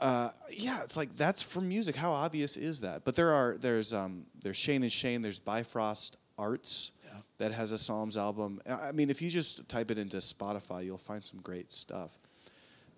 uh, 0.00 0.30
yeah 0.50 0.82
it's 0.82 0.96
like 0.96 1.14
that's 1.16 1.42
for 1.42 1.60
music 1.60 1.94
how 1.94 2.10
obvious 2.10 2.56
is 2.56 2.80
that 2.80 3.04
but 3.04 3.14
there 3.14 3.32
are 3.32 3.56
there's 3.58 3.92
um, 3.92 4.24
there's 4.42 4.56
shane 4.56 4.82
and 4.82 4.92
shane 4.92 5.22
there's 5.22 5.38
bifrost 5.38 6.16
arts 6.38 6.90
Yeah. 7.04 7.12
that 7.38 7.52
has 7.52 7.72
a 7.72 7.78
psalms 7.78 8.16
album 8.16 8.60
i 8.66 8.88
I 8.88 8.92
mean 8.92 9.10
if 9.10 9.20
you 9.22 9.30
just 9.30 9.68
type 9.68 9.90
it 9.90 9.98
into 9.98 10.16
spotify 10.18 10.84
you'll 10.84 10.98
find 10.98 11.24
some 11.24 11.40
great 11.40 11.70
stuff 11.72 12.10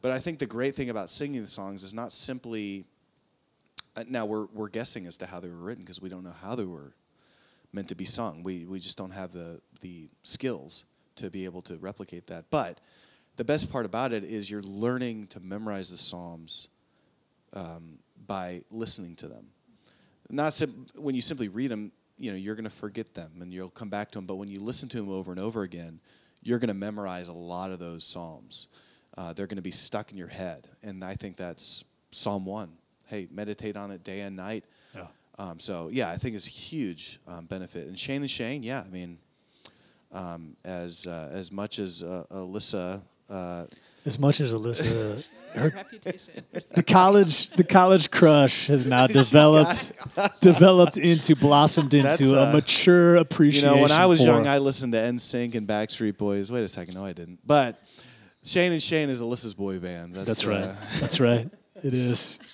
but 0.02 0.12
i 0.12 0.18
think 0.18 0.38
the 0.38 0.46
great 0.46 0.74
thing 0.74 0.90
about 0.90 1.08
singing 1.08 1.40
the 1.40 1.46
songs 1.46 1.82
is 1.82 1.94
not 1.94 2.12
simply 2.12 2.84
uh, 3.96 4.04
now 4.08 4.24
we're, 4.24 4.46
we're 4.54 4.68
guessing 4.68 5.06
as 5.06 5.16
to 5.18 5.26
how 5.26 5.40
they 5.40 5.48
were 5.48 5.56
written 5.56 5.84
because 5.84 6.00
we 6.00 6.08
don't 6.08 6.24
know 6.24 6.34
how 6.42 6.54
they 6.54 6.64
were 6.64 6.94
meant 7.72 7.88
to 7.88 7.94
be 7.94 8.04
sung. 8.04 8.42
We, 8.42 8.64
we 8.64 8.78
just 8.78 8.98
don't 8.98 9.10
have 9.10 9.32
the, 9.32 9.60
the 9.80 10.08
skills 10.22 10.84
to 11.16 11.30
be 11.30 11.44
able 11.44 11.62
to 11.62 11.76
replicate 11.78 12.26
that. 12.28 12.46
But 12.50 12.80
the 13.36 13.44
best 13.44 13.70
part 13.70 13.86
about 13.86 14.12
it 14.12 14.24
is 14.24 14.50
you're 14.50 14.62
learning 14.62 15.28
to 15.28 15.40
memorize 15.40 15.90
the 15.90 15.96
psalms 15.96 16.68
um, 17.52 17.98
by 18.26 18.62
listening 18.70 19.16
to 19.16 19.28
them. 19.28 19.46
Not 20.30 20.54
sim- 20.54 20.86
when 20.96 21.14
you 21.14 21.20
simply 21.20 21.48
read 21.48 21.70
them 21.70 21.92
you 22.18 22.30
know 22.30 22.36
you're 22.36 22.54
going 22.54 22.64
to 22.64 22.70
forget 22.70 23.14
them 23.14 23.30
and 23.40 23.52
you'll 23.52 23.70
come 23.70 23.88
back 23.88 24.10
to 24.10 24.18
them 24.18 24.26
but 24.26 24.36
when 24.36 24.46
you 24.46 24.60
listen 24.60 24.88
to 24.88 24.98
them 24.98 25.08
over 25.08 25.32
and 25.32 25.40
over 25.40 25.62
again 25.62 25.98
you're 26.42 26.58
going 26.58 26.68
to 26.68 26.74
memorize 26.74 27.28
a 27.28 27.32
lot 27.32 27.72
of 27.72 27.78
those 27.78 28.04
psalms 28.04 28.68
uh, 29.16 29.32
they're 29.32 29.46
going 29.46 29.56
to 29.56 29.62
be 29.62 29.70
stuck 29.70 30.10
in 30.10 30.18
your 30.18 30.28
head 30.28 30.68
and 30.82 31.04
i 31.04 31.14
think 31.14 31.36
that's 31.36 31.84
psalm 32.10 32.44
1 32.44 32.70
hey 33.06 33.28
meditate 33.30 33.76
on 33.76 33.90
it 33.90 34.02
day 34.04 34.20
and 34.20 34.36
night 34.36 34.64
yeah. 34.94 35.06
um, 35.38 35.58
so 35.60 35.88
yeah, 35.92 36.10
I 36.10 36.16
think 36.16 36.36
it's 36.36 36.46
a 36.46 36.50
huge 36.50 37.20
um, 37.26 37.46
benefit. 37.46 37.86
And 37.86 37.98
Shane 37.98 38.22
and 38.22 38.30
Shane, 38.30 38.62
yeah, 38.62 38.82
I 38.86 38.90
mean, 38.90 39.18
um, 40.12 40.56
as 40.64 41.06
uh, 41.06 41.30
as 41.32 41.50
much 41.50 41.78
as 41.78 42.02
uh, 42.02 42.24
Alyssa, 42.30 43.02
uh, 43.30 43.66
As 44.04 44.18
much 44.18 44.40
as 44.40 44.52
Alyssa, 44.52 45.24
her 45.54 45.70
Reputation. 45.74 46.42
the 46.74 46.82
college 46.82 47.48
the 47.48 47.64
college 47.64 48.10
crush 48.10 48.66
has 48.66 48.84
now 48.84 49.06
developed 49.22 49.92
developed 50.40 50.96
into 50.96 51.36
blossomed 51.36 51.94
into 51.94 52.08
That's, 52.08 52.32
a 52.32 52.52
mature 52.52 53.16
appreciation. 53.16 53.70
you 53.70 53.76
know, 53.76 53.82
when 53.82 53.92
I 53.92 54.06
was 54.06 54.22
young, 54.22 54.46
I 54.46 54.58
listened 54.58 54.92
to 54.92 54.98
NSYNC 54.98 55.54
and 55.54 55.66
Backstreet 55.66 56.18
Boys. 56.18 56.50
Wait 56.50 56.62
a 56.62 56.68
second, 56.68 56.94
no, 56.94 57.04
I 57.04 57.12
didn't. 57.12 57.40
But 57.46 57.80
Shane 58.44 58.72
and 58.72 58.82
Shane 58.82 59.08
is 59.08 59.22
Alyssa's 59.22 59.54
boy 59.54 59.78
band. 59.78 60.14
That's, 60.14 60.26
that's 60.26 60.44
right. 60.44 60.64
uh, 60.64 60.74
That's 61.00 61.20
right. 61.20 61.48
It 61.82 61.94
is. 61.94 62.38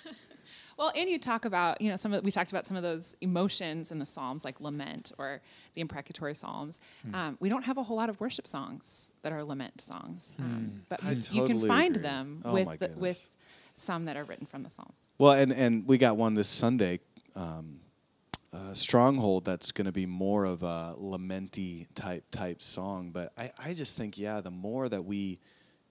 Well, 0.79 0.93
and 0.95 1.11
you 1.11 1.19
talk 1.19 1.45
about, 1.45 1.81
you 1.81 1.91
know, 1.91 1.97
some 1.97 2.13
of 2.13 2.25
we 2.25 2.31
talked 2.31 2.53
about 2.53 2.65
some 2.65 2.77
of 2.77 2.85
those 2.85 3.17
emotions 3.21 3.91
in 3.91 3.99
the 3.99 4.07
Psalms, 4.07 4.45
like 4.45 4.61
lament 4.61 5.11
or 5.19 5.41
the 5.75 5.81
imprecatory 5.81 6.37
Psalms. 6.37 6.79
Hmm. 7.05 7.15
Um, 7.17 7.37
we 7.41 7.49
don't 7.49 7.65
have 7.65 7.79
a 7.79 7.83
whole 7.83 7.97
lot 7.97 8.09
of 8.09 8.21
worship 8.21 8.47
songs 8.47 9.11
that 9.23 9.33
are 9.33 9.43
lament 9.43 9.81
songs, 9.81 10.37
um, 10.39 10.83
but 10.89 11.03
I 11.03 11.17
you 11.33 11.49
can 11.49 11.67
find 11.67 11.97
agree. 11.97 12.03
them 12.03 12.41
Oh 12.45 12.55
with 12.55 12.79
the, 12.79 12.95
with 12.97 13.29
some 13.75 14.05
that 14.05 14.17
are 14.17 14.23
written 14.23 14.47
from 14.47 14.63
the 14.63 14.71
Psalms. 14.71 15.09
Well, 15.19 15.33
and 15.33 15.53
and 15.53 15.85
we 15.85 15.99
got 15.99 16.17
one 16.17 16.35
this 16.35 16.49
Sunday, 16.49 17.01
um, 17.35 17.81
uh, 18.53 18.73
Stronghold. 18.73 19.45
That's 19.45 19.73
going 19.73 19.87
to 19.87 19.93
be 19.93 20.07
more 20.07 20.45
of 20.45 20.63
a 20.63 20.95
lamenty 20.97 21.89
type 21.97 22.23
type 22.31 22.63
song. 22.63 23.11
But 23.11 23.33
I, 23.37 23.51
I 23.65 23.75
just 23.75 23.97
think, 23.97 24.17
yeah, 24.17 24.41
the 24.41 24.53
more 24.53 24.89
that 24.89 25.05
we 25.05 25.41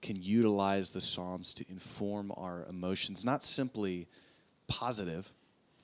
can 0.00 0.16
utilize 0.20 0.90
the 0.90 1.00
Psalms 1.00 1.52
to 1.54 1.64
inform 1.68 2.32
our 2.36 2.64
emotions, 2.70 3.24
not 3.24 3.42
simply 3.42 4.06
positive, 4.68 5.32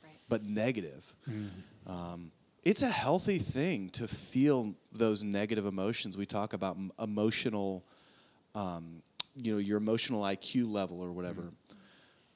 Right. 0.03 0.19
but 0.29 0.45
negative. 0.45 1.15
Um, 1.87 2.31
it's 2.63 2.83
a 2.83 2.89
healthy 2.89 3.39
thing 3.39 3.91
to 3.91 4.07
feel 4.09 4.75
those 4.93 5.23
negative 5.23 5.67
emotions. 5.67 6.17
We 6.17 6.27
talk 6.27 6.53
about 6.53 6.77
m- 6.77 6.93
emotional, 6.99 7.85
um, 8.55 9.03
you 9.37 9.53
know, 9.53 9.59
your 9.59 9.77
emotional 9.79 10.23
IQ 10.23 10.71
level 10.71 11.01
or 11.03 11.13
whatever. 11.13 11.53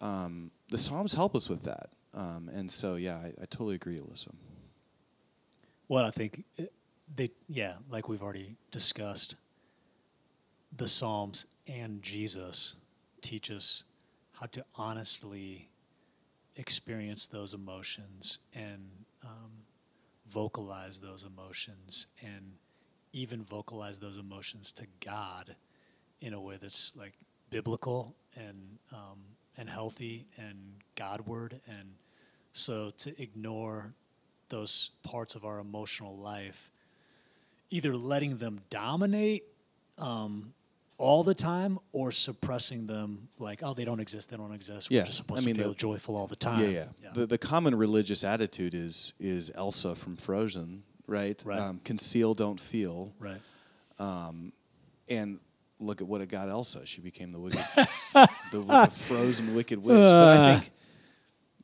Um, 0.01 0.51
the 0.69 0.79
Psalms 0.79 1.15
help 1.15 1.35
us 1.35 1.49
with 1.49 1.63
that. 1.63 1.91
Um, 2.15 2.49
and 2.53 2.71
so, 2.71 2.97
yeah, 2.97 3.17
I, 3.17 3.29
I 3.41 3.45
totally 3.47 3.75
agree, 3.77 3.99
Alyssa. 3.99 4.35
Well, 5.89 6.05
I 6.05 6.11
think 6.11 6.45
they, 7.17 7.31
yeah, 7.49 7.75
like 7.91 8.09
we've 8.09 8.23
already 8.23 8.57
discussed, 8.71 9.37
the 10.77 10.89
Psalms 10.89 11.47
and 11.67 12.03
Jesus 12.03 12.75
teach 13.21 13.51
us 13.51 13.85
how 14.33 14.47
to 14.47 14.65
honestly 14.77 15.69
experience 16.57 17.29
those 17.29 17.55
emotions 17.55 18.39
and 18.55 18.89
um, 19.25 19.51
vocalize 20.29 21.01
those 21.01 21.25
emotions 21.25 22.07
and 22.23 22.53
even 23.13 23.43
vocalize 23.45 23.99
those 23.99 24.17
emotions 24.17 24.73
to 24.73 24.87
God 25.05 25.55
in 26.21 26.35
a 26.35 26.41
way 26.41 26.59
that's 26.61 26.93
like 26.97 27.13
biblical 27.51 28.15
and 28.37 28.79
um, 28.93 29.19
and 29.57 29.69
healthy 29.69 30.27
and 30.37 30.57
Godward. 30.95 31.61
And 31.67 31.95
so 32.53 32.93
to 32.99 33.21
ignore 33.21 33.93
those 34.49 34.91
parts 35.03 35.35
of 35.35 35.45
our 35.45 35.59
emotional 35.59 36.17
life, 36.17 36.71
either 37.71 37.97
letting 37.97 38.39
them 38.39 38.61
dominate 38.71 39.45
um, 39.99 40.55
all 40.99 41.23
the 41.23 41.35
time 41.35 41.79
or 41.93 42.11
suppressing 42.13 42.87
them 42.87 43.29
like, 43.39 43.63
oh, 43.63 43.73
they 43.73 43.85
don't 43.85 44.01
exist, 44.01 44.31
they 44.31 44.37
don't 44.37 44.53
exist. 44.53 44.91
Yeah, 44.91 45.01
We're 45.03 45.07
just 45.07 45.17
supposed 45.19 45.43
I 45.45 45.47
mean, 45.47 45.55
to 45.55 45.61
feel 45.63 45.69
the- 45.71 45.77
joyful 45.77 46.17
all 46.17 46.27
the 46.27 46.37
time. 46.37 46.61
Yeah, 46.61 46.87
yeah. 47.03 47.11
The, 47.15 47.27
the 47.27 47.39
common 47.39 47.75
religious 47.77 48.25
attitude 48.25 48.75
is 48.75 49.15
is 49.19 49.51
Elsa 49.55 49.95
from 49.95 50.17
Frozen, 50.17 50.83
right? 51.07 51.41
Right. 51.47 51.59
Um, 51.61 51.79
conceal, 51.85 52.35
don't 52.35 52.61
feel. 52.61 53.15
right. 53.19 53.41
And 55.11 55.41
look 55.81 56.01
at 56.03 56.07
what 56.07 56.21
it 56.21 56.29
got 56.29 56.49
Elsa. 56.49 56.85
She 56.85 57.01
became 57.01 57.33
the 57.33 57.39
wicked, 57.41 57.65
the, 58.13 58.29
the 58.53 58.91
frozen 58.93 59.55
wicked 59.55 59.79
witch. 59.83 59.95
but 59.97 60.29
I 60.41 60.59
think, 60.59 60.71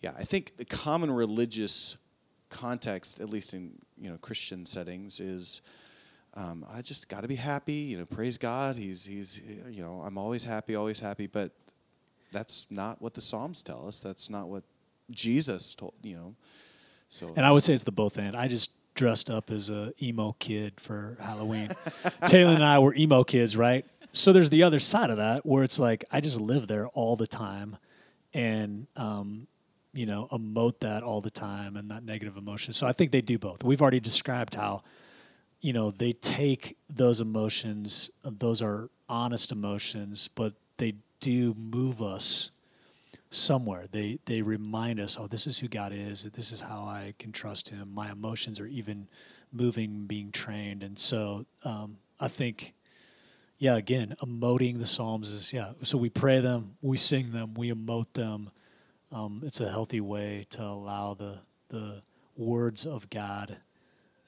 yeah, 0.00 0.12
I 0.18 0.24
think 0.24 0.56
the 0.56 0.64
common 0.64 1.10
religious 1.10 1.98
context, 2.48 3.20
at 3.20 3.28
least 3.28 3.52
in 3.54 3.72
you 3.98 4.10
know 4.10 4.16
Christian 4.18 4.64
settings, 4.64 5.20
is 5.20 5.60
um, 6.36 6.64
I 6.72 6.82
just 6.82 7.08
got 7.08 7.22
to 7.22 7.28
be 7.28 7.36
happy. 7.36 7.72
You 7.74 7.98
know, 7.98 8.06
praise 8.06 8.38
God. 8.38 8.76
He's 8.76 9.04
he's 9.04 9.40
you 9.70 9.82
know 9.82 10.02
I'm 10.04 10.18
always 10.18 10.44
happy, 10.44 10.74
always 10.74 10.98
happy. 10.98 11.26
But 11.26 11.52
that's 12.32 12.66
not 12.70 13.00
what 13.00 13.14
the 13.14 13.20
Psalms 13.20 13.62
tell 13.62 13.86
us. 13.86 14.00
That's 14.00 14.28
not 14.28 14.48
what 14.48 14.64
Jesus 15.10 15.74
told. 15.74 15.94
You 16.02 16.16
know, 16.16 16.34
so 17.08 17.32
And 17.36 17.46
I 17.46 17.52
would 17.52 17.62
say 17.62 17.74
it's 17.74 17.84
the 17.84 17.92
both 17.92 18.18
end. 18.18 18.36
I 18.36 18.48
just 18.48 18.70
dressed 18.94 19.30
up 19.30 19.50
as 19.50 19.70
a 19.70 19.92
emo 20.02 20.34
kid 20.38 20.80
for 20.80 21.16
Halloween. 21.20 21.70
Taylor 22.28 22.54
and 22.54 22.64
I 22.64 22.78
were 22.78 22.94
emo 22.94 23.24
kids, 23.24 23.56
right? 23.56 23.84
So 24.12 24.32
there's 24.32 24.50
the 24.50 24.62
other 24.62 24.78
side 24.78 25.10
of 25.10 25.16
that 25.16 25.44
where 25.44 25.64
it's 25.64 25.78
like 25.78 26.04
I 26.10 26.20
just 26.20 26.40
live 26.40 26.66
there 26.66 26.88
all 26.88 27.16
the 27.16 27.26
time, 27.26 27.76
and 28.32 28.86
um, 28.96 29.46
you 29.92 30.06
know 30.06 30.26
emote 30.32 30.80
that 30.80 31.04
all 31.04 31.20
the 31.20 31.30
time 31.30 31.76
and 31.76 31.90
that 31.92 32.04
negative 32.04 32.36
emotion. 32.36 32.72
So 32.72 32.88
I 32.88 32.92
think 32.92 33.12
they 33.12 33.20
do 33.20 33.38
both. 33.38 33.62
We've 33.62 33.80
already 33.80 34.00
described 34.00 34.56
how 34.56 34.82
you 35.64 35.72
know 35.72 35.90
they 35.90 36.12
take 36.12 36.76
those 36.90 37.22
emotions; 37.22 38.10
those 38.22 38.60
are 38.60 38.90
honest 39.08 39.50
emotions, 39.50 40.28
but 40.34 40.52
they 40.76 40.92
do 41.20 41.54
move 41.54 42.02
us 42.02 42.50
somewhere. 43.30 43.86
They 43.90 44.18
they 44.26 44.42
remind 44.42 45.00
us, 45.00 45.16
oh, 45.18 45.26
this 45.26 45.46
is 45.46 45.60
who 45.60 45.68
God 45.68 45.90
is. 45.94 46.24
This 46.24 46.52
is 46.52 46.60
how 46.60 46.82
I 46.82 47.14
can 47.18 47.32
trust 47.32 47.70
Him. 47.70 47.94
My 47.94 48.12
emotions 48.12 48.60
are 48.60 48.66
even 48.66 49.08
moving, 49.52 50.04
being 50.04 50.32
trained, 50.32 50.82
and 50.82 50.98
so 50.98 51.46
um, 51.64 51.96
I 52.20 52.28
think, 52.28 52.74
yeah, 53.56 53.76
again, 53.76 54.16
emoting 54.22 54.78
the 54.78 54.86
Psalms 54.86 55.30
is 55.30 55.50
yeah. 55.50 55.72
So 55.82 55.96
we 55.96 56.10
pray 56.10 56.40
them, 56.40 56.76
we 56.82 56.98
sing 56.98 57.32
them, 57.32 57.54
we 57.54 57.72
emote 57.72 58.12
them. 58.12 58.50
Um, 59.10 59.40
it's 59.42 59.62
a 59.62 59.70
healthy 59.70 60.02
way 60.02 60.44
to 60.50 60.62
allow 60.62 61.14
the 61.14 61.38
the 61.70 62.02
words 62.36 62.86
of 62.86 63.08
God 63.08 63.56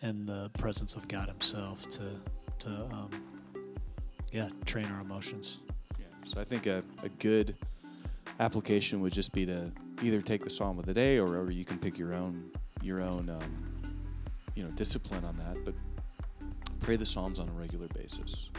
and 0.03 0.27
the 0.27 0.51
presence 0.59 0.95
of 0.95 1.07
God 1.09 1.29
Himself 1.29 1.89
to 1.91 2.03
to 2.59 2.71
um, 2.93 3.11
yeah 4.33 4.49
train 4.65 4.87
our 4.87 5.01
emotions. 5.01 5.59
Yeah. 5.99 6.07
So 6.25 6.41
I 6.41 6.45
think 6.45 6.67
a, 6.67 6.83
a 7.03 7.09
good 7.09 7.57
application 8.41 9.01
would 9.01 9.13
just 9.13 9.33
be 9.33 9.47
to 9.47 9.73
either 10.03 10.21
take 10.21 10.43
the 10.43 10.51
Psalm 10.51 10.79
of 10.79 10.87
the 10.87 10.95
day, 10.95 11.19
or, 11.19 11.37
or 11.37 11.51
you 11.51 11.65
can 11.65 11.79
pick 11.79 11.99
your 11.99 12.15
own 12.15 12.51
your 12.83 13.01
own 13.01 13.29
um, 13.29 13.93
you 14.55 14.65
know 14.65 14.71
discipline 14.71 15.25
on 15.25 15.37
that. 15.39 15.65
But 15.65 15.75
pray 16.81 16.97
the 16.97 17.07
Psalms 17.07 17.39
on 17.39 17.49
a 17.49 17.53
regular 17.53 17.89
basis, 17.89 18.51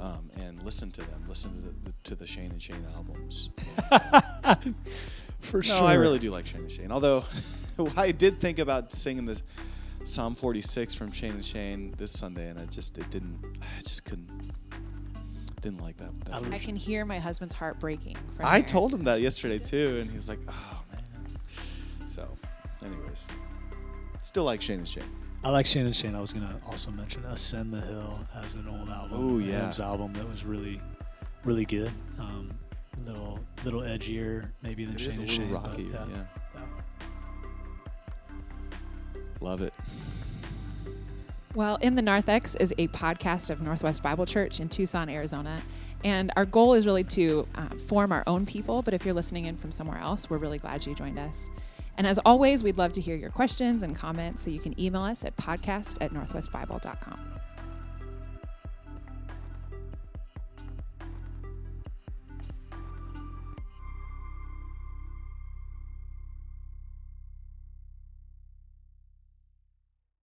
um, 0.00 0.30
and 0.36 0.62
listen 0.62 0.90
to 0.92 1.02
them. 1.02 1.24
Listen 1.28 1.54
to 1.62 1.68
the, 1.84 1.92
to 2.04 2.14
the 2.14 2.26
Shane 2.26 2.50
and 2.50 2.62
Shane 2.62 2.84
albums. 2.94 3.50
For 5.40 5.58
no, 5.58 5.62
sure. 5.62 5.80
No, 5.80 5.86
I 5.86 5.94
really 5.94 6.18
do 6.18 6.30
like 6.30 6.46
Shane 6.46 6.62
and 6.62 6.70
Shane. 6.70 6.92
Although 6.92 7.24
I 7.96 8.12
did 8.12 8.40
think 8.40 8.58
about 8.58 8.92
singing 8.92 9.26
the 9.26 9.40
Psalm 10.02 10.34
46 10.34 10.94
from 10.94 11.12
Shane 11.12 11.32
and 11.32 11.44
Shane 11.44 11.94
this 11.98 12.10
Sunday, 12.10 12.48
and 12.48 12.58
I 12.58 12.64
just 12.66 12.96
it 12.98 13.08
didn't. 13.10 13.38
I 13.60 13.80
just 13.82 14.04
couldn't. 14.04 14.28
Didn't 15.60 15.82
like 15.82 15.98
that. 15.98 16.18
that 16.24 16.34
I- 16.34 16.38
I 16.38 16.40
version. 16.40 16.58
can 16.60 16.76
hear 16.76 17.04
my 17.04 17.18
husband's 17.18 17.54
heart 17.54 17.78
breaking. 17.78 18.16
From 18.34 18.46
I 18.46 18.56
here. 18.56 18.66
told 18.66 18.94
him 18.94 19.04
that 19.04 19.20
yesterday 19.20 19.58
too, 19.58 19.98
and 20.00 20.10
he 20.10 20.16
was 20.16 20.28
like, 20.28 20.38
"Oh 20.48 20.82
man." 20.90 21.02
So, 22.06 22.26
anyways, 22.82 23.26
still 24.22 24.44
like 24.44 24.62
Shane 24.62 24.78
and 24.78 24.88
Shane. 24.88 25.04
I 25.44 25.50
like 25.50 25.66
Shane 25.66 25.84
and 25.86 25.94
Shane. 25.94 26.14
I 26.14 26.20
was 26.20 26.32
gonna 26.32 26.58
also 26.66 26.90
mention 26.92 27.22
"Ascend 27.26 27.72
the 27.74 27.82
Hill" 27.82 28.18
as 28.34 28.54
an 28.54 28.66
old 28.68 28.88
album. 28.88 29.20
Ooh, 29.22 29.38
a 29.38 29.42
yeah. 29.42 29.60
hymns 29.60 29.80
album 29.80 30.14
that 30.14 30.26
was 30.28 30.44
really, 30.44 30.80
really 31.44 31.66
good. 31.66 31.90
Um, 32.18 32.50
little, 33.04 33.38
little 33.64 33.80
edgier 33.82 34.50
maybe 34.62 34.84
than 34.86 34.94
It 34.94 35.00
Shane 35.00 35.10
is 35.10 35.18
a 35.18 35.22
and 35.22 35.30
little 35.30 35.46
Shane. 35.46 35.52
rocky. 35.72 35.84
but 35.90 36.08
Yeah. 36.08 36.16
yeah. 36.54 36.60
Love 39.40 39.62
it. 39.62 39.72
Well, 41.54 41.76
In 41.76 41.96
the 41.96 42.02
Narthex 42.02 42.54
is 42.56 42.72
a 42.78 42.86
podcast 42.88 43.50
of 43.50 43.60
Northwest 43.60 44.04
Bible 44.04 44.24
Church 44.24 44.60
in 44.60 44.68
Tucson, 44.68 45.08
Arizona. 45.08 45.60
And 46.04 46.30
our 46.36 46.44
goal 46.44 46.74
is 46.74 46.86
really 46.86 47.04
to 47.04 47.46
uh, 47.56 47.68
form 47.88 48.12
our 48.12 48.22
own 48.28 48.46
people. 48.46 48.82
But 48.82 48.94
if 48.94 49.04
you're 49.04 49.14
listening 49.14 49.46
in 49.46 49.56
from 49.56 49.72
somewhere 49.72 49.98
else, 49.98 50.30
we're 50.30 50.38
really 50.38 50.58
glad 50.58 50.86
you 50.86 50.94
joined 50.94 51.18
us. 51.18 51.50
And 51.98 52.06
as 52.06 52.18
always, 52.24 52.62
we'd 52.62 52.78
love 52.78 52.92
to 52.92 53.00
hear 53.00 53.16
your 53.16 53.30
questions 53.30 53.82
and 53.82 53.96
comments. 53.96 54.42
So 54.42 54.50
you 54.50 54.60
can 54.60 54.78
email 54.80 55.02
us 55.02 55.24
at 55.24 55.36
podcast 55.36 55.98
at 56.00 56.14
northwestbible.com. 56.14 57.39